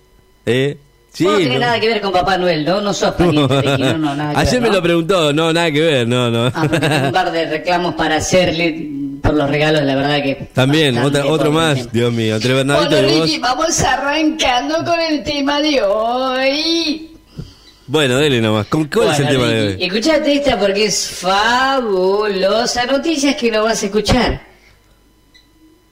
¿Eh? 0.46 0.78
Sí. 1.16 1.24
no 1.24 1.38
tiene 1.38 1.54
no. 1.56 1.62
nada 1.62 1.80
que 1.80 1.88
ver 1.88 2.02
con 2.02 2.12
Papá 2.12 2.38
Noel, 2.38 2.66
¿no? 2.66 2.82
No 2.82 2.94
sos 2.94 3.14
pariente, 3.16 3.62
Ricky, 3.62 3.82
no, 3.84 3.98
no, 3.98 4.16
nada 4.16 4.34
que 4.34 4.40
Ayer 4.42 4.54
ver, 4.54 4.62
me 4.64 4.68
¿no? 4.68 4.74
lo 4.76 4.82
preguntó, 4.84 5.34
no, 5.34 5.54
nada 5.54 5.72
que 5.72 5.80
ver, 5.82 6.08
no, 6.08 6.30
no. 6.30 6.52
Ah, 6.54 6.68
un 7.06 7.12
par 7.14 7.32
de 7.32 7.46
reclamos 7.46 7.96
para 7.96 8.18
hacerle 8.18 8.90
por 9.24 9.34
los 9.34 9.50
regalos, 9.50 9.82
la 9.84 9.96
verdad 9.96 10.22
que... 10.22 10.50
También, 10.54 10.98
otra, 10.98 11.26
otro 11.26 11.52
más, 11.52 11.76
tema. 11.78 11.90
Dios 11.94 12.14
mío, 12.14 12.36
entre 12.36 12.54
Bernardito 12.54 12.90
Bueno, 12.92 13.08
y 13.08 13.18
vos. 13.20 13.26
Ricky, 13.28 13.40
vamos 13.40 13.80
arrancando 13.82 14.84
con 14.84 15.00
el 15.00 15.24
tema 15.24 15.62
de 15.62 15.82
hoy. 15.82 17.12
Bueno, 17.88 18.18
dele 18.18 18.42
nomás. 18.42 18.68
¿Con 18.68 18.86
¿Cuál 18.86 19.12
es 19.12 19.20
el 19.20 19.26
Bueno, 19.26 19.40
tema 19.40 19.52
de 19.54 19.68
Ricky, 19.70 19.84
hoy? 19.84 19.88
Escuchate 19.88 20.34
esta 20.34 20.60
porque 20.60 20.86
es 20.86 21.08
fabulosa. 21.10 22.86
Noticias 22.86 23.36
que 23.36 23.50
no 23.52 23.64
vas 23.64 23.82
a 23.82 23.86
escuchar 23.86 24.42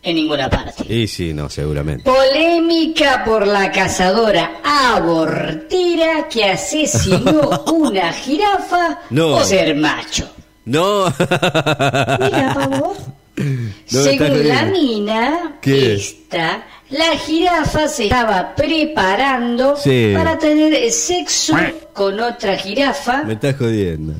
en 0.03 0.15
ninguna 0.15 0.49
parte. 0.49 0.83
Y 0.93 1.07
sí, 1.07 1.33
no, 1.33 1.49
seguramente. 1.49 2.03
Polémica 2.03 3.23
por 3.25 3.47
la 3.47 3.71
cazadora 3.71 4.59
abortera 4.63 6.27
que 6.29 6.43
asesinó 6.45 7.63
una 7.73 8.11
jirafa 8.13 8.99
No. 9.09 9.35
por 9.35 9.43
ser 9.45 9.75
macho. 9.75 10.29
No. 10.65 11.05
Mira, 11.19 12.53
pavo. 12.53 12.95
No, 13.35 13.71
Según 14.03 14.47
la 14.47 14.63
mina, 14.65 15.55
¿Qué? 15.61 15.95
esta, 15.95 16.63
la 16.91 17.17
jirafa 17.17 17.87
se 17.87 18.03
estaba 18.05 18.53
preparando 18.55 19.75
Sí. 19.75 20.13
para 20.15 20.37
tener 20.37 20.91
sexo 20.91 21.55
con 21.93 22.19
otra 22.19 22.55
jirafa 22.57 23.23
Me 23.23 23.33
estás 23.33 23.55
jodiendo. 23.57 24.13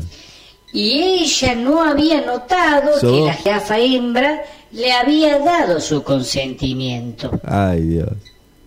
y 0.74 1.00
ella 1.22 1.54
no 1.56 1.84
había 1.84 2.22
notado 2.22 3.00
So- 3.00 3.12
que 3.12 3.22
la 3.22 3.34
jirafa 3.34 3.78
hembra 3.78 4.42
le 4.74 4.92
había 4.92 5.40
dado 5.40 5.80
su 5.80 6.04
consentimiento. 6.04 7.32
Ay, 7.44 7.82
Dios. 7.82 8.10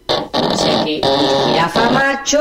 O 0.08 0.56
sea 0.56 0.84
que 0.84 0.96
el 0.96 1.48
jirafa 1.48 1.90
macho 1.90 2.38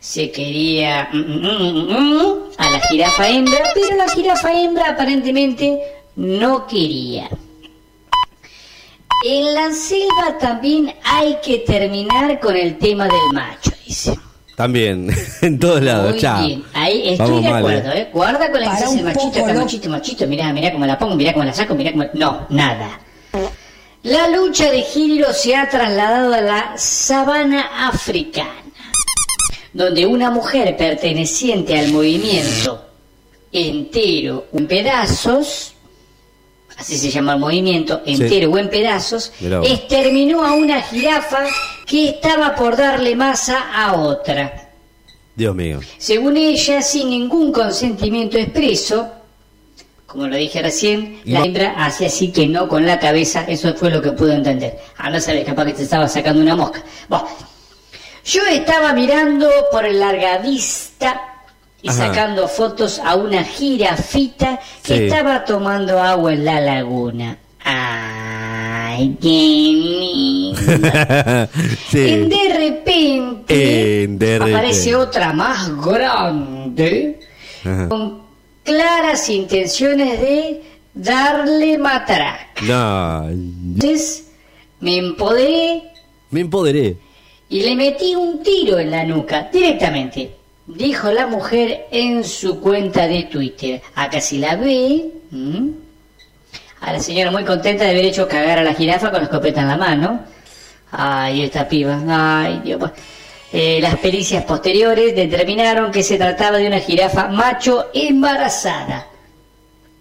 se 0.00 0.30
quería 0.30 1.08
mm, 1.12 1.18
mm, 1.18 1.92
mm, 1.92 2.34
a 2.58 2.70
la 2.70 2.80
jirafa 2.80 3.28
hembra, 3.28 3.62
pero 3.74 3.96
la 3.96 4.08
jirafa 4.08 4.52
hembra 4.52 4.90
aparentemente 4.90 5.80
no 6.16 6.66
quería. 6.66 7.28
En 9.24 9.54
la 9.54 9.72
selva 9.72 10.38
también 10.38 10.94
hay 11.02 11.38
que 11.42 11.58
terminar 11.58 12.40
con 12.40 12.56
el 12.56 12.78
tema 12.78 13.04
del 13.04 13.32
macho, 13.32 13.70
dice. 13.86 14.18
También, 14.56 15.10
en 15.42 15.58
todos 15.58 15.82
lados, 15.82 16.12
Muy 16.12 16.20
chao. 16.20 16.46
bien, 16.46 16.64
ahí 16.74 17.08
estoy 17.10 17.26
Vamos 17.26 17.42
de 17.42 17.50
mal, 17.50 17.58
acuerdo, 17.58 17.90
eh. 17.92 18.00
¿eh? 18.00 18.08
Guarda 18.12 18.50
con 18.50 18.60
la 18.60 18.66
que 18.66 18.66
Para 18.66 18.78
se 18.78 18.84
hace 18.84 18.96
un 18.96 19.04
machito, 19.04 19.24
poco, 19.32 19.44
acá 19.44 19.52
¿no? 19.54 19.60
machito, 19.60 19.90
machito, 19.90 20.26
mirá, 20.26 20.52
mirá 20.52 20.72
cómo 20.72 20.86
la 20.86 20.98
pongo, 20.98 21.16
mirá 21.16 21.32
cómo 21.32 21.44
la 21.44 21.52
saco, 21.52 21.74
mirá 21.74 21.90
cómo... 21.92 22.04
No, 22.14 22.46
nada. 22.50 23.00
La 24.04 24.28
lucha 24.28 24.70
de 24.70 24.82
género 24.82 25.32
se 25.32 25.56
ha 25.56 25.68
trasladado 25.68 26.34
a 26.34 26.40
la 26.40 26.72
sabana 26.76 27.88
africana, 27.88 28.62
donde 29.72 30.06
una 30.06 30.30
mujer 30.30 30.76
perteneciente 30.76 31.78
al 31.78 31.88
movimiento 31.90 32.84
entero 33.50 34.46
o 34.52 34.58
en 34.58 34.66
pedazos, 34.66 35.72
así 36.76 36.98
se 36.98 37.10
llama 37.10 37.32
el 37.34 37.40
movimiento, 37.40 38.02
entero 38.04 38.50
o 38.52 38.58
en 38.58 38.68
pedazos, 38.68 39.32
exterminó 39.64 40.44
a 40.44 40.52
una 40.52 40.82
jirafa 40.82 41.44
que 41.86 42.08
estaba 42.10 42.54
por 42.54 42.76
darle 42.76 43.14
masa 43.16 43.70
a 43.74 43.94
otra. 43.94 44.68
Dios 45.34 45.54
mío. 45.54 45.80
Según 45.98 46.36
ella, 46.36 46.80
sin 46.82 47.10
ningún 47.10 47.52
consentimiento 47.52 48.38
expreso, 48.38 49.08
como 50.06 50.28
lo 50.28 50.36
dije 50.36 50.62
recién, 50.62 51.20
la 51.24 51.40
hembra 51.44 51.74
hace 51.76 52.06
así 52.06 52.30
que 52.30 52.46
no 52.46 52.68
con 52.68 52.86
la 52.86 53.00
cabeza, 53.00 53.44
eso 53.48 53.74
fue 53.74 53.90
lo 53.90 54.00
que 54.00 54.12
pude 54.12 54.34
entender. 54.34 54.78
Ah, 54.96 55.10
no 55.10 55.20
sabes, 55.20 55.44
capaz 55.44 55.64
que 55.66 55.72
te 55.72 55.82
estaba 55.82 56.06
sacando 56.08 56.40
una 56.40 56.54
mosca. 56.54 56.82
Bueno, 57.08 57.26
yo 58.24 58.46
estaba 58.46 58.92
mirando 58.92 59.50
por 59.72 59.84
el 59.84 59.98
largavista 59.98 61.20
y 61.82 61.88
Ajá. 61.88 62.06
sacando 62.06 62.46
fotos 62.46 63.00
a 63.04 63.16
una 63.16 63.42
jirafita 63.42 64.60
que 64.84 64.96
Sí. 64.98 65.04
estaba 65.06 65.44
tomando 65.44 66.00
agua 66.00 66.32
en 66.32 66.44
la 66.44 66.60
laguna. 66.60 67.36
Ay, 68.96 69.16
qué 69.20 69.28
linda. 70.68 71.48
sí. 71.90 71.98
En 72.08 72.28
de 72.28 72.36
repente 72.58 74.02
En 74.04 74.18
de 74.18 74.38
repente. 74.38 74.56
aparece 74.56 74.94
otra 74.96 75.32
más 75.32 75.70
grande 75.84 77.20
Ajá. 77.64 77.88
con 77.88 78.22
claras 78.62 79.28
intenciones 79.30 80.20
de 80.20 80.62
darle 80.94 81.76
matraca. 81.78 82.62
No. 82.62 83.28
Entonces 83.28 84.28
me 84.80 84.96
empoderé 84.98 85.82
Me 86.30 86.40
empoderé. 86.40 86.96
y 87.48 87.60
le 87.62 87.74
metí 87.74 88.14
un 88.14 88.42
tiro 88.42 88.78
en 88.78 88.90
la 88.90 89.04
nuca 89.04 89.48
directamente. 89.52 90.36
Dijo 90.66 91.10
la 91.12 91.26
mujer 91.26 91.86
en 91.90 92.24
su 92.24 92.58
cuenta 92.60 93.06
de 93.06 93.24
Twitter. 93.24 93.82
Acá 93.94 94.20
si 94.20 94.38
la 94.38 94.56
ve. 94.56 95.04
A 96.84 96.92
la 96.92 97.00
señora 97.00 97.30
muy 97.30 97.44
contenta 97.44 97.84
de 97.84 97.90
haber 97.92 98.04
hecho 98.04 98.28
cagar 98.28 98.58
a 98.58 98.62
la 98.62 98.74
jirafa 98.74 99.10
con 99.10 99.20
la 99.20 99.24
escopeta 99.24 99.62
en 99.62 99.68
la 99.68 99.76
mano. 99.78 100.20
Ay, 100.90 101.44
esta 101.44 101.66
piba. 101.66 101.98
Ay, 102.06 102.60
Dios. 102.62 102.90
Eh, 103.50 103.78
las 103.80 103.96
pericias 103.96 104.44
posteriores 104.44 105.16
determinaron 105.16 105.90
que 105.90 106.02
se 106.02 106.18
trataba 106.18 106.58
de 106.58 106.66
una 106.66 106.80
jirafa 106.80 107.28
macho 107.28 107.86
embarazada. 107.94 109.06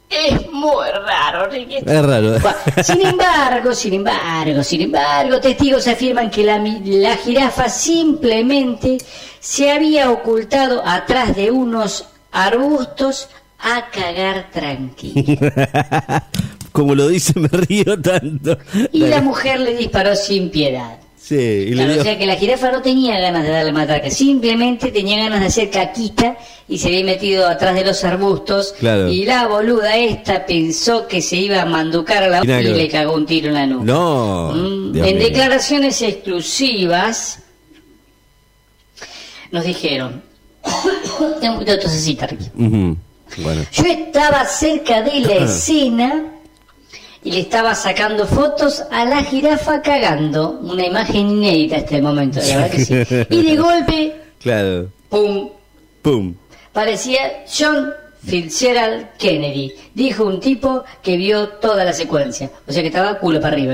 Es 0.10 0.52
muy 0.52 0.86
raro, 1.08 1.50
Ricky. 1.50 1.78
Es 1.78 2.06
raro. 2.06 2.36
Sin 2.84 3.06
embargo, 3.06 3.74
sin 3.74 3.93
embargo, 3.93 4.63
sin 4.63 4.82
embargo, 4.82 5.39
testigos 5.39 5.88
afirman 5.88 6.30
que 6.30 6.43
la, 6.43 6.58
la 6.58 7.15
jirafa 7.15 7.69
simplemente 7.69 8.98
se 9.39 9.72
había 9.72 10.12
ocultado 10.12 10.84
atrás 10.86 11.34
de 11.36 11.50
unos 11.50 12.08
arbustos 12.32 13.30
a 13.60 13.89
cagar 13.89 14.52
tranquilo. 14.52 15.24
Como 16.74 16.94
lo 16.96 17.08
dice, 17.08 17.40
me 17.40 17.48
río 17.48 17.98
tanto. 18.02 18.58
Y 18.92 19.00
la 19.00 19.22
mujer 19.22 19.62
le 19.62 19.76
disparó 19.78 20.14
sin 20.16 20.50
piedad. 20.50 20.98
Sí, 21.18 21.36
y 21.36 21.70
le 21.70 21.76
Claro, 21.76 21.94
dio- 21.94 22.02
o 22.02 22.04
sea 22.04 22.18
que 22.18 22.26
la 22.26 22.36
jirafa 22.36 22.70
no 22.70 22.82
tenía 22.82 23.18
ganas 23.18 23.44
de 23.44 23.50
darle 23.52 23.72
matraca, 23.72 24.10
simplemente 24.10 24.92
tenía 24.92 25.20
ganas 25.24 25.40
de 25.40 25.46
hacer 25.46 25.70
caquita 25.70 26.36
y 26.68 26.78
se 26.80 26.90
había 26.90 27.06
metido 27.06 27.48
atrás 27.48 27.76
de 27.76 27.86
los 27.86 28.04
arbustos. 28.04 28.76
Claro. 28.78 29.08
Y 29.08 29.24
la 29.24 29.48
boluda 29.48 29.96
esta 29.96 30.46
pensó 30.46 31.08
que 31.08 31.22
se 31.22 31.38
iba 31.38 31.62
a 31.62 31.66
manducar 31.66 32.24
a 32.24 32.28
la 32.28 32.44
nada 32.44 32.60
y 32.62 32.74
le 32.74 32.90
cagó 32.90 33.14
un 33.14 33.26
tiro 33.26 33.48
en 33.48 33.54
la 33.54 33.66
nuca. 33.66 33.86
No. 33.86 34.52
Mm, 34.54 34.98
en 34.98 35.18
mío. 35.18 35.26
declaraciones 35.28 36.02
exclusivas 36.02 37.40
nos 39.52 39.64
dijeron, 39.64 40.22
tengo 41.40 41.54
un 41.54 41.60
poquito 41.60 41.72
de 41.72 41.78
tosecita, 41.78 42.28
Ricky. 42.28 42.46
Ujú. 42.58 42.98
Bueno. 43.38 43.62
Yo 43.72 43.84
estaba 43.86 44.46
cerca 44.46 45.02
de 45.04 45.20
la 45.22 45.34
escena 45.46 46.26
y 47.24 47.32
le 47.32 47.40
estaba 47.42 47.74
sacando 47.76 48.26
fotos 48.28 48.84
a 48.92 49.06
la 49.06 49.24
jirafa 49.24 49.82
cagando. 49.82 50.60
Una 50.62 50.86
imagen 50.86 51.30
inédita 51.30 51.78
hasta 51.78 51.96
el 51.98 52.04
momento, 52.04 52.40
la 52.40 52.58
verdad 52.58 52.72
que 52.72 52.86
sí. 52.86 52.96
Y 53.30 53.42
de 53.44 53.56
golpe, 53.58 54.16
Claro. 54.42 54.88
pum, 55.10 55.50
Pum. 56.02 56.34
parecía 56.74 57.44
John 57.48 57.90
Fitzgerald 58.26 59.08
Kennedy. 59.18 59.74
Dijo 59.94 60.26
un 60.26 60.40
tipo 60.40 60.84
que 61.02 61.18
vio 61.18 61.48
toda 61.50 61.84
la 61.84 61.94
secuencia. 61.94 62.50
O 62.68 62.72
sea 62.72 62.82
que 62.82 62.88
estaba 62.88 63.18
culo 63.20 63.40
para 63.42 63.56
arriba. 63.56 63.74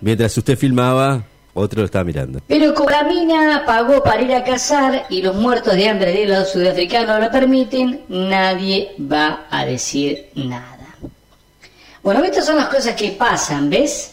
Mientras 0.00 0.36
usted 0.36 0.56
filmaba, 0.58 1.22
otro 1.54 1.80
lo 1.80 1.84
estaba 1.86 2.04
mirando. 2.04 2.40
Pero 2.46 2.72
como 2.74 2.88
la 2.90 3.02
mina 3.04 3.62
pagó 3.66 4.02
para 4.02 4.22
ir 4.22 4.32
a 4.34 4.42
cazar 4.42 5.04
y 5.10 5.20
los 5.22 5.36
muertos 5.36 5.74
de 5.76 5.88
hambre 5.88 6.12
de 6.12 6.26
los 6.26 6.48
sudafricanos 6.50 7.20
lo 7.20 7.30
permiten, 7.30 8.00
nadie 8.08 8.92
va 9.00 9.46
a 9.50 9.64
decir 9.66 10.28
nada. 10.34 10.71
Bueno, 12.02 12.24
estas 12.24 12.46
son 12.46 12.56
las 12.56 12.66
cosas 12.66 12.94
que 12.96 13.10
pasan, 13.10 13.70
¿ves? 13.70 14.10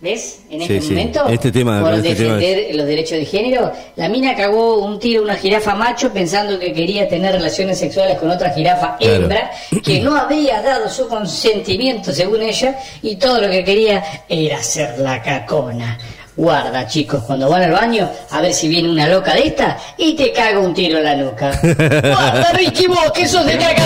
¿Ves? 0.00 0.40
En 0.48 0.62
este 0.62 0.80
Sí, 0.80 0.86
sí. 0.88 0.92
momento, 0.94 1.28
Este 1.28 1.50
tema- 1.50 1.80
por 1.80 1.94
este 1.94 2.14
tema 2.14 2.36
defender 2.36 2.74
los 2.76 2.86
derechos 2.86 3.18
de 3.18 3.24
género, 3.26 3.72
la 3.96 4.08
mina 4.08 4.36
cagó 4.36 4.78
un 4.78 4.98
tiro 5.00 5.22
a 5.22 5.24
una 5.24 5.34
jirafa 5.34 5.74
macho 5.74 6.12
pensando 6.12 6.56
que 6.58 6.72
quería 6.72 7.08
tener 7.08 7.32
relaciones 7.32 7.78
sexuales 7.80 8.16
con 8.18 8.30
otra 8.30 8.50
jirafa 8.50 8.96
Claro. 8.96 9.14
hembra, 9.14 9.50
que 9.84 10.00
no 10.00 10.14
había 10.16 10.62
dado 10.62 10.88
su 10.88 11.08
consentimiento 11.08 12.12
según 12.12 12.42
ella, 12.42 12.78
y 13.02 13.16
todo 13.16 13.40
lo 13.40 13.50
que 13.50 13.64
quería 13.64 14.04
era 14.28 14.58
hacer 14.58 14.98
la 15.00 15.20
cacona. 15.20 15.98
Guarda, 16.36 16.86
chicos, 16.86 17.24
cuando 17.24 17.48
van 17.48 17.62
al 17.62 17.72
baño, 17.72 18.08
a 18.30 18.40
ver 18.40 18.54
si 18.54 18.68
viene 18.68 18.88
una 18.88 19.08
loca 19.08 19.34
de 19.34 19.48
esta 19.48 19.76
y 19.96 20.14
te 20.14 20.30
caga 20.32 20.60
un 20.60 20.72
tiro 20.74 20.98
en 20.98 21.04
la 21.04 21.16
nuca. 21.16 21.50
Guarda, 21.62 22.52
Ricky, 22.54 22.86
vos, 22.86 23.10
que 23.12 23.26
sos 23.26 23.44
de 23.44 23.58
cagar 23.58 23.76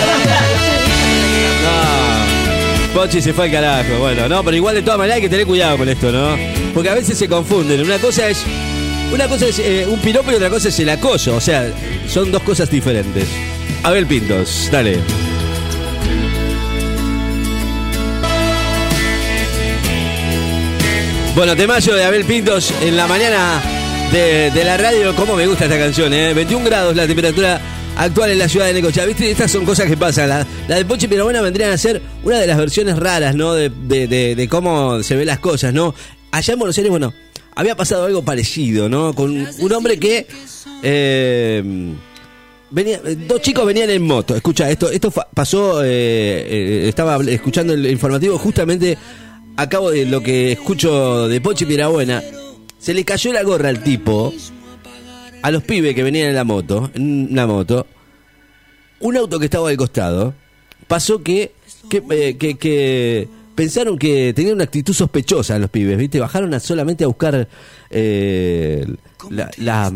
No. 1.63 2.02
Pochi 2.93 3.21
se 3.21 3.33
fue 3.33 3.45
al 3.45 3.51
carajo. 3.51 3.97
Bueno, 3.99 4.29
no, 4.29 4.43
pero 4.43 4.55
igual 4.55 4.75
de 4.75 4.83
todas 4.83 4.99
maneras 4.99 5.15
hay 5.15 5.21
que 5.23 5.29
tener 5.29 5.47
cuidado 5.47 5.77
con 5.77 5.89
esto, 5.89 6.11
¿no? 6.11 6.37
Porque 6.73 6.89
a 6.89 6.93
veces 6.93 7.17
se 7.17 7.27
confunden. 7.27 7.81
Una 7.81 7.97
cosa 7.97 8.29
es. 8.29 8.43
Una 9.11 9.27
cosa 9.27 9.47
es 9.47 9.59
eh, 9.59 9.85
un 9.87 9.99
piropo 9.99 10.31
y 10.31 10.35
otra 10.35 10.49
cosa 10.49 10.69
es 10.69 10.79
el 10.79 10.89
acoso. 10.89 11.35
O 11.35 11.41
sea, 11.41 11.71
son 12.07 12.31
dos 12.31 12.43
cosas 12.43 12.69
diferentes. 12.69 13.27
Abel 13.83 14.05
Pintos, 14.05 14.69
dale. 14.71 14.99
Bueno, 21.35 21.55
temayo 21.55 21.95
de 21.95 22.03
Abel 22.03 22.25
Pintos 22.25 22.71
en 22.81 22.95
la 22.95 23.07
mañana 23.07 23.59
de, 24.11 24.51
de 24.51 24.63
la 24.63 24.77
radio. 24.77 25.15
¿Cómo 25.15 25.35
me 25.35 25.47
gusta 25.47 25.65
esta 25.65 25.79
canción, 25.79 26.13
eh? 26.13 26.33
21 26.35 26.63
grados 26.65 26.95
la 26.95 27.07
temperatura 27.07 27.59
actual 27.97 28.31
en 28.31 28.39
la 28.39 28.49
ciudad 28.49 28.67
de 28.67 28.73
Necochea. 28.73 29.05
¿Viste? 29.05 29.29
Estas 29.31 29.51
son 29.51 29.65
cosas 29.65 29.87
que 29.87 29.97
pasan. 29.97 30.29
La, 30.29 30.75
de 30.75 30.85
Pochi 30.85 31.07
Pirabuena 31.07 31.41
vendrían 31.41 31.71
a 31.71 31.77
ser 31.77 32.01
una 32.23 32.39
de 32.39 32.47
las 32.47 32.57
versiones 32.57 32.97
raras, 32.97 33.35
¿no? 33.35 33.53
De, 33.53 34.47
cómo 34.49 35.01
se 35.03 35.15
ven 35.15 35.27
las 35.27 35.39
cosas, 35.39 35.73
¿no? 35.73 35.93
Allá 36.31 36.53
en 36.53 36.59
Buenos 36.59 36.77
Aires, 36.77 36.89
bueno, 36.89 37.13
había 37.55 37.75
pasado 37.75 38.05
algo 38.05 38.23
parecido, 38.23 38.89
¿no? 38.89 39.13
Con 39.13 39.47
un 39.59 39.73
hombre 39.73 39.99
que... 39.99 40.27
eh, 40.81 41.93
Venía, 42.75 42.99
dos 43.27 43.39
chicos 43.39 43.67
venían 43.67 43.91
en 43.91 44.01
moto. 44.01 44.35
Escucha, 44.35 44.67
esto, 44.67 44.89
esto 44.89 45.11
pasó. 45.11 45.83
eh, 45.83 45.87
eh, 45.89 46.85
estaba 46.89 47.17
escuchando 47.23 47.71
el 47.73 47.85
informativo 47.85 48.39
justamente 48.39 48.97
a 49.57 49.69
cabo 49.69 49.91
de 49.91 50.07
lo 50.07 50.21
que 50.23 50.53
escucho 50.53 51.27
de 51.27 51.39
Pochi 51.39 51.65
Pirabuena. 51.65 52.23
Se 52.79 52.95
le 52.95 53.05
cayó 53.05 53.31
la 53.31 53.43
gorra 53.43 53.69
al 53.69 53.83
tipo, 53.83 54.33
a 55.43 55.51
los 55.51 55.61
pibes 55.63 55.93
que 55.93 56.03
venían 56.03 56.29
en 56.29 56.35
la 56.35 56.45
moto, 56.45 56.89
en 56.95 57.31
una 57.31 57.45
moto. 57.45 57.85
Un 59.01 59.17
auto 59.17 59.37
que 59.37 59.45
estaba 59.45 59.69
al 59.69 59.77
costado. 59.77 60.33
Pasó 60.87 61.21
que, 61.21 61.51
que, 61.89 62.01
eh, 62.11 62.37
que, 62.37 62.55
que 62.55 63.27
pensaron 63.53 63.99
que 63.99 64.33
tenían 64.33 64.55
una 64.55 64.63
actitud 64.63 64.93
sospechosa 64.93 65.59
los 65.59 65.69
pibes, 65.69 65.97
¿viste? 65.97 66.21
Bajaron 66.21 66.53
a 66.53 66.61
solamente 66.61 67.03
a 67.03 67.07
buscar 67.07 67.47
eh, 67.89 68.85
la, 69.29 69.51
la, 69.57 69.91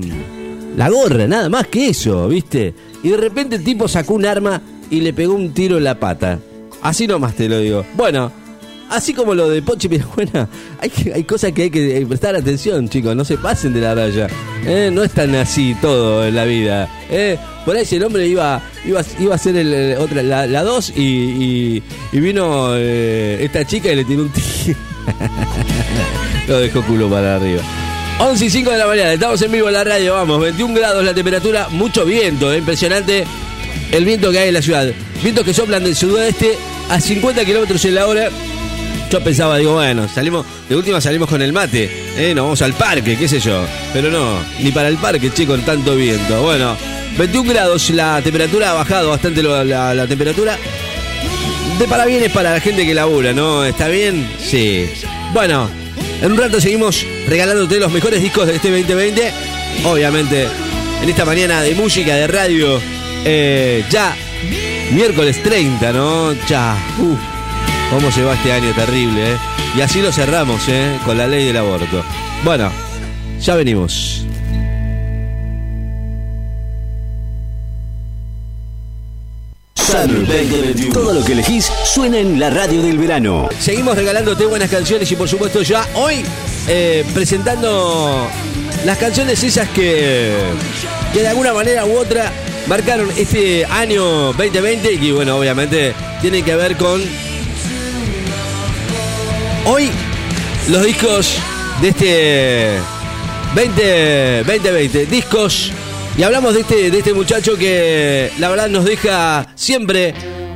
la 0.75 0.89
gorra, 0.89 1.27
nada 1.27 1.47
más 1.47 1.67
que 1.67 1.89
eso, 1.89 2.27
¿viste? 2.27 2.73
Y 3.01 3.09
de 3.09 3.17
repente 3.17 3.55
el 3.55 3.63
tipo 3.63 3.87
sacó 3.87 4.15
un 4.15 4.25
arma 4.25 4.61
y 4.91 4.99
le 4.99 5.13
pegó 5.13 5.33
un 5.33 5.53
tiro 5.53 5.77
en 5.77 5.85
la 5.85 5.97
pata. 5.97 6.39
Así 6.81 7.07
nomás 7.07 7.35
te 7.35 7.47
lo 7.47 7.59
digo. 7.59 7.85
Bueno, 7.95 8.33
así 8.89 9.13
como 9.13 9.33
lo 9.35 9.49
de 9.49 9.61
Pochi 9.61 9.87
Pirabuena, 9.87 10.47
hay, 11.13 11.23
cosas 11.23 11.51
que 11.51 11.63
hay 11.63 11.69
que 11.69 11.97
eh, 11.97 12.05
prestar 12.05 12.35
atención, 12.35 12.87
chicos. 12.89 13.15
No 13.15 13.23
se 13.25 13.37
pasen 13.37 13.73
de 13.73 13.81
la 13.81 13.95
raya. 13.95 14.27
¿eh? 14.65 14.89
No 14.91 15.03
es 15.03 15.11
tan 15.11 15.33
así 15.35 15.75
todo 15.81 16.25
en 16.25 16.35
la 16.35 16.45
vida. 16.45 16.89
¿eh? 17.09 17.37
Por 17.65 17.75
ahí 17.75 17.85
el 17.91 18.03
hombre 18.03 18.27
iba, 18.27 18.61
iba, 18.85 19.01
iba 19.19 19.33
a 19.33 19.35
hacer 19.35 19.55
el, 19.57 19.97
otra, 19.97 20.23
la, 20.23 20.47
la 20.47 20.63
dos 20.63 20.91
y, 20.95 21.01
y- 21.01 21.83
y 22.13 22.19
vino 22.19 22.75
esta 22.75 23.65
chica 23.65 23.91
y 23.91 23.95
le 23.97 24.05
tiró 24.05 24.21
un 24.23 24.29
tiro. 24.29 24.77
Lo 26.47 26.59
dejó 26.59 26.81
culo 26.83 27.09
para 27.09 27.35
arriba. 27.35 27.61
11 28.19 28.45
y 28.45 28.49
5 28.49 28.71
de 28.71 28.77
la 28.77 28.87
mañana, 28.87 29.13
estamos 29.13 29.39
en 29.43 29.51
vivo 29.51 29.67
en 29.67 29.73
la 29.75 29.83
radio, 29.83 30.13
vamos, 30.13 30.39
21 30.41 30.73
grados 30.73 31.03
la 31.05 31.13
temperatura, 31.13 31.67
mucho 31.69 32.03
viento, 32.03 32.55
impresionante 32.55 33.25
el 33.91 34.05
viento 34.05 34.31
que 34.31 34.39
hay 34.39 34.47
en 34.47 34.53
la 34.55 34.61
ciudad. 34.61 34.87
Vientos 35.21 35.45
que 35.45 35.53
soplan 35.53 35.83
del 35.83 35.95
sudoeste 35.95 36.57
a 36.89 36.99
50 36.99 37.45
kilómetros 37.45 37.83
en 37.85 37.95
la 37.95 38.07
hora. 38.07 38.29
Yo 39.09 39.23
pensaba, 39.23 39.57
digo, 39.57 39.73
bueno, 39.73 40.07
salimos, 40.09 40.45
de 40.67 40.75
última 40.75 40.99
salimos 40.99 41.29
con 41.29 41.41
el 41.41 41.53
mate, 41.53 41.89
eh, 42.17 42.33
nos 42.35 42.43
vamos 42.43 42.61
al 42.61 42.73
parque, 42.73 43.17
qué 43.17 43.27
sé 43.27 43.39
yo. 43.39 43.65
Pero 43.93 44.11
no, 44.11 44.37
ni 44.59 44.71
para 44.71 44.89
el 44.89 44.97
parque, 44.97 45.31
che, 45.31 45.45
con 45.45 45.61
tanto 45.61 45.95
viento. 45.95 46.41
Bueno, 46.41 46.75
21 47.17 47.49
grados, 47.49 47.89
la 47.91 48.21
temperatura 48.21 48.71
ha 48.71 48.73
bajado 48.73 49.09
bastante 49.09 49.41
la, 49.41 50.07
temperatura. 50.07 50.57
De 51.79 51.87
parabienes 51.87 52.31
para 52.31 52.51
la 52.51 52.59
gente 52.59 52.85
que 52.85 52.93
labura, 52.93 53.31
¿no? 53.31 53.63
¿Está 53.63 53.87
bien? 53.87 54.29
Sí. 54.39 54.89
Bueno, 55.33 55.69
en 56.21 56.31
un 56.31 56.37
rato 56.37 56.59
seguimos 56.59 57.05
regalándote 57.27 57.79
los 57.79 57.91
mejores 57.91 58.21
discos 58.21 58.47
de 58.47 58.55
este 58.55 58.69
2020. 58.69 59.31
Obviamente, 59.85 60.47
en 61.01 61.09
esta 61.09 61.23
mañana 61.23 61.61
de 61.61 61.75
música, 61.75 62.13
de 62.15 62.27
radio, 62.27 62.81
eh, 63.23 63.85
ya 63.89 64.13
miércoles 64.91 65.41
30, 65.41 65.93
¿no? 65.93 66.33
Ya, 66.47 66.75
uf, 66.99 67.36
cómo 67.89 68.11
se 68.11 68.23
va 68.23 68.33
este 68.33 68.51
año 68.51 68.71
terrible, 68.73 69.33
¿eh? 69.33 69.37
Y 69.75 69.81
así 69.81 70.01
lo 70.01 70.11
cerramos, 70.11 70.67
¿eh? 70.67 70.97
Con 71.05 71.17
la 71.17 71.27
ley 71.27 71.45
del 71.45 71.57
aborto. 71.57 72.03
Bueno, 72.43 72.71
ya 73.39 73.55
venimos. 73.55 74.25
Todo 80.93 81.13
lo 81.13 81.23
que 81.25 81.31
elegís 81.31 81.71
suena 81.85 82.19
en 82.19 82.39
la 82.39 82.49
radio 82.49 82.81
del 82.81 82.97
verano. 82.97 83.49
Seguimos 83.59 83.95
regalándote 83.95 84.45
buenas 84.45 84.69
canciones 84.69 85.11
y 85.11 85.15
por 85.15 85.27
supuesto 85.27 85.61
ya 85.63 85.87
hoy 85.95 86.23
eh, 86.67 87.03
presentando 87.13 88.27
las 88.85 88.97
canciones 88.97 89.43
esas 89.43 89.67
que, 89.69 90.35
que 91.13 91.21
de 91.21 91.27
alguna 91.27 91.53
manera 91.53 91.85
u 91.85 91.97
otra 91.97 92.31
marcaron 92.67 93.09
este 93.17 93.65
año 93.65 94.33
2020 94.33 94.93
y 94.93 94.97
que 94.97 95.13
bueno, 95.13 95.37
obviamente 95.37 95.93
tienen 96.21 96.43
que 96.43 96.55
ver 96.55 96.77
con 96.77 97.01
hoy 99.67 99.89
los 100.69 100.83
discos 100.85 101.37
de 101.81 101.89
este 101.89 102.71
20, 103.55 104.43
2020, 104.45 105.05
discos 105.07 105.71
y 106.17 106.23
hablamos 106.23 106.53
de 106.53 106.61
este, 106.61 106.91
de 106.91 106.97
este 106.97 107.13
muchacho 107.13 107.55
que 107.57 108.31
la 108.39 108.49
verdad 108.49 108.69
nos 108.69 108.85
deja 108.85 109.47
siempre 109.55 110.13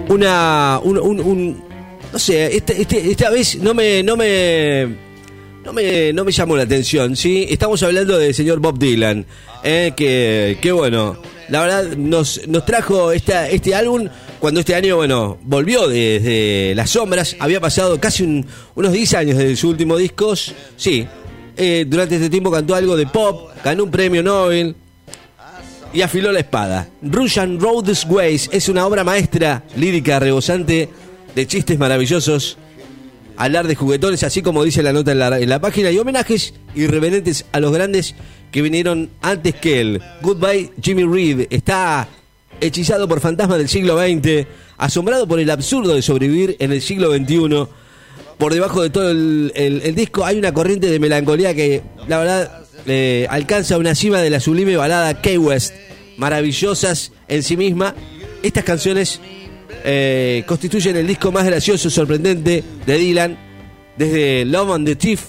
una 0.09 0.79
un, 0.83 0.97
un- 0.97 1.19
un- 1.19 1.63
no 2.11 2.19
sé, 2.19 2.55
este- 2.57 2.81
este- 2.81 3.11
esta 3.11 3.29
vez 3.29 3.55
no 3.57 3.73
me 3.73 4.03
no 4.03 4.17
me 4.17 5.11
no 5.63 5.73
me, 5.73 6.11
no 6.11 6.25
me 6.25 6.31
llamó 6.31 6.57
la 6.57 6.63
atención, 6.63 7.15
¿sí? 7.15 7.45
Estamos 7.47 7.83
hablando 7.83 8.17
del 8.17 8.33
señor 8.33 8.59
Bob 8.59 8.79
Dylan, 8.79 9.27
eh, 9.63 9.93
que, 9.95 10.57
que 10.59 10.71
bueno, 10.71 11.21
la 11.49 11.61
verdad 11.61 11.95
nos, 11.97 12.47
nos 12.47 12.65
trajo 12.65 13.11
esta, 13.11 13.47
este 13.47 13.75
álbum 13.75 14.09
cuando 14.41 14.59
este 14.59 14.75
año, 14.75 14.97
bueno, 14.97 15.37
volvió 15.43 15.87
desde 15.87 16.73
las 16.75 16.89
sombras, 16.89 17.35
había 17.39 17.61
pasado 17.61 17.97
casi 18.01 18.23
un- 18.23 18.45
unos 18.75 18.91
10 18.91 19.13
años 19.13 19.37
desde 19.37 19.55
su 19.55 19.69
último 19.69 19.95
disco, 19.95 20.35
sí, 20.35 21.07
eh, 21.55 21.85
durante 21.87 22.15
este 22.15 22.29
tiempo 22.29 22.51
cantó 22.51 22.75
algo 22.75 22.97
de 22.97 23.05
pop, 23.07 23.51
ganó 23.63 23.83
un 23.85 23.91
premio 23.91 24.21
Nobel, 24.23 24.75
y 25.93 26.01
afiló 26.01 26.31
la 26.31 26.39
espada. 26.39 26.87
Russian 27.01 27.59
Road's 27.59 28.05
Ways 28.09 28.49
es 28.51 28.67
una 28.67 28.85
obra 28.87 29.03
maestra, 29.03 29.63
lírica, 29.77 30.19
rebosante, 30.19 30.89
de 31.35 31.47
chistes 31.47 31.77
maravillosos, 31.77 32.57
hablar 33.37 33.67
de 33.67 33.75
juguetones, 33.75 34.23
así 34.23 34.41
como 34.41 34.63
dice 34.63 34.81
la 34.83 34.91
nota 34.93 35.11
en 35.11 35.19
la, 35.19 35.39
en 35.39 35.49
la 35.49 35.59
página, 35.61 35.91
y 35.91 35.97
homenajes 35.99 36.53
irreverentes 36.75 37.45
a 37.51 37.59
los 37.59 37.71
grandes 37.71 38.15
que 38.51 38.61
vinieron 38.61 39.11
antes 39.21 39.53
que 39.55 39.81
él. 39.81 40.01
Goodbye 40.21 40.71
Jimmy 40.81 41.03
Reed 41.03 41.47
está 41.51 42.07
hechizado 42.61 43.07
por 43.07 43.19
fantasmas 43.19 43.57
del 43.57 43.67
siglo 43.67 43.99
XX, 43.99 44.47
asombrado 44.77 45.27
por 45.27 45.39
el 45.39 45.49
absurdo 45.49 45.93
de 45.95 46.01
sobrevivir 46.01 46.55
en 46.59 46.71
el 46.71 46.81
siglo 46.81 47.13
XXI. 47.13 47.67
Por 48.37 48.53
debajo 48.53 48.81
de 48.81 48.89
todo 48.89 49.11
el, 49.11 49.93
disco 49.95 50.25
hay 50.25 50.37
una 50.37 50.53
corriente 50.53 50.87
de 50.87 50.99
melancolía 50.99 51.53
que, 51.53 51.81
la 52.07 52.19
verdad, 52.19 52.63
eh, 52.87 53.27
alcanza 53.29 53.77
una 53.77 53.93
cima 53.93 54.19
de 54.19 54.29
la 54.29 54.39
sublime 54.39 54.77
balada 54.77 55.21
Key 55.21 55.37
West, 55.37 55.73
maravillosas 56.17 57.11
en 57.27 57.43
sí 57.43 57.57
misma. 57.57 57.93
Estas 58.41 58.63
canciones 58.63 59.19
eh, 59.83 60.43
constituyen 60.47 60.95
el 60.95 61.07
disco 61.07 61.31
más 61.31 61.45
gracioso 61.45 61.89
sorprendente 61.89 62.63
de 62.85 62.97
Dylan 62.97 63.37
desde 63.97 64.45
Love 64.45 64.71
and 64.71 64.87
the 64.87 64.95
Thief, 64.95 65.21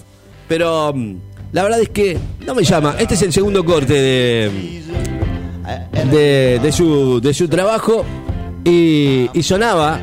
pero 0.49 0.93
mm, 0.95 1.17
la 1.53 1.63
verdad 1.63 1.81
es 1.81 1.89
que 1.91 2.17
no 2.47 2.55
me 2.55 2.65
llama. 2.65 2.97
Este 2.99 3.15
es 3.15 3.23
el 3.23 3.33
segundo 3.33 3.65
corte 3.65 3.93
de, 3.93 4.83
de, 6.11 6.73
su, 6.73 7.21
de 7.21 7.35
su 7.35 7.49
trabajo 7.49 8.05
y, 8.65 9.29
y 9.33 9.43
sonaba 9.43 10.01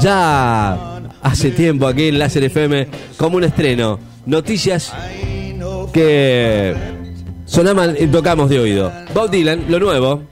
ya 0.00 1.00
hace 1.22 1.50
tiempo 1.50 1.86
aquí 1.86 2.08
en 2.08 2.18
Láser 2.18 2.44
FM 2.44 2.88
como 3.16 3.36
un 3.36 3.44
estreno. 3.44 3.98
Noticias 4.26 4.92
que 5.92 6.74
sonaban 7.46 7.96
y 7.98 8.06
tocamos 8.06 8.50
de 8.50 8.58
oído. 8.60 8.92
Bob 9.14 9.30
Dylan, 9.30 9.64
lo 9.68 9.78
nuevo. 9.80 10.22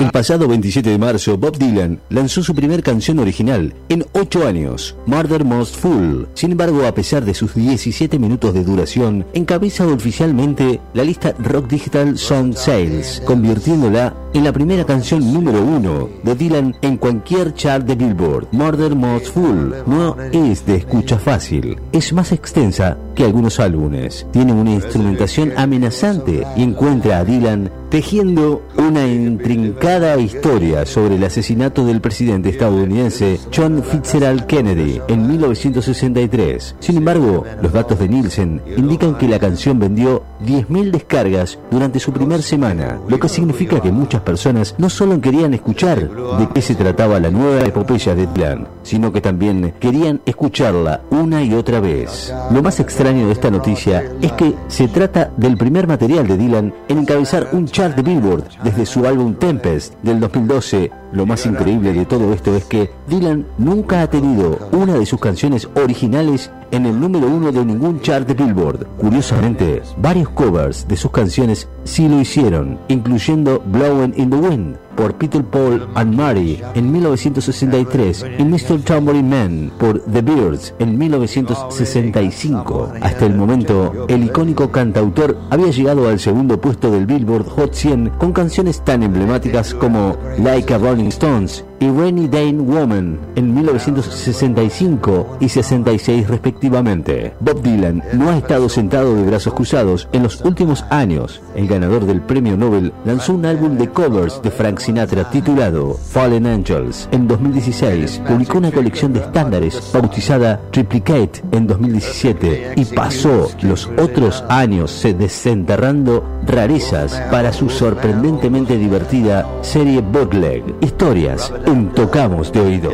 El 0.00 0.10
pasado 0.10 0.48
27 0.48 0.90
de 0.90 0.98
marzo, 0.98 1.36
Bob 1.36 1.58
Dylan 1.58 2.00
lanzó 2.08 2.42
su 2.42 2.54
primer 2.54 2.82
canción 2.82 3.18
original 3.18 3.74
en 3.88 4.04
8 4.12 4.46
años, 4.46 4.96
Murder 5.06 5.44
Most 5.44 5.76
Fool. 5.76 6.28
Sin 6.34 6.52
embargo, 6.52 6.86
a 6.86 6.94
pesar 6.94 7.24
de 7.24 7.34
sus 7.34 7.54
17 7.54 8.18
minutos 8.18 8.54
de 8.54 8.64
duración, 8.64 9.26
encabeza 9.34 9.86
oficialmente 9.86 10.80
la 10.94 11.04
lista 11.04 11.34
Rock 11.38 11.68
Digital 11.68 12.18
Song 12.18 12.54
Sales, 12.54 13.22
convirtiéndola 13.26 14.14
en 14.34 14.44
la 14.44 14.52
primera 14.52 14.84
canción 14.84 15.32
número 15.32 15.62
uno 15.62 16.08
de 16.22 16.34
Dylan 16.34 16.74
en 16.80 16.96
cualquier 16.96 17.54
chart 17.54 17.84
de 17.86 17.94
Billboard. 17.94 18.48
Murder 18.52 18.94
Most 18.94 19.26
Fool 19.34 19.74
no 19.86 20.16
es 20.32 20.64
de 20.64 20.76
escucha 20.76 21.18
fácil, 21.18 21.78
es 21.92 22.12
más 22.12 22.32
extensa 22.32 22.96
que 23.14 23.24
algunos 23.24 23.60
álbumes. 23.60 24.26
Tiene 24.32 24.52
una 24.52 24.72
instrumentación 24.72 25.52
amenazante 25.56 26.46
y 26.56 26.62
encuentra 26.62 27.18
a 27.18 27.24
Dylan 27.24 27.70
tejiendo 27.92 28.62
una 28.78 29.06
intrincada 29.06 30.16
historia 30.16 30.86
sobre 30.86 31.16
el 31.16 31.24
asesinato 31.24 31.84
del 31.84 32.00
presidente 32.00 32.48
estadounidense 32.48 33.38
John 33.54 33.84
Fitzgerald 33.84 34.46
Kennedy 34.46 34.98
en 35.08 35.28
1963. 35.28 36.76
Sin 36.80 36.96
embargo, 36.96 37.44
los 37.60 37.70
datos 37.70 37.98
de 37.98 38.08
Nielsen 38.08 38.62
indican 38.78 39.18
que 39.18 39.28
la 39.28 39.38
canción 39.38 39.78
vendió 39.78 40.22
10.000 40.42 40.90
descargas 40.90 41.58
durante 41.70 42.00
su 42.00 42.14
primera 42.14 42.40
semana, 42.40 42.98
lo 43.06 43.20
que 43.20 43.28
significa 43.28 43.78
que 43.82 43.92
muchas 43.92 44.22
personas 44.22 44.74
no 44.78 44.88
solo 44.88 45.20
querían 45.20 45.52
escuchar 45.52 45.98
de 46.00 46.48
qué 46.54 46.62
se 46.62 46.74
trataba 46.74 47.20
la 47.20 47.30
nueva 47.30 47.60
epopeya 47.60 48.14
de 48.14 48.26
Dylan, 48.26 48.68
sino 48.84 49.12
que 49.12 49.20
también 49.20 49.74
querían 49.78 50.22
escucharla 50.24 51.02
una 51.10 51.44
y 51.44 51.52
otra 51.52 51.80
vez. 51.80 52.32
Lo 52.50 52.62
más 52.62 52.80
extraño 52.80 53.26
de 53.26 53.32
esta 53.32 53.50
noticia 53.50 54.02
es 54.22 54.32
que 54.32 54.54
se 54.68 54.88
trata 54.88 55.30
del 55.36 55.58
primer 55.58 55.86
material 55.86 56.26
de 56.26 56.38
Dylan 56.38 56.74
en 56.88 56.98
encabezar 56.98 57.50
un 57.52 57.66
de 57.90 58.02
Billboard 58.02 58.44
desde 58.62 58.86
su 58.86 59.04
álbum 59.04 59.34
Tempest 59.34 59.94
del 60.02 60.20
2012. 60.20 61.01
Lo 61.12 61.26
más 61.26 61.44
increíble 61.46 61.92
de 61.92 62.06
todo 62.06 62.32
esto 62.32 62.56
es 62.56 62.64
que 62.64 62.90
Dylan 63.08 63.46
nunca 63.58 64.02
ha 64.02 64.10
tenido 64.10 64.58
una 64.72 64.94
de 64.94 65.06
sus 65.06 65.20
canciones 65.20 65.68
originales 65.74 66.50
en 66.72 66.86
el 66.86 66.98
número 66.98 67.26
uno 67.26 67.52
de 67.52 67.64
ningún 67.64 68.00
chart 68.00 68.26
de 68.26 68.34
Billboard. 68.34 68.86
Curiosamente, 68.98 69.82
varios 69.98 70.30
covers 70.30 70.88
de 70.88 70.96
sus 70.96 71.10
canciones 71.10 71.68
sí 71.84 72.08
lo 72.08 72.20
hicieron, 72.20 72.78
incluyendo 72.88 73.62
Blowing 73.66 74.14
in 74.16 74.30
the 74.30 74.36
Wind 74.36 74.76
por 74.96 75.14
Peter 75.14 75.42
Paul 75.42 75.88
and 75.94 76.14
Mary 76.14 76.60
en 76.74 76.92
1963 76.92 78.26
y 78.38 78.44
Mr. 78.44 78.82
Tambourine 78.82 79.28
Man 79.28 79.72
por 79.78 80.00
The 80.00 80.20
Beards 80.22 80.74
en 80.78 80.98
1965. 80.98 82.92
Hasta 83.00 83.26
el 83.26 83.34
momento, 83.34 84.06
el 84.08 84.24
icónico 84.24 84.70
cantautor 84.70 85.38
había 85.50 85.70
llegado 85.70 86.08
al 86.08 86.20
segundo 86.20 86.60
puesto 86.60 86.90
del 86.90 87.06
Billboard 87.06 87.46
Hot 87.48 87.72
100 87.74 88.10
con 88.10 88.32
canciones 88.32 88.82
tan 88.84 89.02
emblemáticas 89.02 89.74
como 89.74 90.16
Like 90.38 90.74
a 90.74 90.78
Rolling 90.78 91.01
Stones 91.08 91.64
y 91.80 91.90
Rainy 91.90 92.28
Day 92.28 92.52
Woman 92.52 93.18
en 93.34 93.54
1965 93.54 95.38
y 95.40 95.48
66 95.48 96.28
respectivamente. 96.28 97.34
Bob 97.40 97.60
Dylan 97.60 98.02
no 98.12 98.30
ha 98.30 98.36
estado 98.36 98.68
sentado 98.68 99.16
de 99.16 99.24
brazos 99.24 99.54
cruzados 99.54 100.08
en 100.12 100.22
los 100.22 100.40
últimos 100.42 100.84
años. 100.90 101.40
El 101.56 101.66
ganador 101.66 102.06
del 102.06 102.20
premio 102.20 102.56
Nobel 102.56 102.92
lanzó 103.04 103.34
un 103.34 103.46
álbum 103.46 103.78
de 103.78 103.88
covers 103.88 104.40
de 104.42 104.50
Frank 104.50 104.78
Sinatra 104.78 105.28
titulado 105.30 105.94
Fallen 105.94 106.46
Angels. 106.46 107.08
En 107.10 107.26
2016 107.26 108.22
publicó 108.28 108.58
una 108.58 108.70
colección 108.70 109.12
de 109.12 109.20
estándares 109.20 109.90
bautizada 109.92 110.60
Triplicate 110.70 111.42
en 111.50 111.66
2017 111.66 112.74
y 112.76 112.84
pasó 112.84 113.50
los 113.62 113.90
otros 113.98 114.44
años 114.48 115.02
desenterrando 115.18 116.24
rarezas 116.46 117.20
para 117.30 117.52
su 117.52 117.68
sorprendentemente 117.68 118.76
divertida 118.76 119.48
serie 119.62 120.00
Bootleg. 120.00 120.62
Historias 120.92 121.50
un 121.66 121.90
tocamos 121.94 122.52
de 122.52 122.60
oído. 122.60 122.90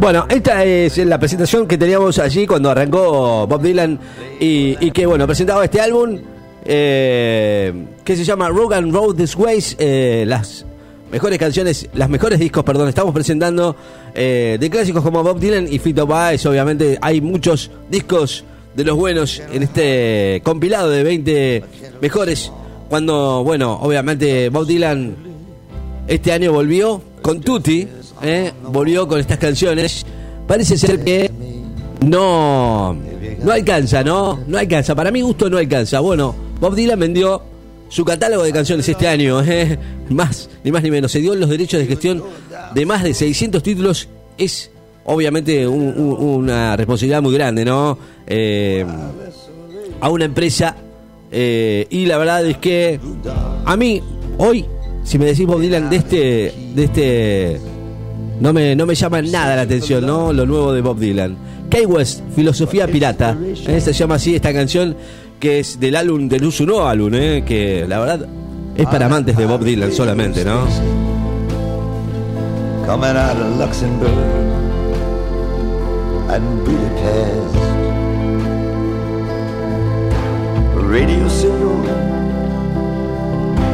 Bueno, 0.00 0.26
esta 0.28 0.64
es 0.64 0.98
la 0.98 1.16
presentación 1.16 1.66
que 1.68 1.78
teníamos 1.78 2.18
allí 2.18 2.44
cuando 2.44 2.70
arrancó 2.70 3.46
Bob 3.46 3.62
Dylan 3.62 3.98
y, 4.40 4.90
que, 4.90 5.06
bueno, 5.06 5.26
presentaba 5.26 5.64
este 5.64 5.80
álbum 5.80 6.18
eh, 6.64 7.72
que 8.04 8.16
se 8.16 8.24
llama 8.24 8.48
Rock 8.48 8.74
and 8.74 8.92
Road 8.92 9.14
This 9.14 9.36
Ways, 9.36 9.76
eh, 9.78 10.24
las 10.26 10.66
mejores 11.10 11.38
canciones, 11.38 11.88
las 11.94 12.10
mejores 12.10 12.40
discos, 12.40 12.64
perdón, 12.64 12.88
estamos 12.88 13.14
presentando 13.14 13.76
eh, 14.12 14.58
de 14.60 14.70
clásicos 14.70 15.04
como 15.04 15.22
Bob 15.22 15.38
Dylan 15.38 15.72
y 15.72 15.78
Fito 15.78 16.06
Páez, 16.06 16.44
obviamente 16.46 16.98
hay 17.00 17.20
muchos 17.20 17.70
discos 17.88 18.44
de 18.74 18.84
los 18.84 18.96
buenos 18.96 19.40
en 19.52 19.62
este 19.62 20.42
compilado 20.44 20.90
de 20.90 21.04
20 21.04 21.64
mejores, 22.02 22.50
cuando, 22.88 23.44
bueno, 23.44 23.78
obviamente 23.80 24.48
Bob 24.48 24.66
Dylan 24.66 25.28
este 26.08 26.32
año 26.32 26.52
volvió 26.52 27.00
con 27.22 27.40
Tutti, 27.40 27.86
¿eh? 28.22 28.52
volvió 28.64 29.06
con 29.06 29.20
estas 29.20 29.38
canciones. 29.38 30.04
Parece 30.46 30.76
ser 30.78 31.04
que 31.04 31.30
no, 32.00 32.94
no 33.42 33.52
alcanza, 33.52 34.02
¿no? 34.02 34.40
No 34.46 34.58
alcanza. 34.58 34.94
Para 34.94 35.10
mi 35.10 35.20
gusto 35.20 35.50
no 35.50 35.58
alcanza. 35.58 36.00
Bueno, 36.00 36.34
Bob 36.60 36.74
Dylan 36.74 36.98
vendió 36.98 37.42
su 37.88 38.04
catálogo 38.04 38.42
de 38.44 38.52
canciones 38.52 38.88
este 38.88 39.06
año, 39.08 39.42
¿eh? 39.42 39.78
más 40.10 40.48
ni 40.64 40.72
más 40.72 40.82
ni 40.82 40.90
menos. 40.90 41.12
Se 41.12 41.20
dio 41.20 41.34
los 41.34 41.48
derechos 41.50 41.80
de 41.80 41.86
gestión 41.86 42.22
de 42.74 42.86
más 42.86 43.02
de 43.02 43.14
600 43.14 43.62
títulos. 43.62 44.08
Es 44.36 44.70
obviamente 45.04 45.66
un- 45.66 45.94
un- 45.98 46.16
una 46.44 46.76
responsabilidad 46.76 47.22
muy 47.22 47.34
grande, 47.34 47.64
¿no? 47.64 47.98
Eh, 48.26 48.84
a 50.00 50.08
una 50.10 50.24
empresa. 50.24 50.76
y 51.30 52.06
la 52.06 52.16
verdad 52.18 52.46
es 52.46 52.56
que 52.58 52.98
a 53.66 53.76
mí, 53.76 54.02
hoy, 54.38 54.64
si 55.08 55.18
me 55.18 55.24
decís 55.24 55.46
Bob 55.46 55.60
Dylan 55.60 55.88
de 55.88 55.96
este. 55.96 56.54
De 56.74 56.84
este 56.84 57.60
no 58.40 58.52
me, 58.52 58.76
no 58.76 58.86
me 58.86 58.94
llama 58.94 59.20
nada 59.20 59.56
la 59.56 59.62
atención, 59.62 60.06
¿no? 60.06 60.32
Lo 60.32 60.46
nuevo 60.46 60.72
de 60.72 60.80
Bob 60.80 60.98
Dylan. 60.98 61.36
Kay 61.68 61.86
West, 61.86 62.20
Filosofía 62.36 62.86
Pirata. 62.86 63.36
¿eh? 63.66 63.80
Se 63.80 63.92
llama 63.92 64.14
así 64.14 64.36
esta 64.36 64.52
canción 64.52 64.94
que 65.40 65.58
es 65.58 65.80
del 65.80 65.96
álbum, 65.96 66.28
del 66.28 66.52
su 66.52 66.64
nuevo 66.64 66.86
álbum, 66.86 67.12
¿eh? 67.14 67.42
que 67.44 67.84
la 67.88 67.98
verdad 67.98 68.28
es 68.76 68.86
para 68.86 69.06
amantes 69.06 69.36
de 69.36 69.44
Bob 69.44 69.64
Dylan 69.64 69.92
solamente, 69.92 70.44
¿no? 70.44 70.66
coming 72.88 73.16
out 73.16 73.36
of 73.36 73.58
Luxembourg 73.58 74.08
and 76.30 76.64
Budapest. 76.64 77.54
Radio 80.88 81.28
signal, 81.28 81.82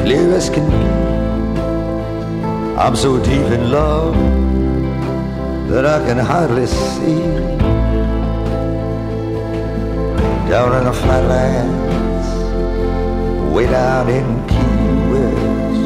clear 0.02 0.34
as 0.34 0.50
can 0.50 0.68
be. 0.68 0.93
I'm 2.76 2.96
so 2.96 3.18
deep 3.22 3.46
in 3.52 3.70
love 3.70 4.16
that 5.68 5.86
I 5.86 6.04
can 6.06 6.18
hardly 6.18 6.66
see. 6.66 7.22
Down 10.50 10.74
in 10.78 10.84
the 10.84 10.92
flatlands, 10.92 12.28
way 13.54 13.66
down 13.66 14.08
in 14.08 14.26
Key 14.48 14.94
West. 15.12 15.84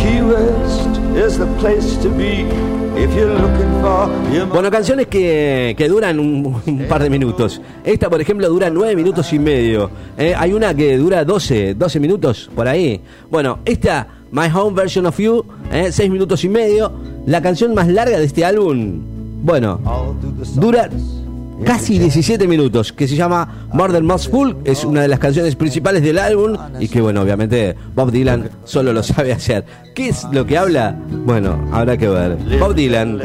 Key 0.00 0.22
West 0.22 0.92
is 1.16 1.38
the 1.38 1.46
place 1.58 1.96
to 2.02 2.08
be 2.08 2.46
if 2.96 3.12
you're 3.14 3.34
looking 3.34 3.72
for 3.82 4.08
your 4.32 4.46
Bueno, 4.46 4.70
canciones 4.70 5.08
que, 5.08 5.74
que 5.76 5.88
duran 5.88 6.20
un, 6.20 6.62
un 6.64 6.86
par 6.88 7.02
de 7.02 7.10
minutos. 7.10 7.60
Esta, 7.82 8.08
por 8.08 8.20
ejemplo, 8.20 8.48
dura 8.48 8.70
nueve 8.70 8.94
minutos 8.94 9.32
y 9.32 9.40
medio. 9.40 9.90
¿eh? 10.16 10.32
Hay 10.36 10.52
una 10.52 10.74
que 10.74 10.96
dura 10.96 11.24
12, 11.24 11.74
12 11.74 11.98
minutos 12.00 12.48
por 12.54 12.68
ahí. 12.68 13.00
Bueno, 13.30 13.58
esta, 13.64 14.19
My 14.32 14.48
Home 14.54 14.74
Version 14.74 15.06
of 15.06 15.18
You, 15.18 15.44
¿eh? 15.72 15.90
6 15.90 16.10
minutos 16.10 16.44
y 16.44 16.48
medio. 16.48 16.92
La 17.26 17.42
canción 17.42 17.74
más 17.74 17.88
larga 17.88 18.18
de 18.18 18.24
este 18.24 18.44
álbum, 18.44 19.00
bueno, 19.42 19.80
dura 20.54 20.88
casi 21.64 21.98
17 21.98 22.48
minutos, 22.48 22.92
que 22.92 23.06
se 23.06 23.16
llama 23.16 23.66
Murder 23.72 24.02
Most 24.02 24.30
Full, 24.30 24.52
es 24.64 24.84
una 24.84 25.02
de 25.02 25.08
las 25.08 25.18
canciones 25.18 25.56
principales 25.56 26.02
del 26.02 26.18
álbum 26.18 26.56
y 26.78 26.88
que 26.88 27.00
bueno, 27.02 27.20
obviamente 27.20 27.76
Bob 27.94 28.10
Dylan 28.10 28.48
solo 28.64 28.92
lo 28.92 29.02
sabe 29.02 29.32
hacer. 29.32 29.64
¿Qué 29.94 30.08
es 30.08 30.24
lo 30.32 30.46
que 30.46 30.56
habla? 30.56 30.96
Bueno, 31.26 31.68
habrá 31.72 31.98
que 31.98 32.08
ver. 32.08 32.36
Bob 32.58 32.74
Dylan, 32.74 33.20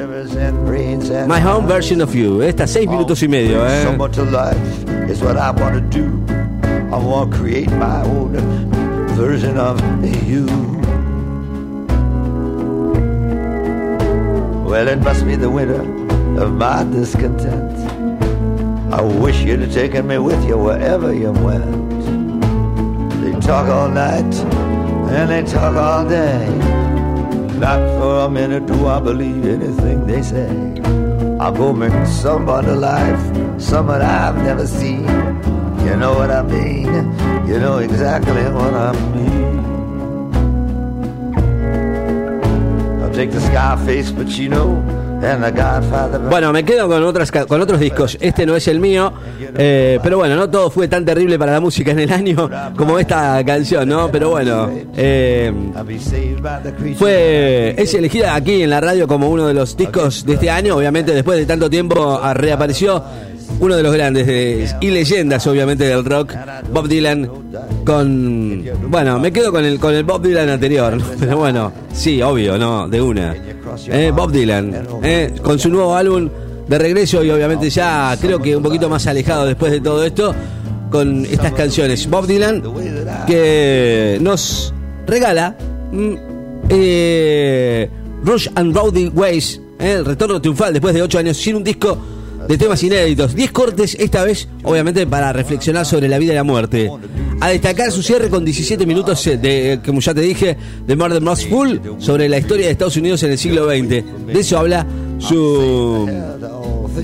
My 1.28 1.42
Home 1.46 1.68
Version 1.68 2.02
of 2.02 2.14
You, 2.14 2.42
esta 2.42 2.68
6 2.68 2.90
minutos 2.90 3.24
y 3.24 3.28
medio, 3.28 3.66
¿eh? 3.68 3.96
much 3.98 4.18
of 4.18 4.32
life 4.32 4.58
Well, 14.66 14.88
it 14.88 15.00
must 15.00 15.26
be 15.26 15.36
the 15.36 15.50
winter 15.50 15.82
of 16.42 16.54
my 16.54 16.84
discontent. 16.84 17.72
I 18.92 19.02
wish 19.02 19.42
you'd 19.44 19.60
have 19.60 19.72
taken 19.72 20.08
me 20.08 20.18
with 20.18 20.44
you 20.44 20.58
wherever 20.58 21.14
you 21.14 21.32
went. 21.32 22.02
They 23.22 23.40
talk 23.40 23.68
all 23.70 23.90
night 23.90 24.34
and 25.14 25.30
they 25.30 25.44
talk 25.44 25.76
all 25.76 26.10
day. 26.10 26.48
Not 27.60 27.80
for 28.00 28.26
a 28.26 28.30
minute 28.30 28.66
do 28.66 28.88
I 28.88 29.00
believe 29.00 29.46
anything 29.46 30.08
they 30.08 30.24
say. 30.24 30.50
I'll 31.40 31.54
go 31.54 31.72
make 31.72 32.08
somebody 32.08 32.72
life, 32.72 33.62
someone 33.62 34.02
I've 34.02 34.38
never 34.38 34.66
seen. 34.66 35.06
You 35.86 35.96
know 35.96 36.16
what 36.16 36.32
I 36.32 36.42
mean? 36.42 36.92
You 37.48 37.60
know 37.60 37.78
exactly 37.78 38.44
what 38.50 38.74
I 38.74 38.92
mean. 39.14 39.35
Bueno, 46.30 46.52
me 46.52 46.64
quedo 46.64 46.88
con 46.88 47.02
otras 47.04 47.32
con 47.32 47.62
otros 47.62 47.80
discos. 47.80 48.18
Este 48.20 48.46
no 48.46 48.56
es 48.56 48.68
el 48.68 48.80
mío, 48.80 49.14
eh, 49.58 50.00
pero 50.04 50.18
bueno, 50.18 50.36
no 50.36 50.50
todo 50.50 50.70
fue 50.70 50.88
tan 50.88 51.06
terrible 51.06 51.40
para 51.40 51.54
la 51.54 51.60
música 51.60 51.92
en 51.92 52.00
el 52.00 52.12
año 52.12 52.50
como 52.76 53.00
esta 53.00 53.44
canción, 53.46 53.88
¿no? 53.88 54.12
Pero 54.12 54.30
bueno, 54.30 54.70
eh, 54.96 55.52
fue 56.98 57.76
es 57.78 57.94
elegida 57.94 58.36
aquí 58.36 58.62
en 58.62 58.70
la 58.70 58.82
radio 58.82 59.08
como 59.08 59.30
uno 59.30 59.48
de 59.48 59.54
los 59.54 59.76
discos 59.76 60.26
de 60.26 60.34
este 60.34 60.50
año. 60.50 60.76
Obviamente, 60.76 61.14
después 61.14 61.38
de 61.38 61.46
tanto 61.46 61.70
tiempo 61.70 62.20
ah, 62.22 62.34
reapareció 62.34 63.02
uno 63.60 63.76
de 63.76 63.84
los 63.84 63.94
grandes 63.94 64.28
de- 64.28 64.68
y 64.82 64.90
leyendas, 64.92 65.46
obviamente, 65.48 65.86
del 65.86 66.04
rock, 66.06 66.34
Bob 66.72 66.88
Dylan. 66.88 67.30
Con 67.86 68.66
bueno, 68.88 69.20
me 69.20 69.32
quedo 69.32 69.52
con 69.52 69.64
el 69.64 69.80
con 69.80 69.94
el 69.94 70.04
Bob 70.04 70.22
Dylan 70.24 70.50
anterior, 70.50 70.98
pero 71.20 71.38
bueno, 71.38 71.72
sí, 71.94 72.22
obvio, 72.22 72.58
no, 72.58 72.88
de 72.88 73.02
una. 73.02 73.36
Eh, 73.88 74.12
Bob 74.16 74.32
Dylan, 74.32 74.88
eh, 75.04 75.32
con 75.44 75.60
su 75.60 75.70
nuevo 75.70 75.96
álbum 75.96 76.30
de 76.68 76.78
regreso 76.80 77.24
y 77.24 77.30
obviamente 77.30 77.70
ya 77.70 78.18
creo 78.20 78.40
que 78.42 78.56
un 78.58 78.64
poquito 78.64 78.90
más 78.90 79.06
alejado 79.06 79.46
después 79.46 79.72
de 79.72 79.82
todo 79.82 80.04
esto 80.04 80.34
con 80.90 81.26
estas 81.26 81.52
canciones. 81.54 82.10
Bob 82.10 82.26
Dylan 82.26 82.64
que 83.28 84.18
nos 84.22 84.74
regala 85.06 85.56
mm, 85.92 86.14
eh, 86.70 87.90
Rush 88.24 88.48
and 88.56 88.76
Rowdy 88.76 89.10
Ways, 89.10 89.62
eh, 89.80 89.94
el 90.00 90.06
retorno 90.06 90.42
triunfal 90.42 90.74
después 90.74 90.94
de 90.96 91.02
8 91.04 91.20
años 91.20 91.38
sin 91.38 91.56
un 91.58 91.64
disco 91.64 91.98
de 92.48 92.58
temas 92.58 92.82
inéditos. 92.84 93.36
10 93.36 93.52
cortes 93.52 93.96
esta 94.00 94.24
vez, 94.24 94.48
obviamente, 94.64 95.06
para 95.08 95.34
reflexionar 95.34 95.86
sobre 95.86 96.08
la 96.08 96.18
vida 96.18 96.34
y 96.34 96.36
la 96.36 96.44
muerte. 96.44 96.92
A 97.42 97.50
destacar 97.50 97.92
su 97.92 98.02
cierre 98.02 98.30
con 98.30 98.46
17 98.46 98.86
minutos 98.86 99.26
eh, 99.28 99.38
de, 99.38 99.80
como 99.86 100.00
ya 100.00 100.14
te 100.14 100.22
dije, 100.22 100.58
de 100.86 100.96
Murder 100.96 101.22
Most 101.22 101.50
Full 101.50 101.78
sobre 102.00 102.30
la 102.30 102.38
historia 102.38 102.68
de 102.68 102.72
Estados 102.72 102.98
Unidos 102.98 103.22
en 103.24 103.32
el 103.32 103.38
siglo 103.38 103.66
XX. 103.66 103.90
De 103.90 104.40
eso 104.40 104.58
habla 104.58 104.86
su 105.20 106.10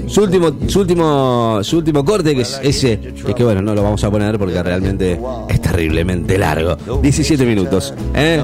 su 0.07 0.21
último, 0.21 0.51
su 0.67 0.79
último, 0.79 1.59
su 1.63 1.77
último 1.77 2.05
corte, 2.05 2.33
que 2.35 2.41
es 2.41 2.59
ese, 2.63 2.99
que, 2.99 3.33
que 3.33 3.43
bueno, 3.43 3.61
no 3.61 3.75
lo 3.75 3.83
vamos 3.83 4.03
a 4.03 4.11
poner 4.11 4.37
porque 4.37 4.61
realmente 4.61 5.19
es 5.49 5.61
terriblemente 5.61 6.37
largo. 6.37 6.77
17 7.01 7.45
minutos. 7.45 7.93
¿eh? 8.15 8.41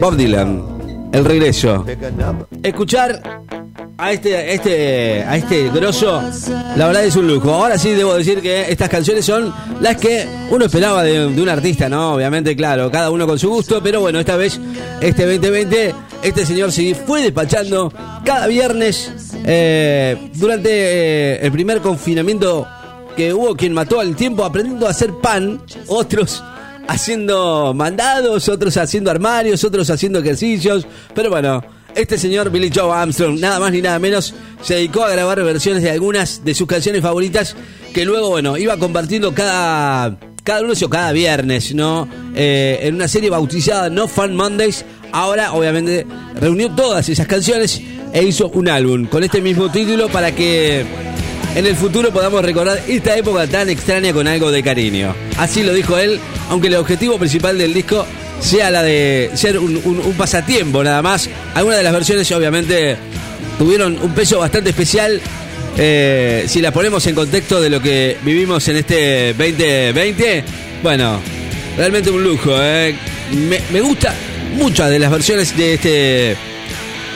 Bob 0.00 0.16
Dylan, 0.16 0.77
el 1.12 1.24
regreso. 1.24 1.84
Escuchar 2.62 3.42
a 3.96 4.12
este, 4.12 4.54
este, 4.54 5.22
a 5.24 5.36
este 5.36 5.70
grosso, 5.70 6.22
la 6.76 6.86
verdad 6.86 7.04
es 7.04 7.16
un 7.16 7.26
lujo. 7.26 7.52
Ahora 7.52 7.78
sí 7.78 7.90
debo 7.90 8.14
decir 8.14 8.40
que 8.40 8.70
estas 8.70 8.88
canciones 8.88 9.24
son 9.24 9.52
las 9.80 9.96
que 9.96 10.26
uno 10.50 10.66
esperaba 10.66 11.02
de, 11.02 11.28
de 11.30 11.42
un 11.42 11.48
artista, 11.48 11.88
¿no? 11.88 12.14
Obviamente, 12.14 12.54
claro, 12.54 12.90
cada 12.90 13.10
uno 13.10 13.26
con 13.26 13.38
su 13.38 13.48
gusto, 13.48 13.82
pero 13.82 14.00
bueno, 14.00 14.20
esta 14.20 14.36
vez, 14.36 14.60
este 15.00 15.26
2020, 15.26 15.94
este 16.22 16.46
señor 16.46 16.72
sí 16.72 16.94
fue 16.94 17.22
despachando 17.22 17.92
cada 18.24 18.46
viernes 18.46 19.12
eh, 19.44 20.30
durante 20.34 20.70
eh, 20.70 21.38
el 21.42 21.50
primer 21.52 21.80
confinamiento 21.80 22.66
que 23.16 23.32
hubo 23.32 23.56
quien 23.56 23.72
mató 23.72 23.98
al 23.98 24.14
tiempo 24.14 24.44
aprendiendo 24.44 24.86
a 24.86 24.90
hacer 24.90 25.12
pan, 25.20 25.60
otros 25.88 26.42
haciendo 26.88 27.74
mandados, 27.74 28.48
otros 28.48 28.76
haciendo 28.76 29.10
armarios, 29.10 29.62
otros 29.62 29.88
haciendo 29.90 30.18
ejercicios, 30.18 30.86
pero 31.14 31.30
bueno, 31.30 31.62
este 31.94 32.18
señor 32.18 32.50
Billy 32.50 32.70
Joe 32.74 32.90
Armstrong, 32.92 33.38
nada 33.38 33.60
más 33.60 33.72
ni 33.72 33.82
nada 33.82 33.98
menos, 33.98 34.34
se 34.62 34.74
dedicó 34.74 35.04
a 35.04 35.10
grabar 35.10 35.42
versiones 35.44 35.82
de 35.82 35.90
algunas 35.90 36.44
de 36.44 36.54
sus 36.54 36.66
canciones 36.66 37.02
favoritas 37.02 37.54
que 37.92 38.04
luego, 38.04 38.30
bueno, 38.30 38.56
iba 38.56 38.76
compartiendo 38.78 39.34
cada, 39.34 40.18
cada 40.42 40.62
lunes 40.62 40.82
o 40.82 40.88
cada 40.88 41.12
viernes, 41.12 41.74
¿no? 41.74 42.08
Eh, 42.34 42.80
en 42.82 42.94
una 42.94 43.06
serie 43.06 43.30
bautizada 43.30 43.90
No 43.90 44.08
Fun 44.08 44.34
Mondays. 44.34 44.84
Ahora, 45.12 45.52
obviamente, 45.52 46.06
reunió 46.36 46.70
todas 46.74 47.08
esas 47.08 47.26
canciones 47.26 47.82
e 48.12 48.22
hizo 48.22 48.48
un 48.48 48.68
álbum 48.68 49.06
con 49.06 49.24
este 49.24 49.40
mismo 49.40 49.70
título 49.70 50.08
para 50.08 50.32
que 50.32 50.86
en 51.54 51.66
el 51.66 51.74
futuro 51.76 52.12
podamos 52.12 52.44
recordar 52.44 52.80
esta 52.86 53.16
época 53.16 53.46
tan 53.46 53.68
extraña 53.68 54.12
con 54.12 54.26
algo 54.28 54.50
de 54.50 54.62
cariño. 54.62 55.14
Así 55.36 55.62
lo 55.62 55.72
dijo 55.72 55.98
él, 55.98 56.20
aunque 56.50 56.68
el 56.68 56.74
objetivo 56.76 57.18
principal 57.18 57.58
del 57.58 57.74
disco 57.74 58.06
sea 58.40 58.70
la 58.70 58.82
de 58.82 59.30
ser 59.34 59.58
un, 59.58 60.14
pasatiempo 60.16 60.84
nada 60.84 61.02
más. 61.02 61.28
Algunas 61.54 61.78
de 61.78 61.84
las 61.84 61.92
versiones 61.92 62.30
obviamente 62.32 62.96
tuvieron 63.58 63.98
un 64.00 64.14
peso 64.14 64.38
bastante 64.38 64.70
especial. 64.70 65.20
eh, 65.76 66.44
si 66.48 66.60
las 66.60 66.72
ponemos 66.72 67.06
en 67.06 67.14
contexto 67.14 67.60
de 67.60 67.70
lo 67.70 67.80
que 67.80 68.16
vivimos 68.22 68.66
en 68.68 68.76
este 68.76 69.34
2020, 69.34 70.44
bueno, 70.82 71.20
realmente 71.76 72.10
un 72.10 72.22
lujo. 72.22 72.50
eh. 72.54 72.94
Me, 73.32 73.60
me 73.72 73.80
gusta 73.80 74.14
muchas 74.54 74.90
de 74.90 74.98
las 74.98 75.10
versiones 75.10 75.56
de 75.56 75.74
este 75.74 76.36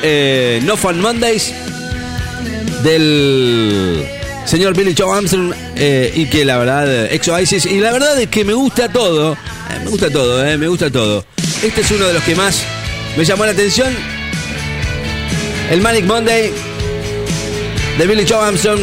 eh, 0.03 0.61
No 0.65 0.77
Fun 0.77 1.01
Mondays 1.01 1.53
del 2.83 4.05
señor 4.45 4.77
Billy 4.77 4.95
Joe 4.97 5.17
Armstrong 5.17 5.53
eh, 5.77 6.13
y 6.15 6.27
que 6.27 6.45
la 6.45 6.59
verdad, 6.59 7.13
ex 7.13 7.29
Oasis, 7.29 7.67
y 7.67 7.79
la 7.79 7.93
verdad 7.93 8.21
es 8.21 8.29
que 8.29 8.45
me 8.45 8.53
gusta 8.53 8.89
todo, 8.89 9.33
eh, 9.33 9.81
me 9.85 9.91
gusta 9.91 10.11
todo, 10.11 10.45
eh, 10.47 10.59
me 10.59 10.69
gusta 10.69 10.91
todo. 10.91 11.25
Este 11.63 11.81
es 11.81 11.91
uno 11.91 12.07
de 12.07 12.15
los 12.15 12.23
que 12.23 12.35
más 12.35 12.63
me 13.17 13.25
llamó 13.25 13.45
la 13.45 13.53
atención, 13.53 13.93
el 15.71 15.81
Manic 15.81 16.05
Monday 16.05 16.53
de 17.99 18.07
Billy 18.07 18.27
Joe 18.29 18.45
Armstrong, 18.45 18.81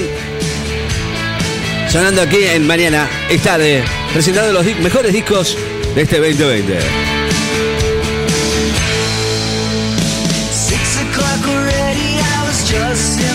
sonando 1.92 2.22
aquí 2.22 2.44
en 2.44 2.66
Mañana 2.66 3.10
es 3.30 3.42
tarde, 3.42 3.84
presentando 4.14 4.54
los 4.54 4.66
mejores 4.66 5.14
discos 5.14 5.58
de 5.96 6.02
este 6.02 6.18
2020. 6.18 6.80
Six 10.52 10.98
o'clock 11.02 11.48
already, 11.48 12.20
I 12.20 12.46
was 12.46 12.70
just 12.70 13.29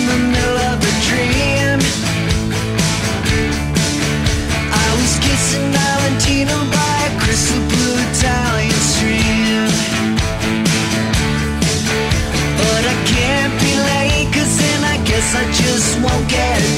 won't 16.05 16.29
get 16.29 16.61
paid. 16.61 16.74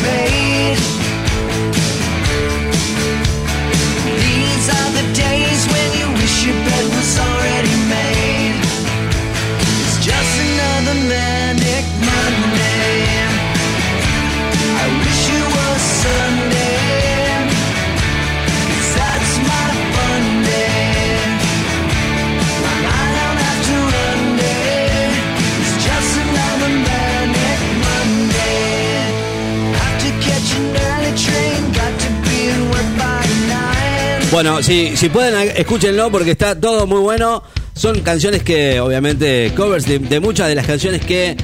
Bueno, 34.31 34.62
si, 34.62 34.97
si 34.97 35.09
pueden, 35.09 35.53
escúchenlo 35.57 36.11
porque 36.11 36.33
está 36.33 36.59
todo 36.59 36.87
muy 36.87 37.01
bueno. 37.01 37.43
Son 37.74 38.01
canciones 38.01 38.43
que, 38.43 38.81
obviamente, 38.81 39.53
covers 39.57 39.87
de, 39.87 40.20
muchas 40.20 40.49
de 40.49 40.55
las 40.55 40.66
canciones 40.66 41.05
que, 41.05 41.37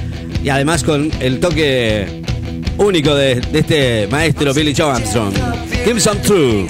y 0.43 0.49
además 0.49 0.83
con 0.83 1.11
el 1.19 1.39
toque 1.39 2.23
único 2.77 3.15
de, 3.15 3.35
de 3.35 3.59
este 3.59 4.07
maestro 4.07 4.53
Billy 4.53 4.73
Joe 4.75 4.91
Armstrong. 4.91 5.33
Give 5.85 5.99
some 5.99 6.19
true. 6.21 6.67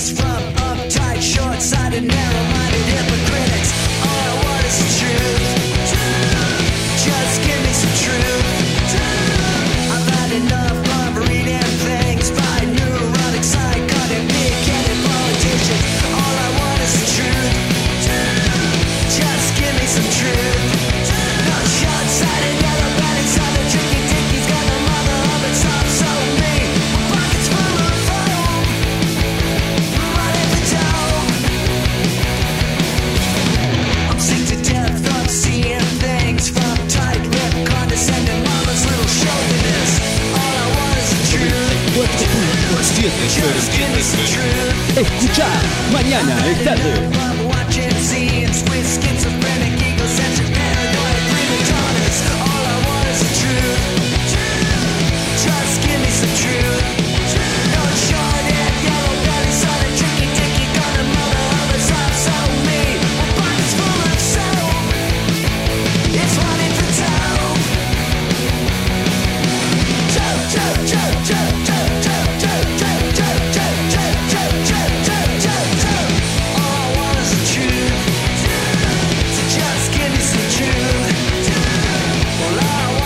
Just 43.04 43.70
give 43.74 43.90
me 43.94 44.02
some 44.02 44.24
truth. 44.26 44.98
Escucha, 44.98 45.50
mañana 45.92 46.38
es. 46.48 47.33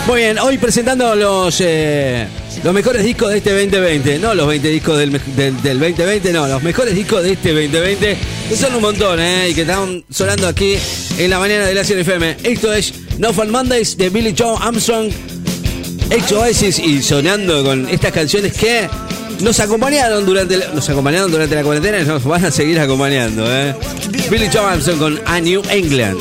Muy 0.08 0.22
bien, 0.22 0.40
hoy 0.40 0.58
presentando 0.58 1.16
los 1.16 1.58
eh, 1.60 2.26
los 2.64 2.74
mejores 2.74 3.04
discos 3.04 3.30
de 3.30 3.38
este 3.40 3.52
2020. 3.52 4.20
No 4.20 4.34
los 4.34 4.48
20 4.48 4.68
discos 4.70 4.98
del, 4.98 5.12
del- 5.36 5.62
del 5.62 5.80
2020, 5.80 6.32
no, 6.32 6.48
los 6.48 6.64
mejores 6.64 6.96
discos 6.96 7.24
de 7.24 7.34
este 7.34 7.50
2020. 7.50 8.18
Que 8.48 8.56
son 8.56 8.74
un 8.76 8.82
montón, 8.82 9.20
¿eh? 9.20 9.50
Y 9.50 9.54
que 9.54 9.62
están 9.62 10.04
sonando 10.10 10.48
aquí 10.48 10.78
en 11.18 11.30
la 11.30 11.40
mañana 11.40 11.66
de 11.66 11.74
la 11.74 11.82
FM. 11.82 12.38
Esto 12.44 12.72
es 12.74 12.94
No 13.18 13.34
Fun 13.34 13.50
Mondays 13.52 13.98
de 13.98 14.10
Billy 14.10 14.34
Joe 14.38 14.56
Armstrong, 14.62 15.10
ex 16.10 16.32
Oasis 16.32 16.80
y 16.80 17.04
sonando 17.04 17.64
con 17.66 17.90
estas 17.90 18.14
canciones 18.14 18.54
que 18.54 18.88
nos 19.42 19.60
acompañaron 19.60 20.26
durante 20.26 20.56
la, 20.56 20.68
nos 20.70 20.90
acompañaron 20.90 21.30
durante 21.30 21.54
la 21.54 21.64
cuarentena 21.64 22.00
y 22.00 22.06
nos 22.06 22.24
van 22.24 22.46
a 22.46 22.52
seguir 22.52 22.80
acompañando, 22.80 23.46
¿eh? 23.46 23.76
Billy 24.32 24.48
Joe 24.52 24.62
Armstrong 24.64 25.00
con 25.00 25.22
A 25.26 25.42
New 25.42 25.62
England. 25.70 26.18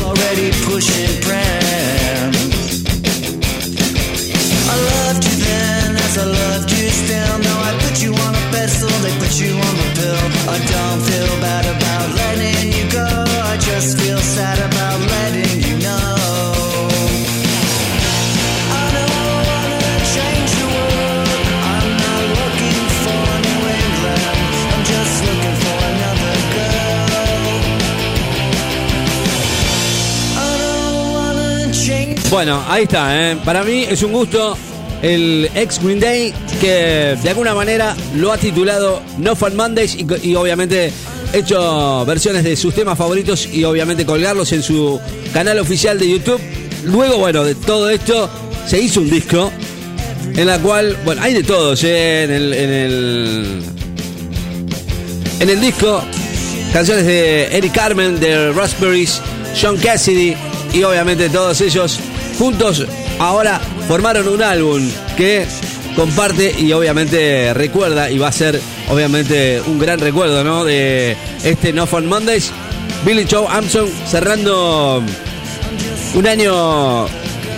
Bueno, 32.36 32.62
ahí 32.68 32.82
está, 32.82 33.30
¿eh? 33.30 33.36
Para 33.46 33.64
mí 33.64 33.86
es 33.88 34.02
un 34.02 34.12
gusto 34.12 34.58
el 35.00 35.50
ex 35.54 35.82
Green 35.82 35.98
Day 35.98 36.34
que 36.60 37.16
de 37.22 37.30
alguna 37.30 37.54
manera 37.54 37.96
lo 38.14 38.30
ha 38.30 38.36
titulado 38.36 39.00
No 39.16 39.34
Fun 39.34 39.56
Mondays 39.56 39.96
y, 39.96 40.34
obviamente 40.34 40.92
hecho 41.32 42.04
versiones 42.04 42.44
de 42.44 42.54
sus 42.54 42.74
temas 42.74 42.98
favoritos 42.98 43.48
y 43.50 43.64
obviamente 43.64 44.04
colgarlos 44.04 44.52
en 44.52 44.62
su 44.62 45.00
canal 45.32 45.58
oficial 45.60 45.98
de 45.98 46.10
YouTube. 46.10 46.38
Luego, 46.84 47.16
bueno, 47.16 47.42
de 47.42 47.54
todo 47.54 47.88
esto 47.88 48.28
se 48.66 48.82
hizo 48.82 49.00
un 49.00 49.08
disco 49.08 49.50
en 50.34 50.46
la 50.46 50.58
cual, 50.58 50.94
bueno, 51.06 51.22
hay 51.22 51.32
de 51.32 51.42
todos, 51.42 51.82
¿eh? 51.84 52.24
En 52.24 52.30
el, 52.32 52.52
en 52.52 52.70
el 52.70 53.62
en 55.40 55.48
el 55.48 55.58
disco, 55.58 56.02
canciones 56.74 57.06
de 57.06 57.56
Eric 57.56 57.72
Carmen, 57.72 58.20
de 58.20 58.52
Raspberries, 58.52 59.22
John 59.58 59.78
Cassidy 59.78 60.36
y 60.74 60.82
obviamente 60.82 61.30
todos 61.30 61.62
ellos 61.62 61.98
juntos 62.38 62.84
ahora 63.18 63.60
formaron 63.88 64.28
un 64.28 64.42
álbum 64.42 64.82
que 65.16 65.46
comparte 65.94 66.54
y 66.58 66.72
obviamente 66.72 67.52
recuerda 67.54 68.10
y 68.10 68.18
va 68.18 68.28
a 68.28 68.32
ser 68.32 68.60
obviamente 68.88 69.62
un 69.66 69.78
gran 69.78 69.98
recuerdo, 69.98 70.44
¿no? 70.44 70.64
De 70.64 71.16
este 71.42 71.72
No 71.72 71.86
Fun 71.86 72.06
Mondays. 72.06 72.52
Billy 73.04 73.26
Joe 73.30 73.46
Armstrong 73.48 73.88
cerrando 74.08 75.02
un 76.14 76.26
año 76.26 77.06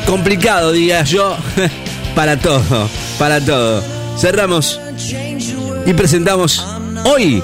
complicado, 0.06 0.72
diría 0.72 1.02
yo, 1.04 1.36
para 2.14 2.38
todo, 2.38 2.88
para 3.18 3.40
todo. 3.40 3.82
Cerramos 4.18 4.80
y 5.86 5.92
presentamos 5.94 6.64
hoy 7.04 7.42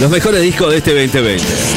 los 0.00 0.10
mejores 0.10 0.42
discos 0.42 0.70
de 0.70 0.78
este 0.78 0.92
2020. 0.94 1.73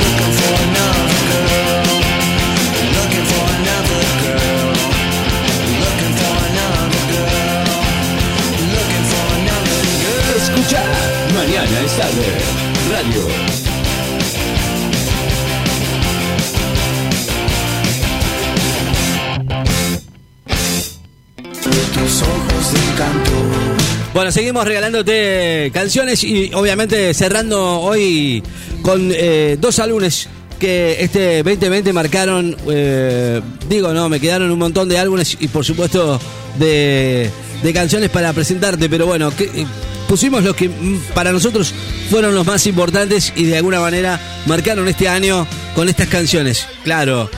Seguimos 24.32 24.66
regalándote 24.66 25.72
canciones 25.74 26.24
y 26.24 26.52
obviamente 26.54 27.14
cerrando 27.14 27.80
hoy 27.82 28.44
con 28.82 29.12
eh, 29.14 29.58
dos 29.60 29.80
álbumes 29.80 30.28
que 30.60 30.98
este 31.00 31.44
2020 31.44 31.94
marcaron, 31.94 32.56
eh, 32.70 33.42
digo, 33.70 33.94
no, 33.94 34.10
me 34.10 34.20
quedaron 34.20 34.52
un 34.52 34.60
montón 34.60 34.90
de 34.90 34.98
álbumes 34.98 35.38
y 35.40 35.48
por 35.48 35.64
supuesto 35.64 36.20
de, 36.58 37.30
canciones 37.74 38.10
para 38.10 38.34
presentarte, 38.34 38.90
pero 38.90 39.06
bueno, 39.06 39.32
eh, 39.40 39.66
pusimos 40.08 40.44
los 40.44 40.56
que 40.56 40.68
mm, 40.68 41.14
para 41.14 41.32
nosotros 41.32 41.74
fueron 42.10 42.36
los 42.36 42.46
más 42.46 42.68
importantes 42.68 43.32
y 43.36 43.46
de 43.46 43.58
alguna 43.58 43.80
manera 43.80 44.20
marcaron 44.46 44.88
este 44.88 45.08
año 45.08 45.48
con 45.76 45.88
estas 45.88 46.08
canciones. 46.08 46.66
Claro, 46.84 47.30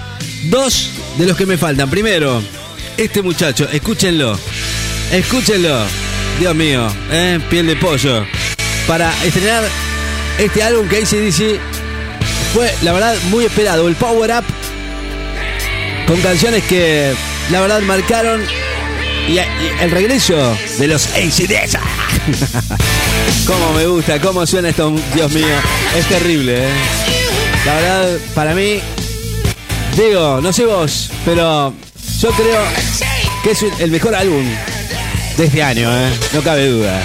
dos 0.45 0.89
de 1.17 1.27
los 1.27 1.37
que 1.37 1.45
me 1.45 1.57
faltan. 1.57 1.89
Primero, 1.89 2.41
este 2.97 3.21
muchacho, 3.21 3.67
escúchenlo, 3.69 4.37
escúchenlo. 5.11 6.08
Dios 6.39 6.55
mío, 6.55 6.87
¿eh? 7.11 7.37
piel 7.49 7.67
de 7.67 7.75
pollo. 7.75 8.25
Para 8.87 9.11
estrenar 9.25 9.61
este 10.37 10.63
álbum 10.63 10.87
que 10.87 10.99
ACDC 10.99 11.59
fue, 12.53 12.73
la 12.81 12.93
verdad, 12.93 13.15
muy 13.29 13.43
esperado. 13.43 13.89
El 13.89 13.95
Power 13.95 14.31
Up, 14.31 14.45
con 16.07 16.21
canciones 16.21 16.63
que, 16.63 17.13
la 17.51 17.59
verdad, 17.59 17.81
marcaron. 17.81 18.41
Y, 19.27 19.37
el 19.81 19.91
regreso 19.91 20.57
de 20.77 20.87
los 20.87 21.07
ACDC. 21.07 21.77
cómo 23.45 23.73
me 23.73 23.85
gusta, 23.87 24.21
cómo 24.21 24.45
suena 24.45 24.69
esto, 24.69 24.95
Dios 25.13 25.29
mío. 25.33 25.45
Es 25.97 26.05
terrible, 26.05 26.69
¿eh? 26.69 26.71
La 27.65 27.73
verdad, 27.75 28.17
para 28.33 28.55
mí, 28.55 28.79
digo, 29.97 30.39
no 30.41 30.53
sé 30.53 30.65
vos, 30.65 31.11
pero 31.25 31.73
yo 32.21 32.29
creo 32.31 32.61
que 33.43 33.51
es 33.51 33.65
el 33.79 33.91
mejor 33.91 34.15
álbum 34.15 34.45
de 35.39 35.45
este 35.45 35.63
año, 35.63 35.89
¿eh? 35.89 36.11
No 36.33 36.41
cabe 36.43 36.67
duda. 36.67 37.01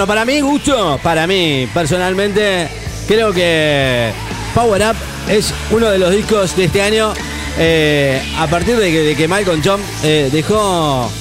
Bueno, 0.00 0.14
para 0.14 0.24
mí, 0.24 0.40
gusto, 0.40 0.98
para 1.02 1.26
mí, 1.26 1.68
personalmente, 1.74 2.68
creo 3.06 3.34
que 3.34 4.10
Power 4.54 4.80
Up 4.80 4.96
es 5.28 5.52
uno 5.70 5.90
de 5.90 5.98
los 5.98 6.10
discos 6.10 6.56
de 6.56 6.64
este 6.64 6.80
año. 6.80 7.12
eh, 7.58 8.22
a 8.38 8.46
partir 8.46 8.78
de 8.78 8.90
que, 8.90 9.00
de 9.02 9.14
que 9.14 9.28
Malcolm 9.28 9.60
John 9.62 9.78
eh, 10.02 10.30
dejó 10.32 11.12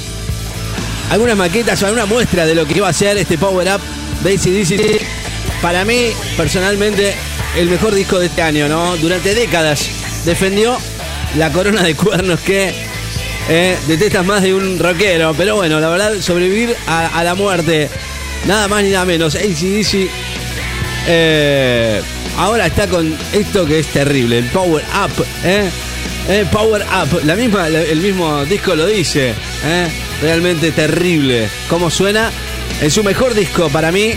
algunas 1.12 1.36
maquetas 1.36 1.84
o 1.84 1.88
alguna 1.88 2.06
muestra 2.06 2.46
de 2.46 2.56
lo 2.56 2.66
que 2.66 2.78
iba 2.78 2.88
a 2.88 2.94
ser 2.94 3.18
este 3.18 3.38
Power 3.38 3.68
Up 3.68 3.82
de 4.24 4.36
AC/DC. 4.36 5.02
Para 5.62 5.84
mí, 5.84 6.12
personalmente, 6.38 7.14
el 7.58 7.68
mejor 7.68 7.94
disco 7.94 8.18
de 8.18 8.28
este 8.28 8.42
año, 8.42 8.70
¿no? 8.70 8.96
Durante 8.96 9.36
décadas 9.36 9.90
defendió 10.24 10.78
la 11.36 11.52
corona 11.52 11.84
de 11.84 11.96
cuernos 11.96 12.40
que 12.40 12.74
eh, 13.50 13.78
detestas 13.88 14.26
más 14.26 14.42
de 14.42 14.54
un 14.54 14.80
rockero. 14.80 15.34
Pero 15.34 15.58
bueno, 15.58 15.82
la 15.82 15.90
verdad, 15.90 16.22
sobrevivir 16.22 16.78
a, 16.88 17.08
a 17.20 17.26
la 17.26 17.36
muerte, 17.36 17.90
nada 18.46 18.68
más 18.68 18.84
ni 18.84 18.92
nada 18.92 19.06
menos. 19.06 19.36
ACDC 19.36 20.10
eh, 21.08 22.02
ahora 22.38 22.68
está 22.68 22.88
con 22.88 23.16
esto 23.34 23.66
que 23.66 23.80
es 23.80 23.88
terrible, 23.88 24.40
el 24.40 24.46
Power 24.46 24.84
Up. 25.04 25.26
¿eh? 25.44 25.70
Eh, 26.28 26.46
power 26.52 26.84
Up, 26.84 27.22
la 27.26 27.36
misma, 27.36 27.68
el 27.68 28.00
mismo 28.02 28.46
disco 28.46 28.76
lo 28.76 28.86
dice. 28.86 29.34
¿eh? 29.66 29.88
Realmente 30.22 30.72
terrible. 30.72 31.50
¿Cómo 31.68 31.90
suena? 31.90 32.32
En 32.82 32.92
su 32.92 33.04
mejor 33.04 33.34
disco 33.34 33.70
para 33.70 33.92
mí, 33.92 34.14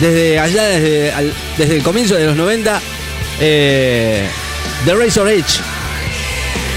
desde 0.00 0.38
allá, 0.38 0.64
desde, 0.64 1.12
desde 1.56 1.76
el 1.76 1.82
comienzo 1.82 2.14
de 2.14 2.26
los 2.26 2.36
90, 2.36 2.80
eh, 3.40 4.28
The 4.84 4.94
Razor 4.94 5.28
Edge. 5.28 5.60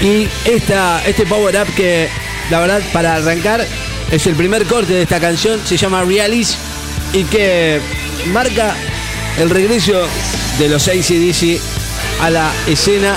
Y 0.02 0.28
esta, 0.44 1.00
este 1.06 1.26
Power 1.26 1.54
Up 1.62 1.72
que, 1.76 2.08
la 2.50 2.58
verdad, 2.58 2.82
para 2.92 3.14
arrancar, 3.14 3.64
es 4.10 4.26
el 4.26 4.34
primer 4.34 4.64
corte 4.66 4.94
de 4.94 5.02
esta 5.02 5.20
canción, 5.20 5.60
se 5.64 5.76
llama 5.76 6.02
Realis 6.02 6.58
y 7.12 7.24
que 7.24 7.80
marca 8.26 8.74
el 9.38 9.50
regreso 9.50 10.06
de 10.58 10.68
los 10.68 10.88
ACDC 10.88 11.60
a 12.20 12.30
la 12.30 12.52
escena 12.66 13.16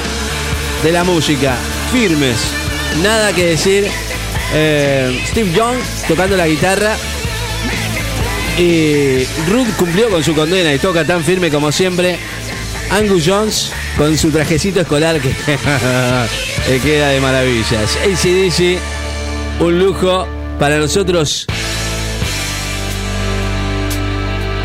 de 0.83 0.91
la 0.91 1.03
música. 1.03 1.55
Firmes, 1.91 2.37
nada 3.01 3.33
que 3.33 3.45
decir. 3.45 3.87
Eh, 4.53 5.23
Steve 5.27 5.51
Young 5.53 5.77
tocando 6.07 6.37
la 6.37 6.47
guitarra. 6.47 6.95
Y 8.57 9.25
Ruth 9.49 9.67
cumplió 9.77 10.09
con 10.09 10.23
su 10.23 10.33
condena 10.33 10.73
y 10.73 10.79
toca 10.79 11.05
tan 11.05 11.23
firme 11.23 11.49
como 11.49 11.71
siempre. 11.71 12.17
Angus 12.89 13.23
Jones 13.25 13.71
con 13.97 14.17
su 14.17 14.29
trajecito 14.29 14.81
escolar 14.81 15.19
que 15.19 15.29
que 16.67 16.79
queda 16.79 17.09
de 17.09 17.19
maravillas. 17.19 17.97
ACDC, 17.97 18.79
un 19.59 19.79
lujo 19.79 20.27
para 20.59 20.77
nosotros. 20.77 21.47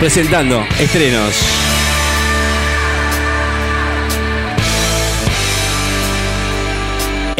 Presentando 0.00 0.66
estrenos. 0.80 1.59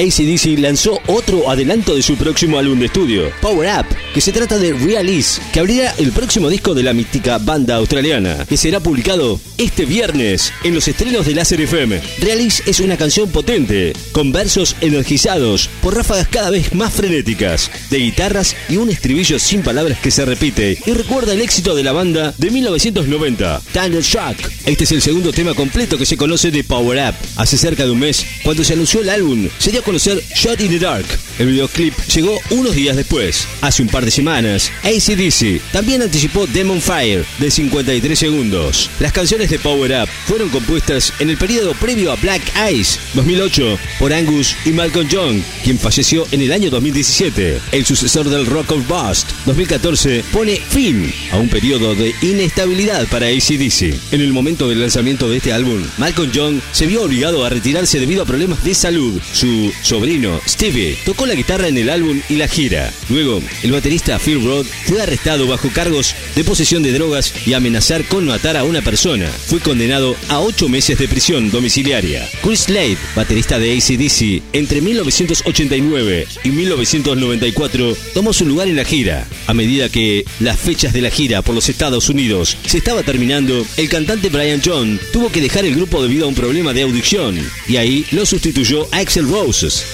ACDC 0.00 0.58
lanzó 0.58 0.98
otro 1.08 1.50
adelanto 1.50 1.94
de 1.94 2.00
su 2.00 2.16
próximo 2.16 2.58
álbum 2.58 2.78
de 2.78 2.86
estudio, 2.86 3.30
Power 3.42 3.68
Up, 3.80 3.86
que 4.14 4.22
se 4.22 4.32
trata 4.32 4.56
de 4.56 4.72
Realis, 4.72 5.42
que 5.52 5.60
abrirá 5.60 5.94
el 5.98 6.10
próximo 6.12 6.48
disco 6.48 6.72
de 6.72 6.82
la 6.82 6.94
mística 6.94 7.36
banda 7.36 7.76
australiana, 7.76 8.46
que 8.48 8.56
será 8.56 8.80
publicado 8.80 9.38
este 9.58 9.84
viernes 9.84 10.54
en 10.64 10.74
los 10.74 10.88
estrenos 10.88 11.26
de 11.26 11.34
Láser 11.34 11.60
FM. 11.60 12.00
Realis 12.18 12.62
es 12.64 12.80
una 12.80 12.96
canción 12.96 13.28
potente, 13.30 13.92
con 14.12 14.32
versos 14.32 14.74
energizados 14.80 15.68
por 15.82 15.94
ráfagas 15.94 16.28
cada 16.28 16.48
vez 16.48 16.72
más 16.72 16.94
frenéticas, 16.94 17.70
de 17.90 17.98
guitarras 17.98 18.56
y 18.70 18.78
un 18.78 18.88
estribillo 18.88 19.38
sin 19.38 19.62
palabras 19.62 19.98
que 20.00 20.10
se 20.10 20.24
repite 20.24 20.78
y 20.86 20.92
recuerda 20.92 21.34
el 21.34 21.42
éxito 21.42 21.74
de 21.74 21.84
la 21.84 21.92
banda 21.92 22.32
de 22.38 22.50
1990, 22.50 23.60
Thunder 23.74 24.02
Shock. 24.02 24.50
Este 24.64 24.84
es 24.84 24.92
el 24.92 25.02
segundo 25.02 25.30
tema 25.30 25.52
completo 25.52 25.98
que 25.98 26.06
se 26.06 26.16
conoce 26.16 26.50
de 26.50 26.64
Power 26.64 27.10
Up. 27.10 27.14
Hace 27.36 27.58
cerca 27.58 27.84
de 27.84 27.90
un 27.90 27.98
mes, 27.98 28.24
cuando 28.42 28.64
se 28.64 28.72
anunció 28.72 29.02
el 29.02 29.10
álbum, 29.10 29.46
se 29.58 29.70
dio 29.70 29.82
conocer 29.90 30.22
Shot 30.36 30.60
in 30.60 30.70
the 30.70 30.78
Dark. 30.78 31.04
El 31.40 31.48
videoclip 31.48 31.94
llegó 32.14 32.38
unos 32.50 32.76
días 32.76 32.94
después. 32.94 33.48
Hace 33.60 33.82
un 33.82 33.88
par 33.88 34.04
de 34.04 34.12
semanas, 34.12 34.70
ACDC 34.84 35.60
también 35.72 36.00
anticipó 36.00 36.46
Demon 36.46 36.80
Fire 36.80 37.24
de 37.38 37.50
53 37.50 38.16
segundos. 38.16 38.88
Las 39.00 39.12
canciones 39.12 39.50
de 39.50 39.58
Power 39.58 39.90
Up 40.02 40.08
fueron 40.26 40.48
compuestas 40.50 41.12
en 41.18 41.28
el 41.28 41.36
periodo 41.36 41.74
previo 41.74 42.12
a 42.12 42.16
Black 42.16 42.42
Ice 42.72 43.00
2008 43.14 43.78
por 43.98 44.12
Angus 44.12 44.54
y 44.64 44.70
Malcolm 44.70 45.08
Young, 45.08 45.42
quien 45.64 45.76
falleció 45.76 46.24
en 46.30 46.42
el 46.42 46.52
año 46.52 46.70
2017. 46.70 47.58
El 47.72 47.84
sucesor 47.84 48.28
del 48.28 48.46
Rock 48.46 48.70
of 48.70 48.86
Bust 48.86 49.30
2014 49.46 50.22
pone 50.32 50.60
fin 50.68 51.12
a 51.32 51.38
un 51.38 51.48
periodo 51.48 51.96
de 51.96 52.14
inestabilidad 52.22 53.08
para 53.08 53.26
ACDC. 53.26 54.12
En 54.12 54.20
el 54.20 54.32
momento 54.32 54.68
del 54.68 54.80
lanzamiento 54.82 55.28
de 55.28 55.38
este 55.38 55.52
álbum, 55.52 55.82
Malcolm 55.98 56.30
Young 56.30 56.60
se 56.70 56.86
vio 56.86 57.02
obligado 57.02 57.44
a 57.44 57.48
retirarse 57.48 57.98
debido 57.98 58.22
a 58.22 58.26
problemas 58.26 58.62
de 58.62 58.74
salud. 58.74 59.20
Su 59.32 59.72
sobrino, 59.82 60.40
Stevie, 60.46 60.96
tocó 61.04 61.26
la 61.26 61.34
guitarra 61.34 61.68
en 61.68 61.78
el 61.78 61.90
álbum 61.90 62.20
y 62.28 62.36
la 62.36 62.48
gira. 62.48 62.92
Luego, 63.08 63.42
el 63.62 63.72
baterista 63.72 64.18
Phil 64.18 64.44
Roth 64.44 64.66
fue 64.86 65.02
arrestado 65.02 65.46
bajo 65.46 65.68
cargos 65.70 66.14
de 66.34 66.44
posesión 66.44 66.82
de 66.82 66.92
drogas 66.92 67.32
y 67.46 67.54
amenazar 67.54 68.04
con 68.04 68.26
matar 68.26 68.56
a 68.56 68.64
una 68.64 68.82
persona. 68.82 69.28
Fue 69.28 69.60
condenado 69.60 70.16
a 70.28 70.40
ocho 70.40 70.68
meses 70.68 70.98
de 70.98 71.08
prisión 71.08 71.50
domiciliaria. 71.50 72.28
Chris 72.42 72.60
Slade, 72.60 72.98
baterista 73.14 73.58
de 73.58 73.72
ACDC, 73.76 74.42
entre 74.52 74.80
1989 74.80 76.26
y 76.44 76.48
1994, 76.50 77.96
tomó 78.14 78.32
su 78.32 78.46
lugar 78.46 78.68
en 78.68 78.76
la 78.76 78.84
gira. 78.84 79.26
A 79.46 79.54
medida 79.54 79.88
que 79.88 80.24
las 80.40 80.58
fechas 80.58 80.92
de 80.92 81.02
la 81.02 81.10
gira 81.10 81.42
por 81.42 81.54
los 81.54 81.68
Estados 81.68 82.08
Unidos 82.08 82.56
se 82.66 82.78
estaba 82.78 83.02
terminando, 83.02 83.66
el 83.76 83.88
cantante 83.88 84.28
Brian 84.28 84.62
John 84.64 85.00
tuvo 85.12 85.30
que 85.30 85.40
dejar 85.40 85.64
el 85.64 85.74
grupo 85.74 86.02
debido 86.02 86.24
a 86.24 86.28
un 86.28 86.34
problema 86.34 86.72
de 86.72 86.82
audición 86.82 87.38
y 87.68 87.76
ahí 87.76 88.04
lo 88.10 88.26
sustituyó 88.26 88.86
Axel 88.92 89.26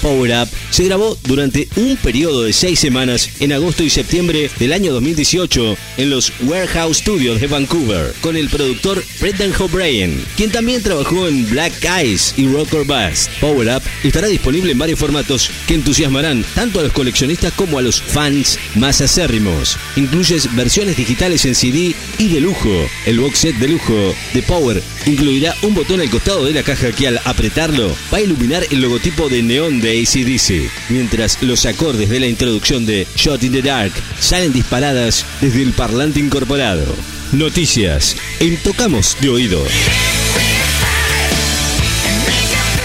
Power 0.01 0.31
Up 0.43 0.49
se 0.71 0.85
grabó 0.85 1.19
durante 1.25 1.69
un 1.75 1.97
periodo 1.97 2.45
de 2.45 2.53
seis 2.53 2.79
semanas 2.79 3.29
en 3.41 3.53
agosto 3.53 3.83
y 3.83 3.91
septiembre 3.91 4.49
del 4.61 4.73
año 4.73 4.93
2018 4.93 5.77
en 5.97 6.11
los 6.11 6.33
Warehouse 6.43 6.99
Studios 6.99 7.41
de 7.41 7.49
Vancouver 7.49 8.15
con 8.21 8.37
el 8.37 8.49
productor 8.49 9.03
Brendan 9.21 9.53
O'Brien, 9.59 10.25
quien 10.37 10.53
también 10.53 10.85
trabajó 10.85 11.27
en 11.27 11.51
Black 11.51 11.85
Eyes 11.85 12.35
y 12.37 12.47
Rocker 12.47 12.85
Bass. 12.85 13.29
Power 13.41 13.69
Up 13.77 13.83
estará 14.05 14.29
disponible 14.29 14.71
en 14.71 14.79
varios 14.79 15.01
formatos 15.01 15.51
que 15.67 15.75
entusiasmarán 15.75 16.45
tanto 16.55 16.79
a 16.79 16.85
los 16.85 16.93
coleccionistas 16.93 17.53
como 17.55 17.79
a 17.79 17.83
los 17.83 18.01
fans 18.01 18.61
más 18.77 19.01
acérrimos. 19.01 19.77
Incluyes 19.97 20.55
versiones 20.55 20.97
digitales 20.97 21.45
en 21.45 21.57
CD 21.57 21.97
y 22.19 22.29
de 22.29 22.41
lujo. 22.41 22.89
El 23.05 23.19
box 23.19 23.39
set 23.41 23.57
de 23.57 23.69
lujo 23.69 24.15
de 24.33 24.43
Power 24.43 24.81
incluirá 25.07 25.57
un 25.63 25.75
botón 25.75 26.01
al 26.01 26.11
costado 26.11 26.45
de 26.45 26.53
la 26.53 26.63
caja 26.63 26.93
que 26.93 27.09
al 27.09 27.21
apretarlo 27.25 27.97
va 28.13 28.19
a 28.19 28.23
iluminar 28.23 28.65
el 28.71 28.81
logotipo 28.81 29.29
de 29.29 29.43
de 29.57 30.03
ACDC, 30.03 30.71
mientras 30.91 31.43
los 31.43 31.65
acordes 31.65 32.11
de 32.11 32.21
la 32.21 32.27
introducción 32.27 32.85
de 32.85 33.07
Shot 33.17 33.43
in 33.43 33.53
the 33.53 33.63
Dark 33.63 33.91
salen 34.21 34.53
disparadas 34.53 35.25
desde 35.41 35.63
el 35.63 35.73
parlante 35.73 36.21
incorporado. 36.21 36.85
Noticias 37.33 38.17
en 38.41 38.59
Tocamos 38.59 39.17
de 39.23 39.31
Oído. 39.31 39.65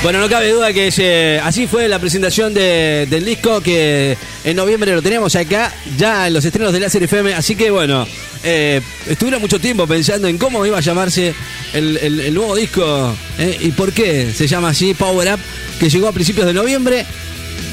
Bueno, 0.04 0.20
no 0.20 0.28
cabe 0.30 0.50
duda 0.50 0.74
que 0.74 0.88
ese- 0.88 1.40
así 1.44 1.68
fue 1.68 1.88
la 1.88 2.00
presentación 2.00 2.56
de- 2.56 3.06
del 3.08 3.24
disco 3.24 3.62
que 3.62 4.18
en 4.44 4.56
noviembre 4.56 4.96
lo 4.96 5.02
teníamos 5.02 5.36
acá, 5.36 5.72
ya 5.96 6.26
en 6.26 6.34
los 6.34 6.44
estrenos 6.44 6.74
de 6.74 6.80
Láser 6.80 7.04
FM. 7.04 7.36
Así 7.36 7.56
que 7.56 7.70
bueno, 7.70 8.08
eh, 8.44 8.82
estuvieron 9.08 9.40
mucho 9.42 9.60
tiempo 9.60 9.86
pensando 9.86 10.28
en 10.28 10.40
cómo 10.40 10.66
iba 10.66 10.80
a 10.80 10.82
llamarse 10.82 11.36
el 11.74 12.34
nuevo 12.34 12.56
disco 12.56 13.16
eh, 13.38 13.58
y 13.62 13.70
por 13.72 13.94
qué 13.94 14.32
se 14.36 14.48
llama 14.48 14.70
así 14.70 14.96
Power 14.96 15.36
Up, 15.36 15.40
que 15.80 15.88
llegó 15.88 16.08
a 16.08 16.12
principios 16.12 16.48
de 16.48 16.54
noviembre, 16.54 17.06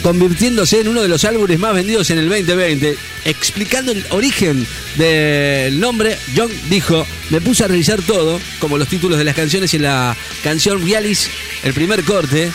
convirtiéndose 0.03 0.80
en 0.80 0.89
uno 0.89 1.03
de 1.03 1.09
los 1.09 1.24
álbumes 1.24 1.59
más 1.59 1.74
vendidos 1.74 2.11
en 2.11 2.18
el 2.18 2.28
2020. 2.28 2.97
Explicando 3.24 3.93
el 3.93 4.05
origen 4.11 4.66
del 4.97 5.78
nombre, 5.80 6.16
John 6.36 6.51
dijo, 6.70 7.07
me 7.30 7.41
puse 7.41 7.64
a 7.64 7.68
revisar 7.68 8.01
todo, 8.03 8.41
como 8.59 8.78
los 8.78 8.89
títulos 8.89 9.18
de 9.18 9.24
las 9.24 9.34
canciones 9.34 9.74
y 9.74 9.78
la 9.78 10.16
canción 10.43 10.84
Realis, 10.84 11.28
el 11.62 11.74
primer 11.74 12.05
corte. 12.05 12.51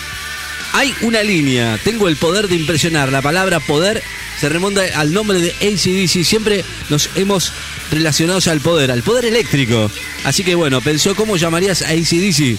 Hay 0.74 0.94
una 1.02 1.22
línea, 1.22 1.80
tengo 1.84 2.08
el 2.08 2.18
poder 2.18 2.48
de 2.48 2.56
impresionar. 2.56 3.12
La 3.12 3.22
palabra 3.22 3.60
poder 3.60 4.02
se 4.40 4.50
remonta 4.50 4.82
al 4.96 5.14
nombre 5.14 5.40
de 5.40 5.52
ACDC. 5.52 6.26
Siempre 6.26 6.66
nos 6.90 7.10
hemos 7.16 7.54
relacionado 7.92 8.40
al 8.50 8.60
poder, 8.60 8.90
al 8.90 9.04
poder 9.04 9.26
eléctrico. 9.26 9.92
Así 10.24 10.44
que 10.44 10.56
bueno, 10.56 10.82
pensó 10.82 11.14
cómo 11.14 11.38
llamarías 11.38 11.84
a 11.84 11.90
ACDC 11.90 12.58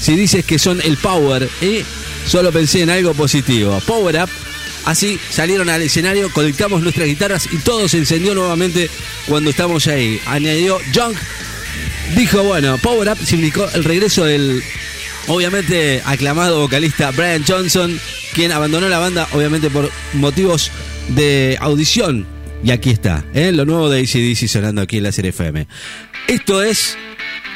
si 0.00 0.16
dices 0.16 0.44
que 0.44 0.58
son 0.58 0.80
el 0.82 0.96
power. 0.96 1.48
Y 1.60 1.84
solo 2.26 2.52
pensé 2.52 2.82
en 2.82 2.90
algo 2.90 3.14
positivo. 3.14 3.80
Power 3.86 4.22
up. 4.22 4.28
Así 4.84 5.18
salieron 5.30 5.70
al 5.70 5.80
escenario, 5.80 6.30
conectamos 6.30 6.82
nuestras 6.82 7.08
guitarras 7.08 7.48
y 7.50 7.56
todo 7.58 7.88
se 7.88 7.98
encendió 7.98 8.34
nuevamente 8.34 8.90
cuando 9.26 9.50
estamos 9.50 9.86
ahí. 9.86 10.20
Añadió 10.26 10.78
Junk. 10.94 11.16
Dijo, 12.16 12.42
bueno, 12.42 12.76
Power 12.78 13.08
Up 13.08 13.18
significó 13.24 13.66
el 13.74 13.82
regreso 13.82 14.24
del 14.24 14.62
obviamente 15.26 16.02
aclamado 16.04 16.60
vocalista 16.60 17.10
Brian 17.12 17.44
Johnson, 17.46 17.98
quien 18.34 18.52
abandonó 18.52 18.88
la 18.88 18.98
banda 18.98 19.26
obviamente 19.32 19.70
por 19.70 19.90
motivos 20.12 20.70
de 21.08 21.56
audición. 21.60 22.26
Y 22.62 22.70
aquí 22.70 22.90
está, 22.90 23.24
¿eh? 23.34 23.52
lo 23.52 23.64
nuevo 23.64 23.90
de 23.90 24.00
ACDC 24.00 24.48
sonando 24.48 24.82
aquí 24.82 24.98
en 24.98 25.02
la 25.02 25.12
serie 25.12 25.30
FM. 25.30 25.66
Esto 26.28 26.62
es, 26.62 26.96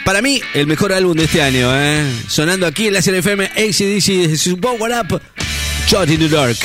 para 0.08 0.22
mí, 0.22 0.40
el 0.54 0.66
mejor 0.66 0.94
álbum 0.94 1.14
de 1.14 1.24
este 1.24 1.42
año. 1.42 1.68
¿eh? 1.70 2.02
Sonando 2.28 2.66
aquí 2.66 2.86
en 2.86 2.94
la 2.94 3.02
serie 3.02 3.20
FM, 3.20 3.44
ACDC 3.44 4.38
su 4.38 4.58
Power 4.58 4.90
Up, 5.02 5.20
Shot 5.86 6.08
in 6.08 6.20
the 6.20 6.28
Dark. 6.30 6.56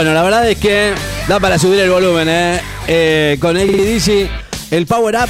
Bueno, 0.00 0.14
la 0.14 0.22
verdad 0.22 0.48
es 0.48 0.56
que 0.56 0.94
da 1.28 1.38
para 1.38 1.58
subir 1.58 1.78
el 1.80 1.90
volumen, 1.90 2.26
¿eh? 2.26 2.58
Eh, 2.88 3.36
con 3.38 3.54
ACDC, 3.54 4.30
el 4.70 4.86
Power 4.86 5.14
Up, 5.14 5.28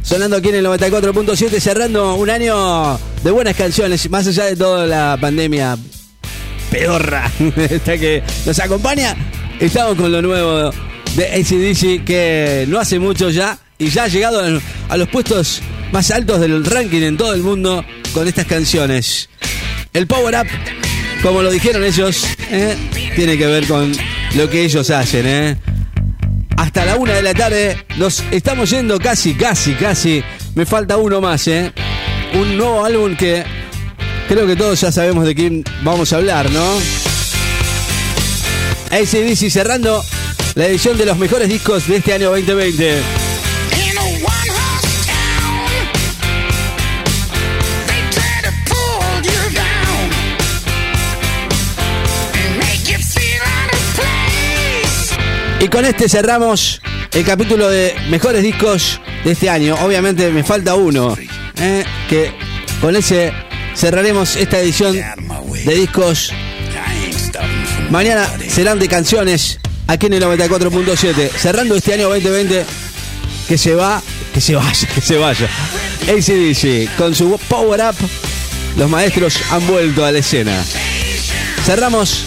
sonando 0.00 0.36
aquí 0.36 0.50
en 0.50 0.54
el 0.54 0.64
94.7, 0.66 1.58
cerrando 1.58 2.14
un 2.14 2.30
año 2.30 3.00
de 3.24 3.30
buenas 3.32 3.56
canciones, 3.56 4.08
más 4.10 4.24
allá 4.28 4.44
de 4.44 4.54
toda 4.54 4.86
la 4.86 5.18
pandemia 5.20 5.76
pedorra 6.70 7.32
esta 7.68 7.98
que 7.98 8.22
nos 8.46 8.60
acompaña. 8.60 9.16
Estamos 9.58 9.96
con 9.96 10.12
lo 10.12 10.22
nuevo 10.22 10.70
de 11.16 11.26
ACDC, 11.26 12.04
que 12.04 12.64
no 12.68 12.78
hace 12.78 13.00
mucho 13.00 13.28
ya, 13.28 13.58
y 13.76 13.88
ya 13.88 14.04
ha 14.04 14.08
llegado 14.08 14.40
a- 14.88 14.96
los 14.96 15.08
puestos 15.08 15.60
más 15.90 16.12
altos 16.12 16.38
del 16.38 16.64
ranking 16.64 17.02
en 17.02 17.16
todo 17.16 17.34
el 17.34 17.42
mundo 17.42 17.84
con 18.14 18.28
estas 18.28 18.46
canciones. 18.46 19.28
El 19.92 20.06
Power 20.06 20.36
Up, 20.42 20.46
como 21.24 21.42
lo 21.42 21.50
dijeron 21.50 21.82
ellos, 21.82 22.24
¿eh? 22.52 22.76
tiene 23.16 23.36
que 23.36 23.46
ver 23.46 23.66
con 23.66 23.92
lo 24.34 24.48
que 24.48 24.64
ellos 24.64 24.90
hacen. 24.90 25.26
¿eh? 25.26 25.56
Hasta 26.56 26.84
la 26.84 26.96
una 26.96 27.14
de 27.14 27.22
la 27.22 27.34
tarde 27.34 27.84
nos 27.96 28.22
estamos 28.30 28.70
yendo 28.70 28.98
casi, 28.98 29.34
casi, 29.34 29.74
casi. 29.74 30.22
Me 30.54 30.66
falta 30.66 30.96
uno 30.96 31.20
más. 31.20 31.46
¿eh? 31.48 31.72
Un 32.34 32.56
nuevo 32.56 32.84
álbum 32.84 33.16
que 33.16 33.44
creo 34.28 34.46
que 34.46 34.56
todos 34.56 34.80
ya 34.80 34.92
sabemos 34.92 35.26
de 35.26 35.34
quién 35.34 35.64
vamos 35.82 36.12
a 36.12 36.16
hablar, 36.16 36.50
¿no? 36.50 36.64
ACDC 38.90 39.50
cerrando 39.50 40.04
la 40.54 40.66
edición 40.66 40.98
de 40.98 41.06
los 41.06 41.16
mejores 41.18 41.48
discos 41.48 41.88
de 41.88 41.96
este 41.96 42.12
año 42.12 42.30
2020. 42.30 43.21
Y 55.62 55.68
con 55.68 55.84
este 55.84 56.08
cerramos 56.08 56.80
el 57.12 57.24
capítulo 57.24 57.68
de 57.68 57.94
mejores 58.10 58.42
discos 58.42 59.00
de 59.24 59.30
este 59.30 59.48
año. 59.48 59.76
Obviamente 59.76 60.28
me 60.30 60.42
falta 60.42 60.74
uno, 60.74 61.16
¿eh? 61.56 61.84
que 62.08 62.32
con 62.80 62.96
ese 62.96 63.32
cerraremos 63.76 64.34
esta 64.34 64.58
edición 64.58 64.92
de 64.92 65.74
discos. 65.76 66.32
Mañana 67.90 68.28
serán 68.48 68.80
de 68.80 68.88
canciones 68.88 69.60
aquí 69.86 70.06
en 70.06 70.14
el 70.14 70.24
94.7. 70.24 71.30
Cerrando 71.30 71.76
este 71.76 71.94
año 71.94 72.08
2020 72.08 72.66
que 73.46 73.56
se 73.56 73.76
va, 73.76 74.02
que 74.34 74.40
se 74.40 74.56
vaya, 74.56 74.88
que 74.96 75.00
se 75.00 75.16
vaya. 75.16 75.48
ACDC 76.08 76.96
con 76.96 77.14
su 77.14 77.38
Power 77.48 77.82
Up. 77.82 77.94
Los 78.76 78.90
maestros 78.90 79.38
han 79.52 79.64
vuelto 79.68 80.04
a 80.04 80.10
la 80.10 80.18
escena. 80.18 80.60
Cerramos 81.64 82.24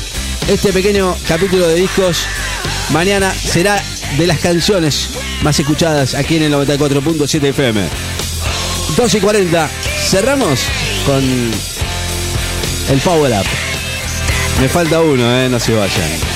este 0.47 0.71
pequeño 0.71 1.13
capítulo 1.27 1.67
de 1.67 1.75
discos. 1.75 2.25
Mañana 2.91 3.33
será 3.33 3.81
de 4.17 4.27
las 4.27 4.39
canciones 4.39 5.09
más 5.41 5.59
escuchadas 5.59 6.13
aquí 6.13 6.37
en 6.37 6.43
el 6.43 6.53
94.7 6.53 7.43
FM. 7.49 7.81
2 8.95 9.15
y 9.15 9.19
40. 9.19 9.69
Cerramos 10.09 10.61
con 11.05 11.23
el 12.89 12.99
Power 13.03 13.33
Up. 13.33 13.45
Me 14.61 14.69
falta 14.69 15.01
uno, 15.01 15.23
eh, 15.37 15.49
no 15.49 15.59
se 15.59 15.73
vayan. 15.73 16.35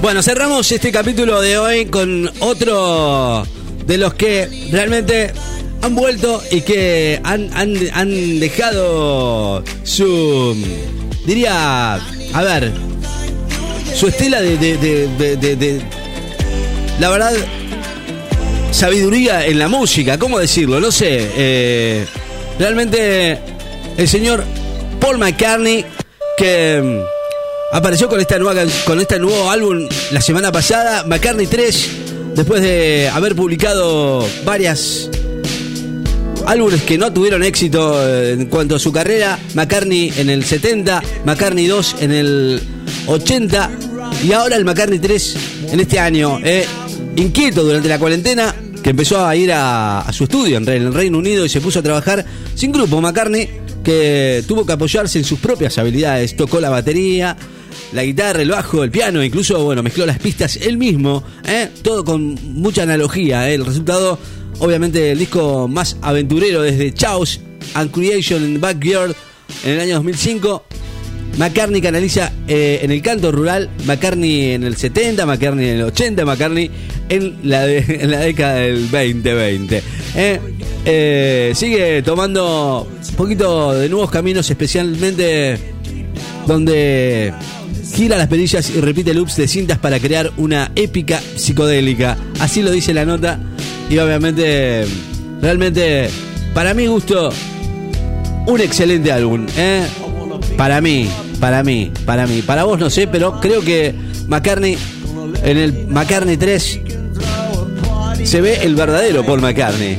Bueno, 0.00 0.22
cerramos 0.22 0.72
este 0.72 0.90
capítulo 0.90 1.42
de 1.42 1.58
hoy 1.58 1.86
con 1.86 2.30
otro 2.38 3.46
de 3.84 3.98
los 3.98 4.14
que 4.14 4.48
realmente 4.72 5.32
han 5.82 5.94
vuelto 5.94 6.42
y 6.50 6.60
que 6.62 7.20
han, 7.24 7.50
han- 7.54 7.90
han 7.92 8.40
dejado 8.40 9.62
su, 9.84 10.56
diría, 11.26 11.94
a 11.94 12.42
ver, 12.42 12.72
su 13.94 14.08
estela 14.08 14.40
de, 14.40 14.56
de- 14.56 14.76
de- 15.56 15.80
la 16.98 17.08
verdad, 17.08 17.32
sabiduría 18.72 19.46
en 19.46 19.58
la 19.58 19.68
música, 19.68 20.18
¿cómo 20.18 20.38
decirlo? 20.38 20.80
No 20.80 20.92
sé, 20.92 21.28
eh, 21.36 22.06
realmente 22.58 23.38
el 23.96 24.08
señor 24.08 24.44
Paul 25.00 25.18
McCartney 25.18 25.84
que 26.36 26.80
mm, 26.82 27.76
apareció 27.76 28.08
con 28.08 28.20
esta 28.20 28.38
nueva 28.38 28.62
con 28.84 29.00
este 29.00 29.18
nuevo 29.18 29.50
álbum 29.50 29.88
la 30.12 30.20
semana 30.20 30.52
pasada, 30.52 31.04
McCartney 31.04 31.46
3, 31.46 31.88
después 32.34 32.62
de 32.62 33.08
haber 33.12 33.34
publicado 33.34 34.26
varias 34.44 35.08
álbumes 36.50 36.82
que 36.82 36.98
no 36.98 37.12
tuvieron 37.12 37.44
éxito 37.44 37.96
eh, 38.04 38.32
en 38.32 38.46
cuanto 38.46 38.74
a 38.74 38.78
su 38.80 38.92
carrera, 38.92 39.38
McCartney 39.54 40.12
en 40.16 40.30
el 40.30 40.44
70, 40.44 41.00
McCartney 41.24 41.68
2 41.68 41.96
en 42.00 42.10
el 42.10 42.60
80 43.06 43.70
y 44.24 44.32
ahora 44.32 44.56
el 44.56 44.64
McCartney 44.64 44.98
3 44.98 45.36
en 45.70 45.78
este 45.80 46.00
año. 46.00 46.40
eh, 46.42 46.66
inquieto 47.16 47.62
durante 47.62 47.88
la 47.88 47.98
cuarentena, 48.00 48.54
que 48.82 48.90
empezó 48.90 49.24
a 49.24 49.36
ir 49.36 49.52
a, 49.52 50.04
su 50.12 50.24
estudio 50.24 50.56
en, 50.56 50.68
el 50.68 50.92
Reino 50.92 51.18
Unido 51.18 51.44
y 51.44 51.48
se 51.48 51.60
puso 51.60 51.78
a 51.78 51.82
trabajar 51.82 52.24
sin 52.56 52.72
grupo. 52.72 53.00
McCartney, 53.00 53.48
que 53.84 54.42
tuvo 54.48 54.66
que 54.66 54.72
apoyarse 54.72 55.18
en 55.18 55.24
sus 55.24 55.38
propias 55.38 55.78
habilidades, 55.78 56.34
tocó 56.34 56.58
la 56.58 56.70
batería, 56.70 57.36
la 57.92 58.02
guitarra, 58.02 58.42
el 58.42 58.50
bajo, 58.50 58.82
el 58.82 58.90
piano, 58.90 59.22
incluso 59.22 59.62
bueno, 59.62 59.84
mezcló 59.84 60.04
las 60.04 60.18
pistas 60.18 60.56
él 60.56 60.78
mismo, 60.78 61.22
¿eh? 61.44 61.68
todo 61.82 62.04
con 62.04 62.34
mucha 62.54 62.82
analogía. 62.82 63.48
El 63.48 63.64
resultado, 63.64 64.18
obviamente, 64.60 65.12
el 65.12 65.18
disco 65.18 65.68
más 65.68 65.96
aventurero 66.00 66.62
desde 66.62 66.92
Chaos 66.94 67.40
and 67.74 67.90
Creation 67.90 68.54
the 68.54 68.58
Backyard 68.58 69.14
en 69.64 69.72
el 69.72 69.80
año 69.80 69.94
2005. 69.96 70.64
McCartney 71.38 71.80
canaliza 71.80 72.32
eh, 72.48 72.80
en 72.82 72.90
el 72.90 73.00
canto 73.02 73.32
rural, 73.32 73.70
McCartney 73.86 74.52
en 74.52 74.64
el 74.64 74.76
70, 74.76 75.24
McCartney 75.26 75.68
en 75.68 75.76
el 75.76 75.82
80, 75.84 76.24
McCartney 76.24 76.70
en 77.08 77.38
en 77.42 78.10
la 78.10 78.18
década 78.20 78.54
del 78.54 78.90
2020. 78.90 79.82
Eh, 80.16 80.40
eh, 80.84 81.52
sigue 81.54 82.02
tomando 82.02 82.88
un 83.08 83.14
poquito 83.16 83.72
de 83.72 83.88
nuevos 83.88 84.10
caminos, 84.10 84.50
especialmente 84.50 85.58
donde 86.46 87.32
gira 87.94 88.16
las 88.16 88.28
perillas 88.28 88.70
y 88.70 88.80
repite 88.80 89.14
loops 89.14 89.36
de 89.36 89.48
cintas 89.48 89.78
para 89.78 89.98
crear 89.98 90.30
una 90.36 90.70
épica 90.74 91.20
psicodélica. 91.36 92.16
Así 92.40 92.62
lo 92.62 92.70
dice 92.70 92.94
la 92.94 93.04
nota 93.04 93.38
y 93.90 93.98
obviamente, 93.98 94.86
realmente, 95.42 96.08
para 96.54 96.74
mi 96.74 96.86
gusto, 96.86 97.30
un 98.46 98.60
excelente 98.60 99.10
álbum. 99.10 99.48
¿eh? 99.56 99.84
Para 100.56 100.80
mí, 100.80 101.08
para 101.40 101.64
mí, 101.64 101.90
para 102.06 102.28
mí. 102.28 102.40
Para 102.40 102.62
vos 102.62 102.78
no 102.78 102.88
sé, 102.88 103.08
pero 103.08 103.40
creo 103.40 103.62
que 103.62 103.92
McCartney, 104.28 104.78
en 105.42 105.56
el 105.58 105.88
McCartney 105.88 106.36
3, 106.36 106.80
se 108.22 108.40
ve 108.40 108.60
el 108.62 108.76
verdadero 108.76 109.26
Paul 109.26 109.40
McCartney. 109.40 109.98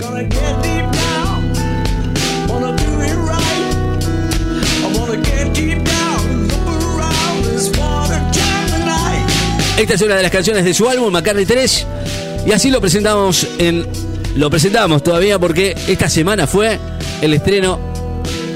Esta 9.77 9.93
es 9.95 10.01
una 10.01 10.15
de 10.15 10.23
las 10.23 10.31
canciones 10.31 10.63
de 10.63 10.73
su 10.73 10.87
álbum, 10.87 11.11
McCartney 11.11 11.45
3. 11.45 11.87
Y 12.45 12.51
así 12.51 12.69
lo 12.69 12.81
presentamos 12.81 13.47
en. 13.57 13.85
Lo 14.35 14.49
presentamos 14.49 15.03
todavía 15.03 15.37
porque 15.37 15.75
esta 15.87 16.09
semana 16.09 16.47
fue 16.47 16.79
el 17.21 17.33
estreno 17.33 17.90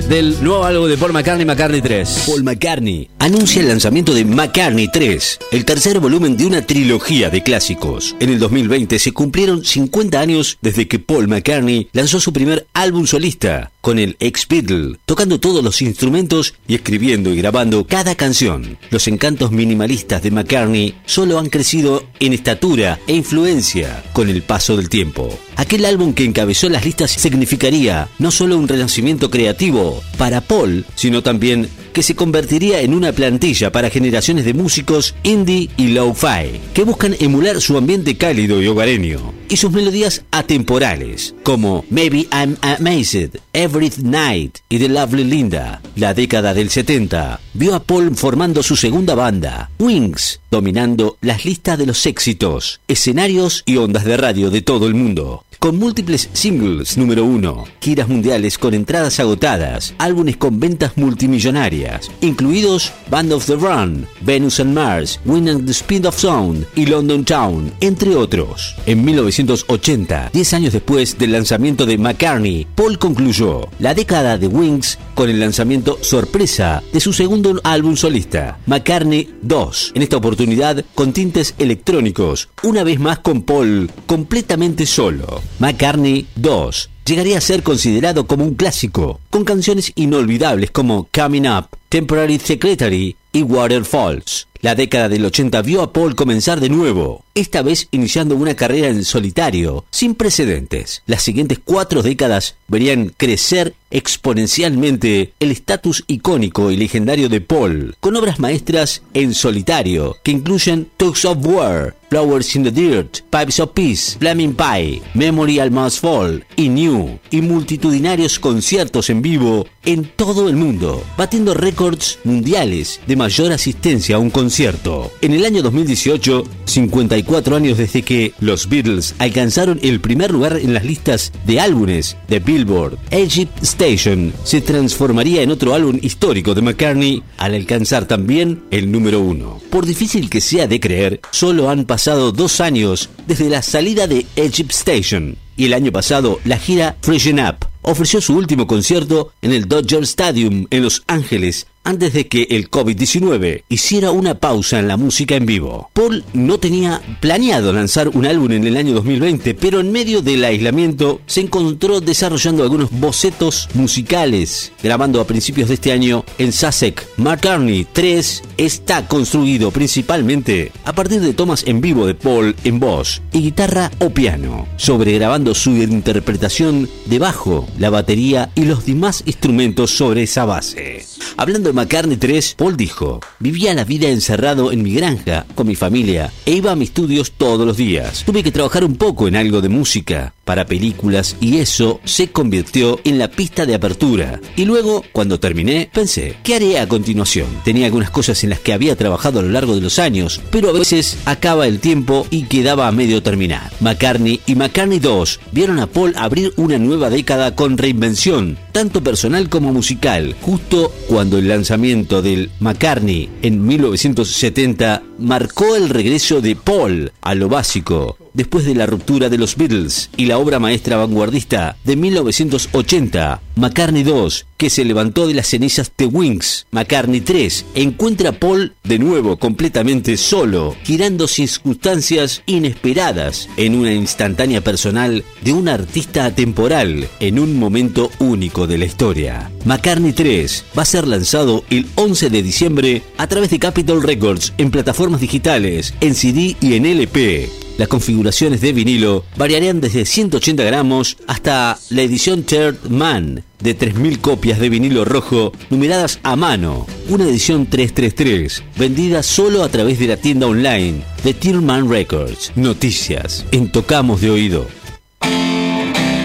del 0.09 0.43
nuevo 0.43 0.63
álbum 0.63 0.87
de 0.87 0.97
Paul 0.97 1.13
McCartney, 1.13 1.45
McCartney 1.45 1.81
3. 1.81 2.23
Paul 2.27 2.43
McCartney 2.43 3.09
anuncia 3.19 3.61
el 3.61 3.69
lanzamiento 3.69 4.13
de 4.13 4.23
McCartney 4.23 4.87
3, 4.91 5.39
el 5.51 5.65
tercer 5.65 5.99
volumen 5.99 6.37
de 6.37 6.45
una 6.45 6.61
trilogía 6.61 7.29
de 7.29 7.41
clásicos. 7.41 8.15
En 8.19 8.29
el 8.29 8.39
2020 8.39 8.99
se 8.99 9.11
cumplieron 9.11 9.65
50 9.65 10.19
años 10.19 10.57
desde 10.61 10.87
que 10.87 10.99
Paul 10.99 11.27
McCartney 11.27 11.89
lanzó 11.93 12.19
su 12.19 12.33
primer 12.33 12.67
álbum 12.73 13.07
solista, 13.07 13.71
con 13.81 13.99
el 13.99 14.15
ex 14.19 14.47
Beatle, 14.47 14.97
tocando 15.05 15.39
todos 15.39 15.63
los 15.63 15.81
instrumentos 15.81 16.55
y 16.67 16.75
escribiendo 16.75 17.31
y 17.31 17.37
grabando 17.37 17.85
cada 17.85 18.15
canción. 18.15 18.77
Los 18.91 19.07
encantos 19.07 19.51
minimalistas 19.51 20.21
de 20.21 20.31
McCartney 20.31 20.95
solo 21.05 21.39
han 21.39 21.49
crecido 21.49 22.03
en 22.19 22.33
estatura 22.33 22.99
e 23.07 23.13
influencia 23.13 24.03
con 24.13 24.29
el 24.29 24.43
paso 24.43 24.77
del 24.77 24.89
tiempo. 24.89 25.37
Aquel 25.57 25.85
álbum 25.85 26.13
que 26.13 26.25
encabezó 26.25 26.69
las 26.69 26.85
listas 26.85 27.11
significaría 27.11 28.09
no 28.19 28.31
solo 28.31 28.57
un 28.57 28.67
renacimiento 28.67 29.29
creativo 29.29 30.03
para 30.17 30.41
Paul, 30.41 30.85
sino 30.95 31.23
también 31.23 31.69
que 31.93 32.03
se 32.03 32.15
convertiría 32.15 32.81
en 32.81 32.93
una 32.93 33.13
plantilla 33.13 33.71
para 33.71 33.89
generaciones 33.89 34.43
de 34.43 34.53
músicos 34.53 35.15
indie 35.23 35.69
y 35.77 35.87
lo-fi 35.87 36.59
que 36.73 36.83
buscan 36.83 37.15
emular 37.19 37.61
su 37.61 37.77
ambiente 37.77 38.17
cálido 38.17 38.61
y 38.61 38.67
hogareño. 38.67 39.33
Y 39.49 39.57
sus 39.57 39.71
melodías 39.71 40.23
atemporales, 40.31 41.35
como 41.43 41.85
Maybe 41.89 42.27
I'm 42.31 42.57
Amazed, 42.61 43.39
Every 43.53 43.91
Night 44.01 44.59
y 44.69 44.79
The 44.79 44.89
Lovely 44.89 45.23
Linda. 45.23 45.81
La 45.95 46.13
década 46.13 46.53
del 46.53 46.69
70 46.69 47.39
vio 47.53 47.75
a 47.75 47.83
Paul 47.83 48.15
formando 48.15 48.63
su 48.63 48.75
segunda 48.75 49.15
banda, 49.15 49.69
Wings, 49.79 50.39
dominando 50.51 51.17
las 51.21 51.45
listas 51.45 51.77
de 51.77 51.85
los 51.85 52.05
éxitos, 52.05 52.79
escenarios 52.87 53.63
y 53.65 53.77
ondas 53.77 54.05
de 54.05 54.17
radio 54.17 54.49
de 54.49 54.61
todo 54.61 54.87
el 54.87 54.93
mundo. 54.93 55.45
Con 55.59 55.79
múltiples 55.79 56.29
singles 56.33 56.97
número 56.97 57.25
uno, 57.25 57.65
giras 57.81 58.07
mundiales 58.07 58.57
con 58.57 58.73
entradas 58.73 59.19
agotadas, 59.19 59.95
álbumes 59.97 60.37
con 60.37 60.59
ventas 60.59 60.95
multimillonarias, 60.95 62.11
incluidos 62.21 62.93
Band 63.09 63.31
of 63.31 63.45
the 63.47 63.55
Run, 63.55 64.05
Venus 64.21 64.59
and 64.59 64.75
Mars, 64.75 65.19
Win 65.25 65.49
and 65.49 65.65
the 65.65 65.73
Speed 65.73 66.05
of 66.05 66.19
Sound 66.19 66.67
y 66.75 66.85
London 66.85 67.25
Town, 67.25 67.73
entre 67.79 68.15
otros. 68.15 68.75
En 68.85 69.03
1980, 69.35 70.29
10 70.31 70.53
años 70.53 70.73
después 70.73 71.17
del 71.17 71.33
lanzamiento 71.33 71.85
de 71.85 71.97
McCartney, 71.97 72.65
Paul 72.73 72.97
concluyó 72.97 73.67
la 73.79 73.93
década 73.93 74.37
de 74.37 74.47
Wings 74.47 74.97
con 75.13 75.29
el 75.29 75.39
lanzamiento 75.39 75.97
sorpresa 76.01 76.81
de 76.93 77.01
su 77.01 77.11
segundo 77.11 77.59
álbum 77.63 77.97
solista, 77.97 78.59
McCartney 78.65 79.29
2. 79.41 79.91
En 79.95 80.01
esta 80.03 80.17
oportunidad 80.17 80.85
con 80.95 81.11
tintes 81.11 81.53
electrónicos, 81.57 82.47
una 82.63 82.83
vez 82.83 82.99
más 82.99 83.19
con 83.19 83.41
Paul 83.41 83.91
completamente 84.05 84.85
solo. 84.85 85.41
McCartney 85.59 86.27
2 86.35 86.89
llegaría 87.05 87.37
a 87.37 87.41
ser 87.41 87.61
considerado 87.61 88.25
como 88.27 88.45
un 88.45 88.55
clásico, 88.55 89.19
con 89.29 89.43
canciones 89.43 89.91
inolvidables 89.95 90.71
como 90.71 91.07
Coming 91.13 91.47
Up, 91.47 91.67
Temporary 91.89 92.39
Secretary 92.39 93.15
y 93.31 93.43
Waterfalls. 93.43 94.47
La 94.65 94.73
década 94.73 95.09
del 95.09 95.23
80 95.23 95.61
vio 95.61 95.83
a 95.83 95.93
Paul 95.93 96.15
comenzar 96.15 96.59
de 96.59 96.69
nuevo, 96.69 97.23
esta 97.35 97.61
vez 97.61 97.87
iniciando 97.91 98.35
una 98.35 98.55
carrera 98.55 98.87
en 98.87 99.05
solitario, 99.05 99.85
sin 99.91 100.15
precedentes. 100.15 101.03
Las 101.05 101.21
siguientes 101.21 101.59
cuatro 101.63 102.01
décadas 102.01 102.55
verían 102.67 103.13
crecer 103.15 103.75
exponencialmente 103.91 105.33
el 105.39 105.51
estatus 105.51 106.03
icónico 106.07 106.71
y 106.71 106.77
legendario 106.77 107.29
de 107.29 107.41
Paul, 107.41 107.95
con 107.99 108.15
obras 108.15 108.39
maestras 108.39 109.03
en 109.13 109.35
solitario, 109.35 110.17
que 110.23 110.31
incluyen 110.31 110.89
Talks 110.97 111.25
of 111.25 111.45
War, 111.45 111.95
Flowers 112.09 112.55
in 112.55 112.63
the 112.63 112.71
Dirt, 112.71 113.19
Pipes 113.29 113.59
of 113.59 113.71
Peace, 113.73 114.17
Flaming 114.17 114.55
Pie, 114.55 115.01
Memory 115.13 115.59
Almost 115.59 116.01
Fall 116.01 116.43
y 116.55 116.69
New, 116.69 117.19
y 117.29 117.41
multitudinarios 117.41 118.39
conciertos 118.39 119.09
en 119.09 119.21
vivo 119.21 119.67
en 119.85 120.05
todo 120.05 120.49
el 120.49 120.55
mundo, 120.55 121.03
batiendo 121.17 121.53
récords 121.53 122.19
mundiales 122.23 122.99
de 123.07 123.15
mayor 123.15 123.51
asistencia 123.51 124.15
a 124.15 124.19
un 124.19 124.29
concierto. 124.29 125.11
En 125.21 125.33
el 125.33 125.45
año 125.45 125.61
2018, 125.61 126.43
54 126.65 127.55
años 127.55 127.77
desde 127.77 128.01
que 128.01 128.33
los 128.39 128.67
Beatles 128.67 129.15
alcanzaron 129.19 129.79
el 129.81 129.99
primer 129.99 130.31
lugar 130.31 130.57
en 130.57 130.73
las 130.73 130.85
listas 130.85 131.31
de 131.45 131.59
álbumes 131.59 132.17
de 132.27 132.39
Billboard, 132.39 132.97
Egypt 133.11 133.63
Station 133.63 134.33
se 134.43 134.61
transformaría 134.61 135.41
en 135.41 135.51
otro 135.51 135.73
álbum 135.73 135.99
histórico 136.01 136.53
de 136.53 136.61
McCartney 136.61 137.23
al 137.37 137.53
alcanzar 137.53 138.05
también 138.05 138.63
el 138.71 138.91
número 138.91 139.21
uno. 139.21 139.61
Por 139.69 139.85
difícil 139.85 140.29
que 140.29 140.41
sea 140.41 140.67
de 140.67 140.79
creer, 140.79 141.21
solo 141.31 141.69
han 141.69 141.85
pasado 141.85 142.31
dos 142.31 142.61
años 142.61 143.09
desde 143.27 143.49
la 143.49 143.61
salida 143.61 144.07
de 144.07 144.25
Egypt 144.35 144.71
Station 144.71 145.37
y 145.57 145.65
el 145.65 145.73
año 145.73 145.91
pasado 145.91 146.39
la 146.43 146.57
gira 146.57 146.97
Freshen 147.01 147.39
Up 147.39 147.65
ofreció 147.85 148.21
su 148.21 148.35
último 148.35 148.67
concierto 148.67 149.31
en 149.41 149.51
el 149.51 149.67
Dodger 149.67 150.03
Stadium 150.03 150.67
en 150.69 150.83
Los 150.83 151.03
Ángeles 151.07 151.67
antes 151.85 152.11
de 152.13 152.27
que 152.27 152.47
el 152.49 152.69
COVID-19 152.69 153.63
hiciera 153.69 154.11
una 154.11 154.35
pausa 154.39 154.79
en 154.79 154.87
la 154.87 154.97
música 154.97 155.35
en 155.35 155.45
vivo. 155.45 155.89
Paul 155.93 156.25
no 156.33 156.57
tenía 156.57 157.01
planeado 157.21 157.71
lanzar 157.71 158.09
un 158.09 158.25
álbum 158.25 158.51
en 158.51 158.67
el 158.67 158.75
año 158.75 158.93
2020, 158.95 159.53
pero 159.53 159.79
en 159.79 159.91
medio 159.91 160.21
del 160.21 160.43
aislamiento 160.43 161.21
se 161.27 161.41
encontró 161.41 162.01
desarrollando 162.01 162.63
algunos 162.63 162.91
bocetos 162.91 163.69
musicales, 163.75 164.73
grabando 164.83 165.21
a 165.21 165.27
principios 165.27 165.69
de 165.69 165.75
este 165.75 165.91
año 165.91 166.25
en 166.37 166.51
Sussex. 166.51 167.05
McCartney 167.17 167.87
3 167.93 168.43
está 168.57 169.07
construido 169.07 169.71
principalmente 169.71 170.71
a 170.83 170.93
partir 170.93 171.21
de 171.21 171.33
tomas 171.33 171.63
en 171.67 171.81
vivo 171.81 172.07
de 172.07 172.15
Paul 172.15 172.55
en 172.63 172.79
voz 172.79 173.21
y 173.31 173.41
guitarra 173.41 173.91
o 173.99 174.09
piano, 174.09 174.67
sobregrabando 174.77 175.53
su 175.53 175.71
interpretación 175.71 176.89
de 177.05 177.19
bajo, 177.19 177.67
la 177.77 177.91
batería 177.91 178.49
y 178.55 178.65
los 178.65 178.85
demás 178.85 179.23
instrumentos 179.25 179.91
sobre 179.91 180.23
esa 180.23 180.45
base. 180.45 181.05
Hablando 181.37 181.67
de 181.69 181.73
McCartney 181.73 182.15
3, 182.15 182.55
Paul 182.57 182.77
dijo, 182.77 183.19
vivía 183.39 183.73
la 183.73 183.83
vida 183.83 184.07
encerrado 184.07 184.71
en 184.71 184.81
mi 184.81 184.93
granja 184.93 185.45
con 185.53 185.67
mi 185.67 185.75
familia 185.75 186.31
e 186.45 186.53
iba 186.53 186.71
a 186.71 186.75
mis 186.75 186.89
estudios 186.89 187.33
todos 187.33 187.67
los 187.67 187.75
días. 187.75 188.23
Tuve 188.25 188.41
que 188.41 188.53
trabajar 188.53 188.85
un 188.85 188.95
poco 188.95 189.27
en 189.27 189.35
algo 189.35 189.59
de 189.59 189.67
música 189.67 190.34
para 190.45 190.65
películas 190.65 191.35
y 191.41 191.57
eso 191.57 191.99
se 192.05 192.29
convirtió 192.29 192.99
en 193.03 193.17
la 193.17 193.29
pista 193.29 193.65
de 193.65 193.75
apertura. 193.75 194.39
Y 194.55 194.63
luego, 194.65 195.03
cuando 195.11 195.39
terminé, 195.39 195.89
pensé, 195.93 196.37
¿qué 196.43 196.55
haré 196.55 196.79
a 196.79 196.87
continuación? 196.87 197.47
Tenía 197.65 197.87
algunas 197.87 198.11
cosas 198.11 198.43
en 198.43 198.51
las 198.51 198.59
que 198.59 198.71
había 198.71 198.95
trabajado 198.95 199.39
a 199.39 199.43
lo 199.43 199.49
largo 199.49 199.75
de 199.75 199.81
los 199.81 199.99
años, 199.99 200.39
pero 200.51 200.69
a 200.69 200.73
veces 200.73 201.17
acaba 201.25 201.67
el 201.67 201.79
tiempo 201.79 202.25
y 202.29 202.43
quedaba 202.43 202.87
a 202.87 202.91
medio 202.91 203.21
terminar. 203.21 203.71
McCartney 203.79 204.39
y 204.45 204.55
McCartney 204.55 204.99
2 204.99 205.39
vieron 205.51 205.79
a 205.79 205.87
Paul 205.87 206.13
abrir 206.15 206.53
una 206.57 206.77
nueva 206.77 207.09
década 207.09 207.55
con 207.55 207.77
reinvención, 207.77 208.57
tanto 208.71 209.03
personal 209.03 209.49
como 209.49 209.73
musical, 209.73 210.35
justo 210.41 210.93
cuando 211.07 211.37
el 211.37 211.47
lanzamiento 211.47 212.21
del 212.21 212.51
McCartney 212.59 213.29
en 213.41 213.65
1970 213.65 215.03
marcó 215.17 215.75
el 215.75 215.89
regreso 215.89 216.41
de 216.41 216.55
Paul 216.55 217.11
a 217.21 217.35
lo 217.35 217.49
básico, 217.49 218.17
después 218.33 218.65
de 218.65 218.75
la 218.75 218.85
ruptura 218.85 219.29
de 219.29 219.37
los 219.37 219.55
Beatles 219.55 220.09
y 220.17 220.25
la 220.25 220.34
obra 220.37 220.59
maestra 220.59 220.97
vanguardista 220.97 221.75
de 221.83 221.95
1980, 221.95 223.41
McCartney 223.55 224.03
2, 224.03 224.45
que 224.57 224.69
se 224.69 224.83
levantó 224.83 225.27
de 225.27 225.33
las 225.33 225.47
cenizas 225.47 225.91
de 225.97 226.05
Wings, 226.05 226.67
McCartney 226.71 227.21
3, 227.21 227.65
encuentra 227.75 228.29
a 228.29 228.33
Paul 228.33 228.73
de 228.83 228.99
nuevo 228.99 229.37
completamente 229.37 230.17
solo, 230.17 230.75
girando 230.83 231.27
circunstancias 231.27 232.43
inesperadas 232.45 233.47
en 233.55 233.75
una 233.75 233.93
instantánea 233.93 234.61
personal 234.61 235.23
de 235.41 235.53
un 235.53 235.69
artista 235.69 236.25
atemporal 236.25 237.07
en 237.21 237.39
un 237.39 237.57
momento 237.57 238.11
único 238.19 238.67
de 238.67 238.77
la 238.77 238.85
historia. 238.85 239.51
McCartney 239.63 240.11
3 240.11 240.65
va 240.77 240.81
a 240.81 240.85
ser 240.85 241.07
lanzado 241.07 241.63
el 241.69 241.87
11 241.95 242.29
de 242.29 242.43
diciembre 242.43 243.03
a 243.17 243.27
través 243.27 243.49
de 243.51 243.59
Capitol 243.59 244.03
Records 244.03 244.53
en 244.57 244.69
plataformas 244.69 245.21
digitales, 245.21 245.93
en 246.01 246.13
CD 246.13 246.57
y 246.59 246.73
en 246.73 246.85
LP. 246.85 247.49
Las 247.77 247.89
configuraciones 247.89 248.61
de 248.61 248.71
vinilo 248.71 249.25
variarían 249.35 249.81
desde 249.81 250.05
180 250.05 250.63
gramos 250.63 251.17
hasta 251.27 251.77
la 251.89 252.01
edición 252.01 252.43
Third 252.43 252.89
Man 252.89 253.43
de 253.65 253.75
3.000 253.75 254.21
copias 254.21 254.59
de 254.59 254.69
vinilo 254.69 255.05
rojo 255.05 255.51
numeradas 255.71 256.19
a 256.21 256.35
mano, 256.35 256.85
una 257.09 257.23
edición 257.23 257.65
333, 257.65 258.63
vendida 258.77 259.23
solo 259.23 259.63
a 259.63 259.69
través 259.69 259.97
de 259.97 260.05
la 260.05 260.17
tienda 260.17 260.45
online 260.45 261.01
de 261.23 261.33
Tillman 261.33 261.89
Records. 261.89 262.51
Noticias 262.55 263.43
en 263.51 263.71
Tocamos 263.71 264.21
de 264.21 264.29
Oído. 264.29 264.67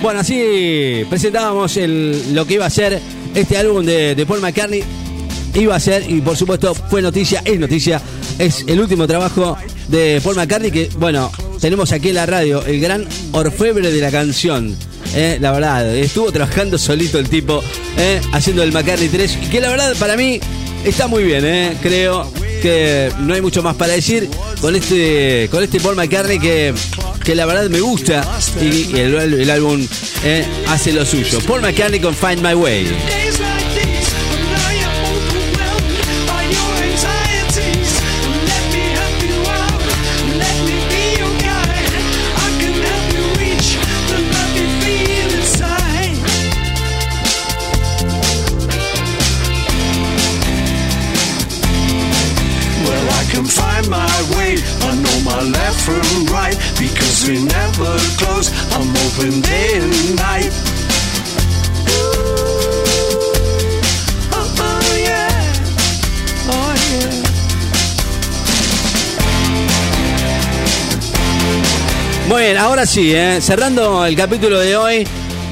Bueno, 0.02 0.20
así 0.20 1.02
presentábamos 1.08 1.78
el, 1.78 2.34
lo 2.34 2.46
que 2.46 2.54
iba 2.54 2.66
a 2.66 2.70
ser 2.70 3.00
este 3.34 3.56
álbum 3.56 3.86
de, 3.86 4.14
de 4.14 4.26
Paul 4.26 4.42
McCartney. 4.42 4.82
Iba 5.54 5.74
a 5.74 5.80
ser, 5.80 6.10
y 6.10 6.20
por 6.20 6.36
supuesto 6.36 6.74
fue 6.74 7.00
noticia, 7.00 7.40
es 7.46 7.58
noticia, 7.58 8.02
es 8.38 8.64
el 8.68 8.78
último 8.78 9.06
trabajo 9.06 9.56
de 9.88 10.20
Paul 10.22 10.36
McCartney 10.36 10.70
que, 10.70 10.90
bueno, 10.98 11.32
tenemos 11.58 11.90
aquí 11.92 12.10
en 12.10 12.16
la 12.16 12.26
radio, 12.26 12.64
el 12.66 12.80
gran 12.80 13.06
orfebre 13.32 13.90
de 13.90 14.00
la 14.00 14.10
canción. 14.10 14.76
Eh, 15.14 15.38
la 15.40 15.52
verdad, 15.52 15.96
estuvo 15.96 16.30
trabajando 16.30 16.78
solito 16.78 17.18
el 17.18 17.28
tipo, 17.28 17.62
eh, 17.96 18.20
haciendo 18.32 18.62
el 18.62 18.72
McCartney 18.72 19.08
3, 19.08 19.38
y 19.42 19.46
que 19.46 19.60
la 19.60 19.70
verdad 19.70 19.94
para 19.98 20.16
mí 20.16 20.40
está 20.84 21.06
muy 21.06 21.24
bien, 21.24 21.44
eh, 21.44 21.76
creo 21.82 22.30
que 22.62 23.10
no 23.20 23.34
hay 23.34 23.40
mucho 23.40 23.62
más 23.62 23.74
para 23.76 23.94
decir 23.94 24.28
con 24.60 24.76
este 24.76 25.48
con 25.50 25.64
este 25.64 25.80
Paul 25.80 25.96
McCartney 25.96 26.38
que, 26.38 26.74
que 27.24 27.34
la 27.34 27.46
verdad 27.46 27.70
me 27.70 27.80
gusta 27.80 28.22
y, 28.60 28.98
el, 28.98 29.14
el 29.14 29.50
álbum 29.50 29.86
hace 30.68 30.92
lo 30.92 31.06
suyo. 31.06 31.38
Paul 31.46 31.62
McCartney 31.62 32.00
con 32.00 32.14
Find 32.14 32.42
My 32.46 32.54
Way. 32.54 33.59
Open. 59.20 59.42
Muy 72.28 72.42
bien, 72.42 72.58
ahora 72.58 72.86
sí, 72.86 73.12
¿eh? 73.12 73.40
cerrando 73.40 74.06
el 74.06 74.14
capítulo 74.14 74.60
de 74.60 74.76
hoy 74.76 75.06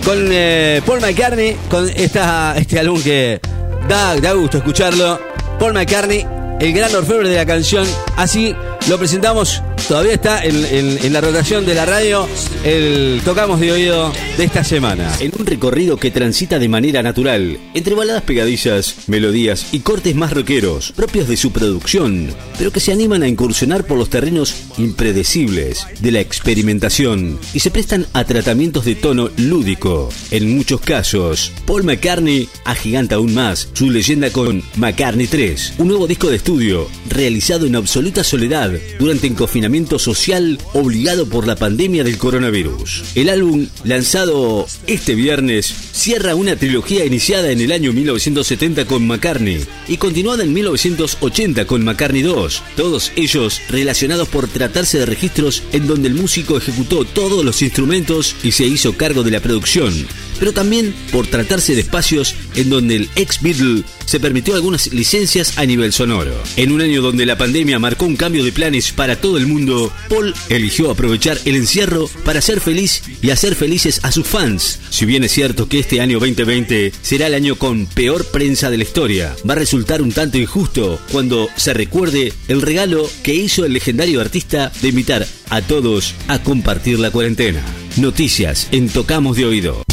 con 0.05 0.29
eh, 0.31 0.81
Paul 0.87 1.01
McCartney, 1.01 1.57
con 1.69 1.89
esta, 1.89 2.57
este 2.57 2.79
álbum 2.79 3.03
que 3.03 3.41
da, 3.89 4.17
da 4.17 4.33
gusto 4.33 4.59
escucharlo. 4.59 5.21
Paul 5.59 5.75
McCartney, 5.75 6.25
el 6.61 6.73
gran 6.73 6.95
orfebre 6.95 7.29
de 7.29 7.37
la 7.37 7.45
canción, 7.45 7.85
así 8.17 8.55
lo 8.89 8.97
presentamos, 8.97 9.61
todavía 9.89 10.13
está 10.15 10.45
en, 10.45 10.65
en- 11.03 11.13
la 11.13 11.21
rotación 11.21 11.65
de 11.67 11.75
la 11.75 11.87
radio, 11.87 12.29
el 12.65 13.21
Tocamos 13.25 13.59
de 13.59 13.73
Oído 13.73 14.13
de 14.39 14.45
esta 14.45 14.63
semana. 14.63 15.13
En 15.19 15.33
un 15.37 15.47
recorrido 15.47 15.97
que 15.97 16.13
transita 16.13 16.61
de 16.61 16.69
manera 16.69 17.03
natural, 17.03 17.59
entre 17.75 17.97
baladas 17.97 18.23
pegadizas, 18.23 19.09
melodías 19.09 19.67
y 19.73 19.81
cortes 19.81 20.15
más 20.15 20.33
rockeros, 20.33 20.93
propios 20.93 21.27
de 21.27 21.37
su 21.37 21.51
producción, 21.51 22.33
pero 22.57 22.71
que 22.71 22.79
se 22.79 22.93
animan 22.93 23.25
a 23.25 23.29
incursionar 23.29 23.85
por 23.85 23.99
los 23.99 24.11
terrenos 24.11 24.55
impredecibles 24.79 25.85
de 25.99 26.13
la 26.13 26.21
experimentación 26.21 27.37
y 27.53 27.59
se 27.59 27.73
prestan 27.73 28.07
a 28.13 28.23
tratamientos 28.23 28.85
de 28.85 28.95
tono 28.95 29.31
lúdico. 29.37 30.09
En 30.31 30.57
muchos 30.57 30.83
casos, 30.83 31.51
Paul 31.67 31.83
McCartney 31.83 32.49
agiganta 32.65 33.17
aún 33.17 33.35
más 33.35 33.69
su 33.73 33.91
leyenda 33.91 34.31
con 34.31 34.63
McCartney 34.77 35.27
3, 35.27 35.75
un 35.79 35.89
nuevo 35.89 36.07
disco 36.07 36.29
de 36.29 36.37
estudio 36.37 36.89
realizado 37.09 37.67
en 37.67 37.75
absoluta 37.75 38.23
soledad 38.23 38.71
durante 39.01 39.27
el 39.27 39.35
confinamiento 39.35 39.99
social 39.99 40.59
obligado 40.75 41.29
por 41.29 41.45
la 41.45 41.57
pandemia 41.57 42.05
del 42.05 42.19
coronavirus. 42.19 43.03
El 43.17 43.31
álbum, 43.31 43.67
lanzado 43.83 44.28
este 44.87 45.15
viernes, 45.15 45.67
cierra 45.93 46.35
una 46.35 46.57
trilogía 46.57 47.05
iniciada 47.05 47.51
en 47.51 47.61
el 47.61 47.73
año 47.73 47.93
1970 47.93 48.85
con 48.85 49.07
McCartney 49.07 49.65
y 49.87 49.97
continuada 49.97 50.45
en 50.45 50.53
1980 50.53 51.67
con 51.67 51.85
McCartney 51.85 52.23
2, 52.23 52.63
todos 52.77 53.13
ellos 53.17 53.61
relacionados 53.69 54.29
por 54.29 54.49
tratarse 54.49 54.99
de 54.99 55.07
registros 55.07 55.63
en 55.73 55.87
donde 55.87 56.09
el 56.09 56.15
músico 56.15 56.59
ejecutó 56.59 57.05
todos 57.05 57.45
los 57.45 57.63
instrumentos 57.63 58.37
y 58.43 58.53
se 58.53 58.67
hizo 58.67 58.97
cargo 58.97 59.23
de 59.23 59.31
la 59.31 59.41
producción, 59.41 60.07
pero 60.39 60.53
también 60.53 60.95
por 61.13 61.27
tratarse 61.27 61.75
de 61.75 61.81
espacios 61.81 62.35
en 62.57 62.71
donde 62.71 62.97
el 62.97 63.11
ex 63.17 63.41
Beatle 63.43 63.85
se 64.05 64.21
permitió 64.21 64.55
algunas 64.55 64.93
licencias 64.93 65.59
a 65.59 65.67
nivel 65.67 65.93
sonoro. 65.93 66.33
En 66.57 66.73
un 66.73 66.81
año 66.81 67.03
donde 67.03 67.27
la 67.27 67.37
pandemia 67.37 67.79
marcó 67.79 68.07
un 68.07 68.17
cambio 68.17 68.43
de 68.43 68.53
planes 68.53 68.91
para 68.93 69.17
todo 69.17 69.37
el 69.37 69.47
mundo, 69.47 69.93
Paul 70.09 70.35
eligió 70.49 70.91
aprovechar 70.91 71.39
el 71.45 71.57
encierro 71.57 72.09
para 72.25 72.41
ser 72.41 72.61
feliz 72.61 73.03
y 73.21 73.31
hacer 73.31 73.55
felices 73.55 74.01
a 74.03 74.13
sus 74.13 74.27
fans. 74.27 74.81
Si 74.91 75.05
bien 75.05 75.25
es 75.25 75.33
cierto 75.33 75.69
que 75.69 75.79
este 75.79 76.01
año 76.01 76.19
2020 76.21 76.93
será 77.03 77.27
el 77.27 77.35
año 77.35 77.57
con 77.57 77.87
peor 77.87 78.25
prensa 78.27 78.71
de 78.71 78.79
la 78.79 78.85
historia, 78.85 79.37
va 79.49 79.53
a 79.53 79.59
resultar 79.59 80.01
un 80.01 80.13
tanto 80.13 80.39
injusto 80.39 80.99
cuando 81.13 81.49
se 81.57 81.75
recuerde 81.75 82.33
el 82.49 82.63
regalo 82.63 83.09
que 83.23 83.35
hizo 83.35 83.67
el 83.67 83.75
legendario 83.75 84.21
artista 84.21 84.73
de 84.81 84.89
invitar 84.89 85.27
a 85.51 85.61
todos 85.61 86.15
a 86.29 86.43
compartir 86.43 86.99
la 86.99 87.11
cuarentena. 87.11 87.63
Noticias 87.97 88.69
en 88.73 88.89
Tocamos 88.89 89.37
de 89.37 89.45
Oído. 89.45 89.88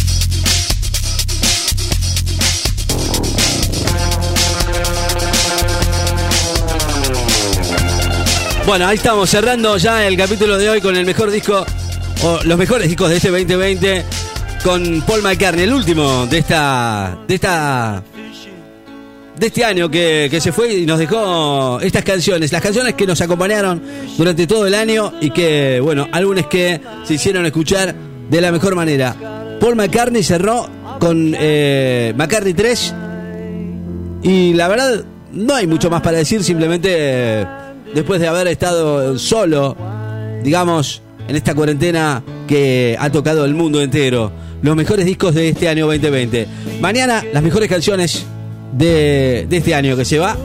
Bueno, 8.65 8.87
ahí 8.87 8.97
estamos 8.97 9.29
cerrando 9.29 9.77
ya 9.77 10.07
el 10.07 10.17
capítulo 10.17 10.57
de 10.57 10.67
hoy 10.67 10.81
con 10.81 10.95
el 10.95 11.05
mejor 11.05 11.29
disco, 11.29 11.63
o 12.23 12.39
los 12.45 12.57
mejores 12.57 12.87
discos 12.87 13.11
de 13.11 13.17
este 13.17 13.29
2020, 13.29 14.03
con 14.63 15.03
Paul 15.03 15.21
McCartney, 15.21 15.65
el 15.65 15.73
último 15.73 16.25
de 16.25 16.39
esta, 16.39 17.15
de 17.27 17.35
esta, 17.35 18.01
de 19.37 19.45
este 19.45 19.63
año 19.63 19.87
que, 19.87 20.29
que 20.31 20.41
se 20.41 20.51
fue 20.51 20.73
y 20.73 20.85
nos 20.87 20.97
dejó 20.97 21.79
estas 21.79 22.03
canciones, 22.03 22.51
las 22.51 22.61
canciones 22.63 22.95
que 22.95 23.05
nos 23.05 23.21
acompañaron 23.21 23.83
durante 24.17 24.47
todo 24.47 24.65
el 24.65 24.73
año 24.73 25.13
y 25.21 25.29
que, 25.29 25.79
bueno, 25.79 26.07
álbumes 26.11 26.47
que 26.47 26.81
se 27.03 27.13
hicieron 27.13 27.45
escuchar 27.45 27.93
de 27.93 28.41
la 28.41 28.51
mejor 28.51 28.73
manera. 28.73 29.15
Paul 29.59 29.75
McCartney 29.75 30.23
cerró 30.23 30.67
con 30.99 31.35
eh, 31.37 32.15
McCartney 32.17 32.55
3 32.55 32.93
y 34.23 34.53
la 34.53 34.67
verdad, 34.67 35.05
no 35.33 35.53
hay 35.53 35.67
mucho 35.67 35.91
más 35.91 36.01
para 36.01 36.17
decir, 36.17 36.43
simplemente 36.43 37.45
después 37.95 38.19
de 38.19 38.27
haber 38.27 38.47
estado 38.47 39.17
solo, 39.17 39.75
digamos, 40.43 41.01
en 41.27 41.35
esta 41.35 41.55
cuarentena 41.55 42.21
que 42.45 42.95
ha 42.99 43.09
tocado 43.09 43.45
el 43.45 43.55
mundo 43.55 43.81
entero, 43.81 44.31
los 44.61 44.75
mejores 44.75 45.05
discos 45.05 45.33
de 45.33 45.49
este 45.49 45.69
año 45.69 45.87
2020. 45.87 46.45
Mañana, 46.81 47.23
las 47.33 47.41
mejores 47.41 47.69
canciones 47.69 48.25
de, 48.73 49.47
este 49.49 49.73
año 49.73 49.95
que 49.95 50.03
se 50.03 50.19
va 50.19 50.35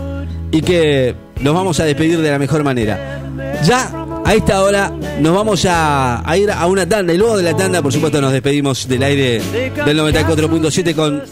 y 0.52 0.62
que 0.62 1.14
nos 1.40 1.52
vamos 1.52 1.80
a 1.80 1.84
despedir 1.84 2.20
de 2.20 2.30
la 2.30 2.38
mejor 2.38 2.62
manera. 2.62 3.20
Ya 3.64 4.06
a 4.24 4.34
esta 4.34 4.62
hora 4.62 4.92
nos 5.20 5.34
vamos 5.34 5.66
a 5.68 6.22
ir 6.38 6.52
a 6.52 6.66
una 6.66 6.88
tanda 6.88 7.12
y 7.12 7.18
luego 7.18 7.36
de 7.36 7.42
la 7.42 7.56
tanda, 7.56 7.82
por 7.82 7.92
supuesto, 7.92 8.20
nos 8.20 8.32
despedimos 8.32 8.86
del 8.86 9.02
aire 9.02 9.42
del 9.84 9.98
94.7 9.98 10.94
con 10.94 11.22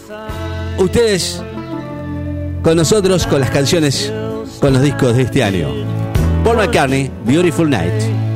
ustedes 0.77 1.41
con 2.61 2.75
nosotros, 2.75 3.25
con 3.25 3.39
las 3.39 3.51
canciones, 3.51 4.11
con 4.59 4.73
los 4.73 4.81
discos 4.81 5.15
de 5.15 5.23
este 5.23 5.43
año. 5.43 6.08
Paul 6.49 6.65
McCartney, 6.65 7.05
eh? 7.05 7.09
Beautiful 7.27 7.67
Night. 7.67 8.28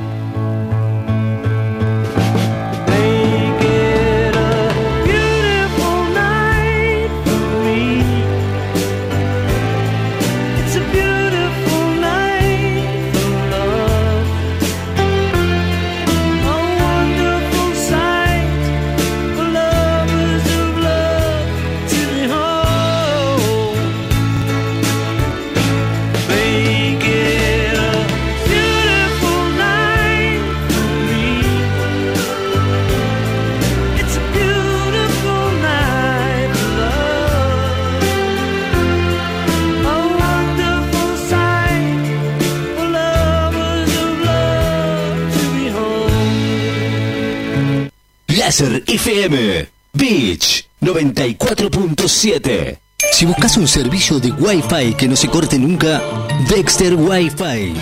Láser 48.64 48.84
FM 48.88 49.68
Beach 49.93 50.66
94.7 50.82 52.80
Si 53.11 53.26
buscas 53.26 53.57
un 53.57 53.68
servicio 53.68 54.20
de 54.20 54.32
Wi-Fi 54.32 54.93
que 54.97 55.07
no 55.07 55.18
se 55.18 55.28
corte 55.28 55.59
nunca, 55.59 56.01
Dexter 56.49 56.95
Wi-Fi. 56.95 57.74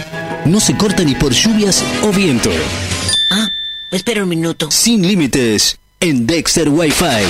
No 0.46 0.60
se 0.60 0.76
corta 0.76 1.04
ni 1.04 1.14
por 1.16 1.32
lluvias 1.34 1.84
o 2.02 2.12
viento. 2.12 2.50
Ah, 3.32 3.48
espera 3.92 4.24
un 4.24 4.30
minuto. 4.30 4.72
Sin 4.72 5.08
límites 5.08 5.78
en 6.00 6.26
Dexter 6.26 6.70
Wi-Fi. 6.70 7.26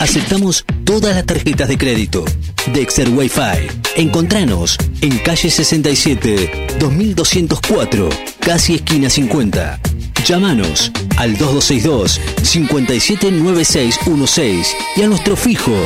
Aceptamos 0.00 0.64
todas 0.84 1.14
las 1.14 1.24
tarjetas 1.24 1.68
de 1.68 1.78
crédito. 1.78 2.24
Dexter 2.72 3.08
Wi-Fi. 3.10 3.68
Encontranos 3.96 4.76
en 5.00 5.16
calle 5.18 5.50
67, 5.50 6.76
2204, 6.80 8.08
casi 8.40 8.74
esquina 8.74 9.08
50. 9.08 9.80
Llámanos 10.26 10.90
al 11.16 11.36
2262 11.36 12.20
579616 12.42 14.76
y 14.96 15.02
a 15.02 15.08
nuestro 15.08 15.36
fijo 15.36 15.76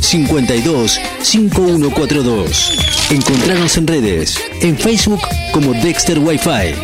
52 0.00 1.00
5142. 1.22 3.10
Encontrarnos 3.10 3.76
en 3.76 3.86
redes, 3.86 4.40
en 4.60 4.76
Facebook 4.78 5.20
como 5.52 5.72
Dexter 5.74 6.18
Wi-Fi, 6.18 6.74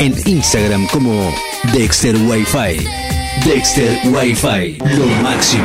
en 0.00 0.14
Instagram 0.26 0.86
como 0.88 1.32
Dexter 1.72 2.16
Wi-Fi. 2.16 2.84
Dexter 3.44 4.00
Wi-Fi, 4.04 4.78
lo 4.96 5.06
máximo. 5.22 5.64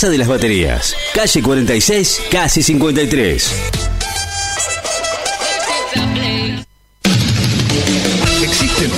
de 0.00 0.18
las 0.18 0.26
Baterías, 0.26 0.96
calle 1.14 1.40
46, 1.40 2.22
casi 2.28 2.62
53. 2.64 3.52
Existen 8.42 8.90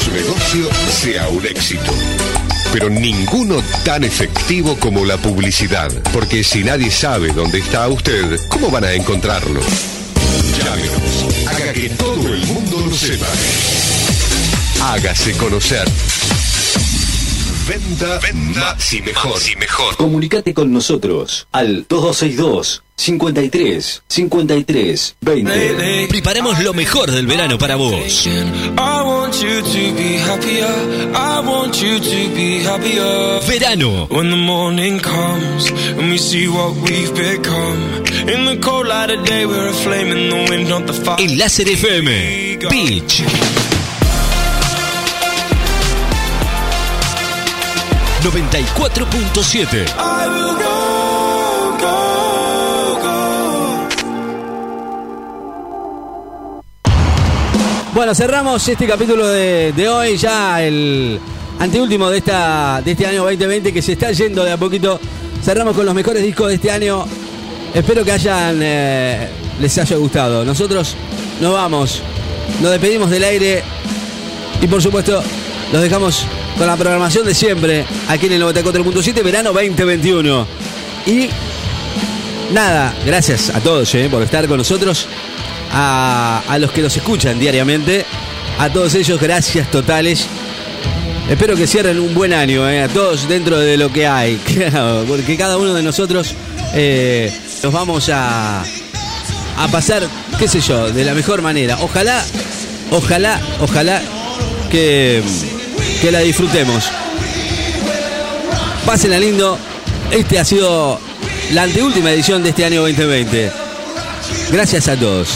su 0.00 0.10
negocio 0.10 0.68
sea 0.90 1.28
un 1.28 1.46
éxito. 1.46 1.92
Pero 2.72 2.90
ninguno 2.90 3.62
tan 3.84 4.02
efectivo 4.02 4.76
como 4.80 5.04
la 5.04 5.16
publicidad, 5.16 5.92
porque 6.12 6.42
si 6.42 6.64
nadie 6.64 6.90
sabe 6.90 7.32
dónde 7.32 7.58
está 7.58 7.86
usted, 7.88 8.36
¿cómo 8.48 8.68
van 8.68 8.84
a 8.84 8.92
encontrarlo? 8.92 9.60
Llámenos, 10.58 11.46
haga 11.46 11.72
que 11.72 11.88
todo 11.90 12.34
el 12.34 12.44
mundo 12.46 12.84
lo 12.88 12.96
sepa. 12.96 13.26
Hágase 14.82 15.32
conocer. 15.34 15.88
Venda, 17.70 18.18
venda, 18.18 18.76
y 18.90 19.00
mejor. 19.00 19.40
y 19.48 19.54
mejor. 19.54 19.96
Comunicate 19.96 20.52
con 20.52 20.72
nosotros 20.72 21.46
al 21.52 21.86
2262 21.88 22.82
53 22.96 24.02
53 24.08 25.16
20. 25.20 26.06
Preparamos 26.08 26.58
lo 26.64 26.74
mejor 26.74 27.12
del 27.12 27.28
verano 27.28 27.58
para 27.58 27.76
vos. 27.76 28.26
I 28.26 28.72
want 28.76 29.34
you 29.36 29.62
to 29.62 29.94
be 29.94 30.18
happier. 30.18 30.66
I 31.14 31.46
want 31.46 31.76
you 31.76 32.00
to 32.00 32.34
be 32.34 32.64
happier. 32.64 33.40
Verano. 33.46 34.08
When 34.10 34.30
the 34.30 34.36
morning 34.36 34.98
comes 34.98 35.70
94.7. 48.22 49.86
I 49.96 50.28
will 50.28 50.54
go, 50.54 51.78
go, 51.80 51.96
go. 53.00 53.88
Bueno, 57.94 58.14
cerramos 58.14 58.68
este 58.68 58.86
capítulo 58.86 59.26
de, 59.26 59.72
de 59.72 59.88
hoy, 59.88 60.18
ya 60.18 60.62
el 60.62 61.18
anteúltimo 61.58 62.10
de, 62.10 62.18
esta, 62.18 62.82
de 62.84 62.90
este 62.92 63.06
año 63.06 63.22
2020 63.24 63.72
que 63.72 63.80
se 63.80 63.92
está 63.92 64.12
yendo 64.12 64.44
de 64.44 64.52
a 64.52 64.58
poquito. 64.58 65.00
Cerramos 65.42 65.74
con 65.74 65.86
los 65.86 65.94
mejores 65.94 66.22
discos 66.22 66.48
de 66.48 66.56
este 66.56 66.70
año. 66.70 67.06
Espero 67.72 68.04
que 68.04 68.12
hayan 68.12 68.58
eh, 68.60 69.30
les 69.60 69.78
haya 69.78 69.96
gustado. 69.96 70.44
Nosotros 70.44 70.94
nos 71.40 71.54
vamos, 71.54 72.02
nos 72.60 72.70
despedimos 72.70 73.08
del 73.08 73.24
aire 73.24 73.62
y 74.60 74.66
por 74.66 74.82
supuesto 74.82 75.22
los 75.72 75.80
dejamos 75.80 76.26
con 76.60 76.66
la 76.66 76.76
programación 76.76 77.24
de 77.24 77.34
siempre 77.34 77.86
aquí 78.06 78.26
en 78.26 78.34
el 78.34 78.42
94.7 78.42 79.24
verano 79.24 79.50
2021. 79.50 80.46
Y 81.06 81.30
nada, 82.52 82.94
gracias 83.06 83.48
a 83.48 83.60
todos 83.60 83.94
eh, 83.94 84.08
por 84.10 84.22
estar 84.22 84.46
con 84.46 84.58
nosotros, 84.58 85.06
a, 85.72 86.58
los 86.60 86.70
que 86.70 86.82
nos 86.82 86.94
escuchan 86.94 87.38
diariamente, 87.38 88.04
a 88.58 88.68
todos 88.68 88.94
ellos 88.94 89.18
gracias 89.18 89.70
totales. 89.70 90.26
Espero 91.30 91.56
que 91.56 91.66
cierren 91.66 91.98
un 91.98 92.12
buen 92.12 92.34
año, 92.34 92.68
eh, 92.68 92.82
a 92.82 92.88
todos 92.88 93.26
dentro 93.26 93.58
de 93.58 93.78
lo 93.78 93.90
que 93.90 94.06
hay, 94.06 94.38
porque 95.08 95.38
cada 95.38 95.56
uno 95.56 95.72
de 95.72 95.82
nosotros 95.82 96.34
eh, 96.74 97.32
nos 97.62 97.72
vamos 97.72 98.10
a, 98.10 98.62
a 99.56 99.68
pasar, 99.72 100.06
qué 100.38 100.46
sé 100.46 100.60
yo, 100.60 100.92
de 100.92 101.06
la 101.06 101.14
mejor 101.14 101.40
manera. 101.40 101.78
Ojalá, 101.80 102.22
ojalá, 102.90 103.40
ojalá 103.62 104.02
que, 104.70 105.22
que 106.00 106.10
la 106.10 106.20
disfrutemos. 106.20 106.84
Pásenla 108.86 109.18
lindo. 109.18 109.58
Este 110.10 110.38
ha 110.38 110.44
sido 110.44 110.98
la 111.52 111.64
anteúltima 111.64 112.10
edición 112.10 112.42
de 112.42 112.50
este 112.50 112.64
año 112.64 112.80
2020. 112.82 113.52
Gracias 114.50 114.88
a 114.88 114.96
todos. 114.96 115.28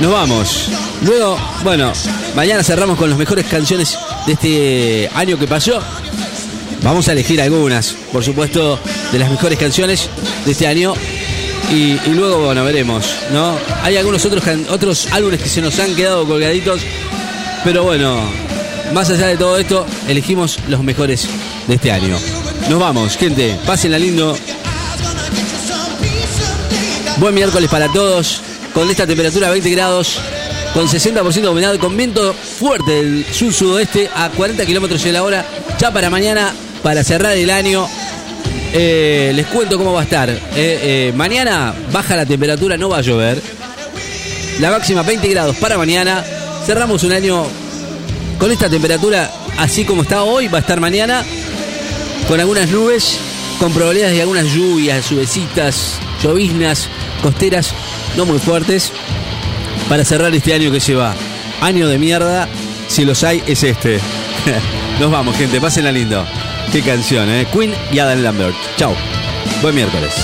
Nos 0.00 0.12
vamos. 0.12 0.68
Luego, 1.02 1.38
bueno, 1.62 1.92
mañana 2.34 2.64
cerramos 2.64 2.98
con 2.98 3.10
las 3.10 3.18
mejores 3.18 3.46
canciones 3.46 3.96
de 4.26 4.32
este 4.32 5.10
año 5.14 5.38
que 5.38 5.46
pasó. 5.46 5.80
Vamos 6.82 7.08
a 7.08 7.12
elegir 7.12 7.40
algunas, 7.40 7.94
por 8.12 8.24
supuesto, 8.24 8.78
de 9.12 9.18
las 9.18 9.30
mejores 9.30 9.58
canciones 9.58 10.08
de 10.44 10.52
este 10.52 10.66
año. 10.66 10.94
Y, 11.70 11.96
luego, 12.10 12.46
bueno, 12.46 12.64
veremos, 12.64 13.06
¿no? 13.32 13.56
Hay 13.82 13.96
algunos 13.96 14.24
otros, 14.24 14.42
otros 14.70 15.08
álbumes 15.12 15.40
que 15.40 15.48
se 15.48 15.60
nos 15.60 15.78
han 15.78 15.94
quedado 15.94 16.26
colgaditos. 16.26 16.80
Pero 17.64 17.82
bueno, 17.84 18.20
más 18.92 19.10
allá 19.10 19.26
de 19.26 19.36
todo 19.36 19.58
esto, 19.58 19.86
elegimos 20.06 20.58
los 20.68 20.82
mejores 20.82 21.28
de 21.66 21.74
este 21.74 21.92
año. 21.92 22.16
Nos 22.68 22.78
vamos, 22.78 23.16
gente. 23.16 23.56
Pásenla 23.66 23.98
lindo. 23.98 24.36
Buen 27.18 27.34
miércoles 27.34 27.68
para 27.70 27.88
todos. 27.88 28.42
Con 28.74 28.90
esta 28.90 29.06
temperatura 29.06 29.50
20 29.50 29.70
grados, 29.70 30.20
con 30.74 30.86
60% 30.86 31.32
de 31.32 31.48
humedad, 31.48 31.76
con 31.78 31.96
viento 31.96 32.32
fuerte 32.32 32.92
del 32.92 33.26
sur-sudoeste 33.32 34.08
a 34.14 34.28
40 34.30 34.64
kilómetros 34.66 35.02
de 35.02 35.12
la 35.12 35.22
hora. 35.22 35.44
Ya 35.78 35.92
para 35.92 36.10
mañana, 36.10 36.52
para 36.82 37.02
cerrar 37.02 37.36
el 37.36 37.50
año, 37.50 37.88
eh, 38.72 39.32
les 39.34 39.46
cuento 39.46 39.78
cómo 39.78 39.92
va 39.92 40.00
a 40.00 40.04
estar. 40.04 40.30
Eh, 40.30 40.38
eh, 40.54 41.12
mañana 41.16 41.74
baja 41.92 42.16
la 42.16 42.26
temperatura, 42.26 42.76
no 42.76 42.88
va 42.88 42.98
a 42.98 43.02
llover. 43.02 43.40
La 44.60 44.70
máxima 44.70 45.02
20 45.02 45.28
grados 45.28 45.56
para 45.56 45.78
mañana. 45.78 46.24
Cerramos 46.66 47.02
un 47.02 47.12
año 47.12 47.46
con 48.38 48.52
esta 48.52 48.70
temperatura, 48.70 49.32
así 49.58 49.84
como 49.84 50.02
está 50.02 50.22
hoy, 50.22 50.48
va 50.48 50.58
a 50.58 50.60
estar 50.60 50.80
mañana, 50.80 51.24
con 52.28 52.40
algunas 52.40 52.70
nubes, 52.70 53.18
con 53.58 53.72
probabilidades 53.72 54.14
de 54.14 54.22
algunas 54.22 54.46
lluvias, 54.46 55.10
lluvecitas, 55.10 55.98
lloviznas, 56.22 56.88
costeras, 57.22 57.72
no 58.16 58.24
muy 58.24 58.38
fuertes, 58.38 58.92
para 59.88 60.04
cerrar 60.04 60.34
este 60.34 60.54
año 60.54 60.70
que 60.70 60.80
se 60.80 60.94
va. 60.94 61.14
Año 61.60 61.88
de 61.88 61.98
mierda, 61.98 62.48
si 62.86 63.04
los 63.04 63.24
hay, 63.24 63.42
es 63.46 63.62
este. 63.64 63.98
Nos 65.00 65.10
vamos, 65.10 65.36
gente, 65.36 65.60
pásenla 65.60 65.90
lindo. 65.90 66.24
Qué 66.72 66.82
canción, 66.82 67.28
¿eh? 67.28 67.46
Queen 67.52 67.74
y 67.92 67.98
Adam 67.98 68.22
Lambert. 68.22 68.54
Chao. 68.76 68.94
Buen 69.62 69.74
miércoles. 69.74 70.14